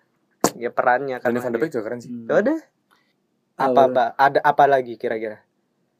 Ya 0.53 0.68
perannya 0.68 1.16
kan. 1.16 1.32
Van 1.32 1.49
de 1.49 1.57
Beek 1.57 1.70
juga 1.70 1.86
keren 1.86 1.99
sih 1.99 2.11
Hmm. 2.11 2.26
Ya 2.26 2.34
udah. 2.38 2.59
Apa 3.63 3.71
Apa? 3.71 3.83
apa 3.87 4.05
ada 4.19 4.39
apa 4.43 4.65
lagi 4.67 4.95
kira-kira? 4.97 5.39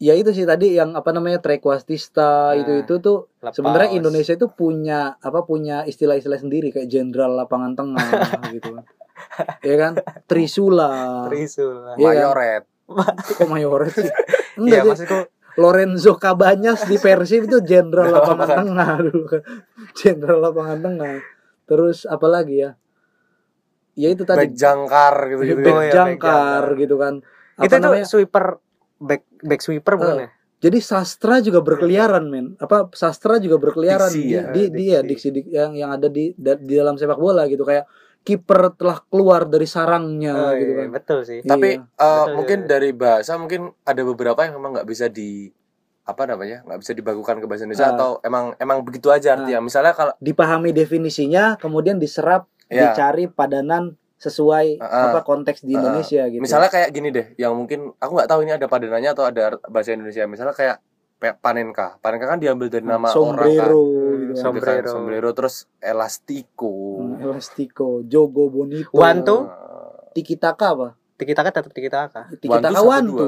ya 0.03 0.19
itu 0.19 0.35
sih 0.35 0.43
tadi 0.43 0.75
yang 0.75 0.99
apa 0.99 1.15
namanya 1.15 1.39
trequartista 1.39 2.51
Nah, 2.51 2.59
itu 2.59 2.83
itu 2.83 2.95
tuh 2.99 3.31
sebenarnya 3.39 3.95
Indonesia 3.95 4.35
itu 4.35 4.51
punya 4.51 5.15
apa 5.23 5.47
punya 5.47 5.87
istilah-istilah 5.87 6.43
sendiri 6.43 6.75
kayak 6.75 6.91
jenderal 6.91 7.39
lapangan 7.39 7.79
tengah 7.79 8.03
gitu 8.59 8.83
ya 9.63 9.75
kan? 9.79 9.93
Trisula. 10.27 11.31
Trisul. 11.31 11.95
Iya 12.03 12.19
kan? 12.19 12.19
Mayoret. 12.19 12.65
Kok 13.39 13.47
Mayoret 13.47 13.95
sih? 13.95 14.11
Enggak 14.59 14.83
sih. 14.83 14.89
maksudku 14.91 15.19
Lorenzo 15.63 16.19
Cabanyas 16.19 16.83
di 16.91 16.99
Persib 16.99 17.47
itu 17.47 17.63
jenderal 17.63 18.11
lapangan 18.11 18.59
tengah 18.59 18.91
dulu 19.07 19.25
kan 19.31 19.43
jenderal 19.95 20.39
lapangan 20.43 20.79
tengah. 20.83 21.15
Terus 21.71 22.11
apa 22.11 22.27
lagi 22.27 22.67
ya? 22.67 22.75
Ya 23.95 24.09
itu 24.11 24.27
tadi. 24.27 24.51
Back 24.51 24.59
jangkar 24.59 25.15
gitu 25.31 25.43
gitu 25.47 25.69
Oh, 25.71 25.79
ya, 25.79 25.93
jangkar 25.95 26.75
gitu 26.75 26.99
kan 26.99 27.23
apa 27.55 27.65
itu 27.65 27.73
tuh 27.73 27.83
namanya 27.83 28.07
sweeper 28.07 28.45
back 28.99 29.23
back 29.41 29.61
sweeper 29.61 29.95
bukan 29.95 30.17
ya? 30.19 30.29
jadi 30.59 30.79
sastra 30.79 31.39
juga 31.39 31.59
berkeliaran 31.59 32.25
men 32.25 32.55
apa 32.57 32.87
sastra 32.93 33.37
juga 33.37 33.59
berkeliaran 33.59 34.09
Diksi 34.09 34.23
di, 34.23 34.33
ya, 34.33 34.43
di, 34.49 34.63
di 34.69 34.85
ya 34.89 35.01
diksi. 35.01 35.29
diksi, 35.29 35.29
dik- 35.35 35.51
yang 35.51 35.73
yang 35.75 35.91
ada 35.91 36.07
di 36.07 36.31
da- 36.35 36.57
di 36.57 36.73
dalam 36.73 36.95
sepak 36.95 37.17
bola 37.17 37.45
gitu 37.45 37.63
kayak 37.63 37.85
kiper 38.23 38.71
telah 38.73 39.03
keluar 39.05 39.43
dari 39.45 39.67
sarangnya 39.67 40.31
Oh, 40.31 40.55
gitu 40.55 40.71
iya, 40.71 40.79
kan. 40.79 40.89
betul 40.95 41.19
sih. 41.23 41.43
Tapi 41.43 41.75
Iya. 41.75 41.83
eh, 41.83 42.07
Betul, 42.23 42.35
mungkin 42.39 42.59
iya. 42.61 42.69
dari 42.71 42.91
bahasa 42.95 43.33
mungkin 43.35 43.61
ada 43.83 44.03
beberapa 44.03 44.41
yang 44.41 44.55
memang 44.55 44.71
nggak 44.73 44.87
bisa 44.87 45.11
di 45.11 45.51
apa 46.03 46.23
namanya 46.27 46.63
nggak 46.63 46.79
bisa 46.79 46.93
dibakukan 46.93 47.39
ke 47.39 47.47
bahasa 47.47 47.63
Indonesia 47.63 47.91
Ah. 47.91 47.95
atau 47.95 48.11
emang 48.23 48.55
emang 48.57 48.79
begitu 48.81 49.11
aja 49.11 49.35
artinya. 49.35 49.59
Misalnya 49.59 49.91
kalau 49.93 50.15
Dipahami 50.19 50.71
definisinya, 50.71 51.55
kemudian 51.57 51.99
diserap, 51.99 52.47
ya 52.67 52.95
dicari 52.95 53.27
padanan 53.27 53.99
sesuai 54.23 54.79
Ah, 54.79 55.11
apa 55.11 55.27
konteks 55.27 55.67
di 55.67 55.75
ah. 55.75 55.83
Indonesia 55.83 56.23
gitu. 56.31 56.39
misalnya 56.39 56.71
kayak 56.71 56.89
gini 56.91 57.11
deh, 57.11 57.35
yang 57.35 57.53
mungkin 57.53 57.91
aku 57.97 58.13
nggak 58.15 58.31
tahu 58.31 58.47
ini 58.47 58.55
ada 58.55 58.71
padanannya 58.71 59.11
atau 59.11 59.27
ada 59.27 59.59
bahasa 59.67 59.91
Indonesia. 59.91 60.23
Misalnya 60.25 60.55
kayak 60.55 60.79
panenka. 61.39 61.99
Panenka 61.99 62.27
kan 62.27 62.39
diambil 62.39 62.67
dari 62.67 62.83
nama 62.83 63.07
orang 63.07 63.11
kan. 63.11 63.15
sombrero 63.15 63.83
Hmm, 63.83 63.91
gitu 63.93 64.03
kan. 64.03 64.15
Gitu 64.15 64.33
kan, 64.33 64.43
Sombrero. 64.43 64.89
sombrero 64.89 65.29
terus 65.33 65.55
elastico. 65.79 66.75
Hmm, 66.99 67.19
Elastico, 67.19 67.89
Jogo 68.05 68.47
Bonito. 68.47 68.91
Wantu? 68.93 69.47
Eh, 69.47 69.91
Tiki 70.13 70.35
taka 70.37 70.67
apa? 70.71 70.89
Tiki 71.17 71.33
taka 71.33 71.51
tetap 71.51 71.71
tiki 71.71 71.89
taka. 71.89 72.27
Tiki 72.37 72.51
Wantu 72.51 72.69
taka. 72.69 73.27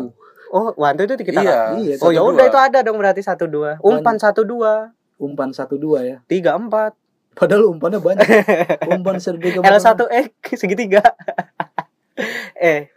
Oh, 0.51 0.71
wantu 0.77 1.01
itu 1.03 1.15
tiki 1.19 1.31
taka. 1.31 1.43
Iya. 1.43 1.59
Iya, 1.75 1.95
Oh 1.99 2.11
ya 2.11 2.23
udah 2.23 2.45
itu 2.45 2.59
ada 2.59 2.79
dong 2.83 2.99
berarti 2.99 3.23
satu 3.23 3.47
dua. 3.47 3.79
Umpan 3.81 4.19
satu 4.19 4.43
dua, 4.43 4.95
Umpan 5.15 5.51
satu 5.51 5.75
dua 5.75 6.03
ya. 6.03 6.17
tiga 6.27 6.55
empat. 6.55 6.95
Padahal 7.35 7.71
umpannya 7.71 7.99
banyak. 8.01 8.27
Umpan 8.95 9.19
serba 9.19 9.51
L 9.51 9.77
satu 9.79 10.07
eh 10.09 10.31
segitiga. 10.61 11.03
eh, 12.55 12.89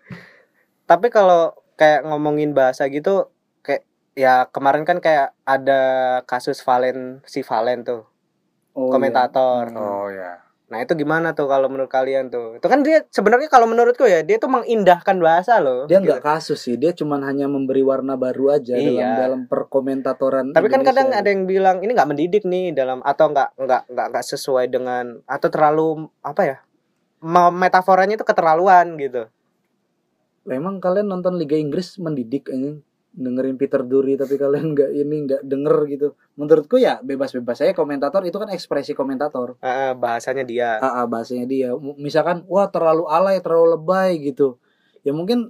tapi 0.86 1.10
kalau 1.10 1.58
kayak 1.76 2.06
ngomongin 2.06 2.54
bahasa 2.54 2.86
gitu, 2.90 3.30
kayak 3.66 3.84
ya 4.14 4.46
kemarin 4.50 4.86
kan 4.86 5.02
kayak 5.02 5.34
ada 5.44 5.82
kasus 6.30 6.62
Valen 6.62 7.22
si 7.26 7.42
Valen 7.42 7.84
tuh 7.84 8.06
Oh, 8.78 8.94
komentator. 8.94 9.74
iya. 9.74 9.82
Oh 9.82 10.08
ya. 10.14 10.34
Nah 10.68 10.84
itu 10.84 11.00
gimana 11.00 11.32
tuh 11.32 11.48
kalau 11.48 11.72
menurut 11.72 11.88
kalian 11.88 12.28
tuh? 12.28 12.60
Itu 12.60 12.68
kan 12.68 12.84
dia 12.84 13.08
sebenarnya 13.08 13.48
kalau 13.48 13.72
menurutku 13.72 14.04
ya 14.04 14.20
dia 14.20 14.36
tuh 14.36 14.52
mengindahkan 14.52 15.16
bahasa 15.16 15.64
loh. 15.64 15.88
Dia 15.88 16.04
gitu. 16.04 16.12
nggak 16.12 16.20
kasus 16.20 16.60
sih, 16.60 16.76
dia 16.76 16.92
cuman 16.92 17.24
hanya 17.24 17.48
memberi 17.48 17.80
warna 17.82 18.20
baru 18.20 18.60
aja 18.60 18.76
dalam 18.76 19.00
Iya. 19.00 19.10
dalam 19.16 19.42
perkomentatoran. 19.48 20.52
Tapi 20.52 20.68
kan 20.68 20.84
Indonesia. 20.84 20.92
kadang 20.92 21.08
ada 21.16 21.30
yang 21.32 21.44
bilang 21.48 21.78
ini 21.80 21.96
nggak 21.96 22.10
mendidik 22.12 22.44
nih 22.44 22.76
dalam 22.76 23.00
atau 23.00 23.32
nggak 23.32 23.56
nggak 23.56 23.82
nggak 23.88 24.08
nggak 24.12 24.26
sesuai 24.28 24.66
dengan 24.68 25.24
atau 25.24 25.48
terlalu 25.48 25.88
apa 26.20 26.42
ya? 26.44 26.58
me- 27.18 27.56
Metaforanya 27.56 28.14
itu 28.14 28.28
keterlaluan 28.28 29.00
gitu. 29.00 29.26
Emang 30.46 30.80
kalian 30.80 31.08
nonton 31.08 31.36
Liga 31.36 31.56
Inggris 31.56 31.96
mendidik 31.98 32.48
ini 32.48 32.80
dengerin 33.18 33.58
Peter 33.58 33.82
Duri 33.82 34.14
tapi 34.14 34.38
kalian 34.38 34.78
nggak 34.78 34.90
ini 34.94 35.16
nggak 35.26 35.42
denger 35.42 35.78
gitu. 35.90 36.08
Menurutku 36.38 36.78
ya 36.78 37.02
bebas-bebas 37.02 37.58
saya 37.66 37.74
komentator 37.74 38.22
itu 38.24 38.38
kan 38.38 38.54
ekspresi 38.54 38.94
komentator. 38.94 39.58
Eh, 39.66 39.98
bahasanya 39.98 40.46
dia. 40.46 40.78
AA 40.78 41.04
bahasanya 41.10 41.46
dia. 41.50 41.74
Misalkan 41.98 42.46
wah 42.46 42.70
terlalu 42.70 43.10
alay, 43.10 43.42
terlalu 43.42 43.74
lebay 43.74 44.22
gitu. 44.22 44.62
Ya 45.02 45.18
mungkin 45.18 45.50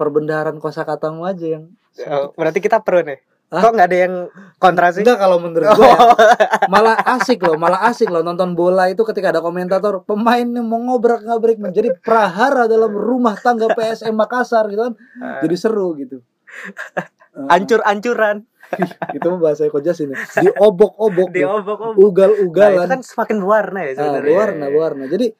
perbendaharaan 0.00 0.56
kosakatamu 0.56 1.28
aja 1.28 1.60
yang 1.60 1.64
Oh, 2.04 2.28
berarti 2.36 2.60
kita 2.60 2.84
pro 2.84 3.00
nih. 3.00 3.16
Hah? 3.46 3.62
Kok 3.62 3.72
nggak 3.78 3.88
ada 3.88 3.98
yang 4.04 4.14
kontra 4.58 4.90
sih? 4.90 5.06
Enggak 5.06 5.22
kalau 5.22 5.38
menurut 5.38 5.70
gue 5.70 5.86
ya, 5.86 5.98
malah 6.66 6.98
asik 7.14 7.40
loh, 7.46 7.54
malah 7.54 7.86
asik 7.86 8.10
loh 8.10 8.26
nonton 8.26 8.58
bola 8.58 8.90
itu 8.90 9.06
ketika 9.06 9.30
ada 9.30 9.38
komentator 9.38 10.02
pemain 10.02 10.42
yang 10.42 10.66
mau 10.66 10.82
ngobrak-ngabrik 10.82 11.62
menjadi 11.62 11.94
prahara 12.02 12.66
dalam 12.66 12.90
rumah 12.90 13.38
tangga 13.38 13.70
PSM 13.70 14.18
Makassar 14.18 14.66
gitu 14.66 14.90
kan. 14.90 14.94
Jadi 15.46 15.56
seru 15.56 15.94
gitu. 15.94 16.26
Eh, 17.36 17.52
Ancur-ancuran, 17.52 18.48
itu 19.12 19.28
bahasa 19.36 19.68
Eko 19.68 19.78
Jas 19.78 20.00
ini. 20.00 20.16
Diobok-obok, 20.16 21.28
di 21.30 21.44
gitu. 21.44 21.52
obok-obok. 21.52 21.92
Nah, 21.92 21.92
itu 21.92 22.06
ugal-ugalan. 22.08 22.88
kan 22.88 23.00
semakin 23.04 23.36
berwarna 23.38 23.80
ya 23.82 23.92
sebenarnya. 23.94 24.32
warna, 24.34 24.66
warna. 24.70 25.04
Jadi 25.04 25.36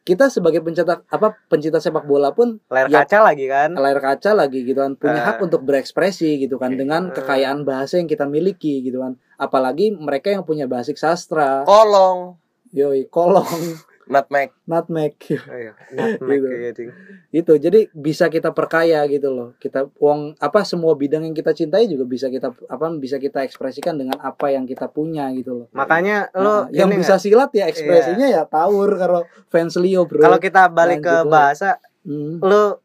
kita 0.00 0.26
sebagai 0.26 0.62
pencetak 0.62 1.04
apa 1.06 1.36
pencinta 1.44 1.76
sepak 1.76 2.06
bola 2.06 2.30
pun 2.30 2.56
Layar 2.66 2.88
Ya. 2.88 3.02
kaca 3.02 3.18
lagi 3.20 3.44
kan. 3.46 3.74
layar 3.74 4.00
kaca 4.00 4.30
lagi 4.32 4.62
gitu 4.62 4.78
kan 4.78 4.94
punya 4.94 5.20
Ah. 5.20 5.26
hak 5.28 5.42
untuk 5.42 5.60
berekspresi 5.60 6.38
gitu 6.38 6.56
kan 6.56 6.72
dengan 6.72 7.10
Ah. 7.10 7.14
kekayaan 7.14 7.62
bahasa 7.62 7.98
yang 7.98 8.06
kita 8.06 8.24
miliki 8.24 8.80
gitu 8.80 8.98
kan 8.98 9.18
apalagi 9.36 9.92
mereka 9.92 10.30
yang 10.30 10.42
punya 10.42 10.64
basic 10.64 10.96
sastra 10.96 11.62
Kolong, 11.62 12.38
yoi 12.70 13.06
kolong 13.06 13.76
nutmeg. 14.10 14.50
nutmeg 14.66 15.14
Oh, 15.46 15.54
iya. 15.54 15.72
Nutmeg, 15.88 16.38
Gitu. 16.42 16.48
iya, 16.52 16.70
ding. 16.74 16.90
itu 17.30 17.52
jadi 17.56 17.86
bisa 17.90 18.26
kita 18.26 18.50
perkaya 18.50 19.06
gitu 19.06 19.30
loh 19.30 19.54
kita 19.56 19.86
uang 19.96 20.34
apa 20.36 20.60
semua 20.62 20.92
bidang 20.92 21.22
yang 21.22 21.32
kita 21.32 21.54
cintai 21.54 21.86
juga 21.86 22.02
bisa 22.02 22.26
kita 22.26 22.50
apa 22.66 22.86
bisa 22.92 23.16
kita 23.16 23.40
ekspresikan 23.40 23.94
dengan 23.94 24.18
apa 24.18 24.50
yang 24.50 24.66
kita 24.66 24.90
punya 24.90 25.30
gitu 25.30 25.54
loh 25.54 25.66
Makanya 25.70 26.26
Nah, 26.30 26.42
lo 26.42 26.54
yang 26.68 26.90
bisa 26.90 27.16
silat 27.16 27.54
ya 27.54 27.64
ekspresinya 27.64 28.26
ya 28.26 28.42
tawur 28.44 28.98
kalau 28.98 29.22
fans 29.46 29.78
Leo 29.78 30.02
bro 30.04 30.20
kalau 30.20 30.36
kita 30.36 30.66
balik 30.66 31.00
ke 31.00 31.08
Lanjut, 31.08 31.24
Bro. 31.24 31.30
bahasa, 31.30 31.70
Hmm, 32.00 32.40
lo 32.40 32.80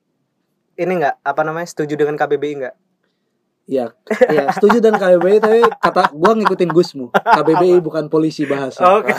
ini 0.76 0.92
nggak 1.00 1.24
apa 1.24 1.42
namanya 1.42 1.66
setuju 1.66 1.96
dengan 1.96 2.14
KBBI 2.14 2.54
nggak? 2.60 2.76
Ya 3.66 3.90
ya 4.30 4.54
setuju 4.54 4.78
dan 4.78 4.94
KBBI 4.94 5.42
tapi 5.42 5.60
kata 5.82 6.14
gua 6.14 6.38
ngikutin 6.38 6.70
Gusmu 6.70 7.10
KBBI 7.10 7.82
bukan 7.82 8.08
polisi 8.08 8.46
bahasa 8.46 8.86
Oke. 9.02 9.14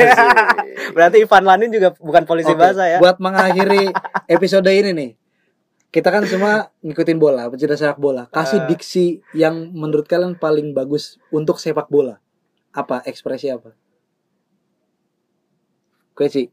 Berarti 0.95 1.19
Ivan 1.25 1.45
Lanin 1.45 1.71
juga 1.73 1.93
bukan 1.99 2.23
polisi 2.23 2.53
Oke, 2.55 2.61
bahasa 2.63 2.87
ya? 2.87 2.99
Buat 3.03 3.19
mengakhiri 3.19 3.91
episode 4.29 4.69
ini 4.71 4.91
nih. 4.93 5.11
Kita 5.89 6.13
kan 6.13 6.29
semua 6.29 6.69
ngikutin 6.85 7.17
bola, 7.17 7.49
pecinta 7.49 7.75
sepak 7.75 7.97
bola. 7.97 8.29
Kasih 8.29 8.63
Eh. 8.63 8.67
diksi 8.69 9.07
yang 9.33 9.73
menurut 9.73 10.05
kalian 10.05 10.37
paling 10.37 10.77
bagus 10.77 11.17
untuk 11.33 11.57
sepak 11.57 11.89
bola. 11.89 12.21
Apa 12.71 13.01
ekspresi 13.09 13.49
apa? 13.49 13.73
Gue 16.13 16.29
sih. 16.29 16.47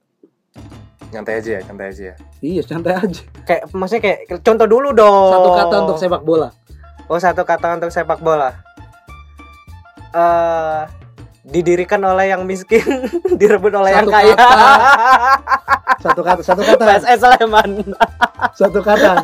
Nyantai 1.11 1.43
aja 1.43 1.59
ya, 1.59 1.61
nyantai 1.67 1.87
aja 1.91 2.03
ya. 2.09 2.15
Iya, 2.41 2.61
santai 2.65 2.95
aja. 2.97 3.21
Kayak 3.43 3.63
maksudnya 3.75 4.01
kayak 4.01 4.19
contoh 4.41 4.67
dulu 4.67 4.89
dong. 4.95 5.29
Satu 5.29 5.49
kata 5.53 5.75
untuk 5.85 5.97
sepak 5.99 6.23
bola. 6.23 6.49
Oh 7.13 7.21
satu 7.21 7.45
kata 7.45 7.77
untuk 7.77 7.93
sepak 7.93 8.17
bola. 8.25 8.57
Eh 10.17 10.81
didirikan 11.43 11.99
oleh 12.01 12.31
yang 12.31 12.47
miskin, 12.47 12.81
direbut 13.39 13.75
oleh 13.75 13.91
yang 13.93 14.07
Satu 14.07 14.15
kaya. 14.15 14.33
kata. 14.33 14.71
Satu 16.03 16.21
kata, 16.25 16.41
satu 16.43 16.61
kata, 16.67 16.83
PSS 16.83 17.19
Sleman. 17.21 17.71
satu 18.51 18.79
kata. 18.83 19.23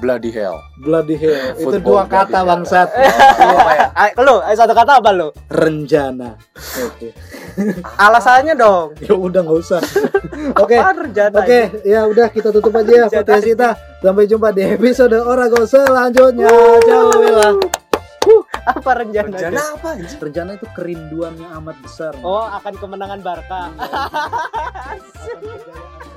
Bloody 0.00 0.32
hell. 0.32 0.64
Bloody 0.80 1.12
hell. 1.20 1.52
Itu 1.60 1.76
Football 1.76 1.84
dua 1.84 2.02
kata 2.08 2.40
bangsat. 2.40 2.88
apa 3.60 3.72
ya? 3.76 3.86
Lu, 4.16 4.40
eh, 4.40 4.56
satu 4.56 4.72
kata 4.72 5.04
apa 5.04 5.12
lu? 5.12 5.28
Renjana. 5.52 6.40
Oke. 6.88 7.12
Alasannya 8.08 8.56
dong. 8.56 8.96
Ya 9.04 9.12
udah 9.12 9.44
nggak 9.44 9.58
usah. 9.60 9.80
Oke. 10.56 10.80
Oke, 11.36 11.60
ini? 11.84 11.92
ya 11.92 12.08
udah 12.08 12.32
kita 12.32 12.48
tutup 12.48 12.72
aja 12.80 13.04
ya 13.04 13.06
podcast 13.12 13.44
kita. 13.44 13.68
Sampai 14.00 14.24
jumpa 14.24 14.56
di 14.56 14.64
episode 14.64 15.20
Orago 15.20 15.68
selanjutnya. 15.68 16.48
Ciao, 16.88 17.12
Bella. 17.12 17.50
Apa 18.64 18.90
rencana? 19.04 19.28
Rencana 19.36 19.60
apa 19.76 19.88
anjir? 20.00 20.16
Rencana 20.16 20.50
itu 20.56 20.66
kerinduan 20.72 21.36
yang 21.36 21.52
amat 21.60 21.76
besar. 21.84 22.12
Oh, 22.24 22.48
akan 22.48 22.74
kemenangan 22.80 23.20
Barca. 23.20 23.68
Iya. 25.44 26.08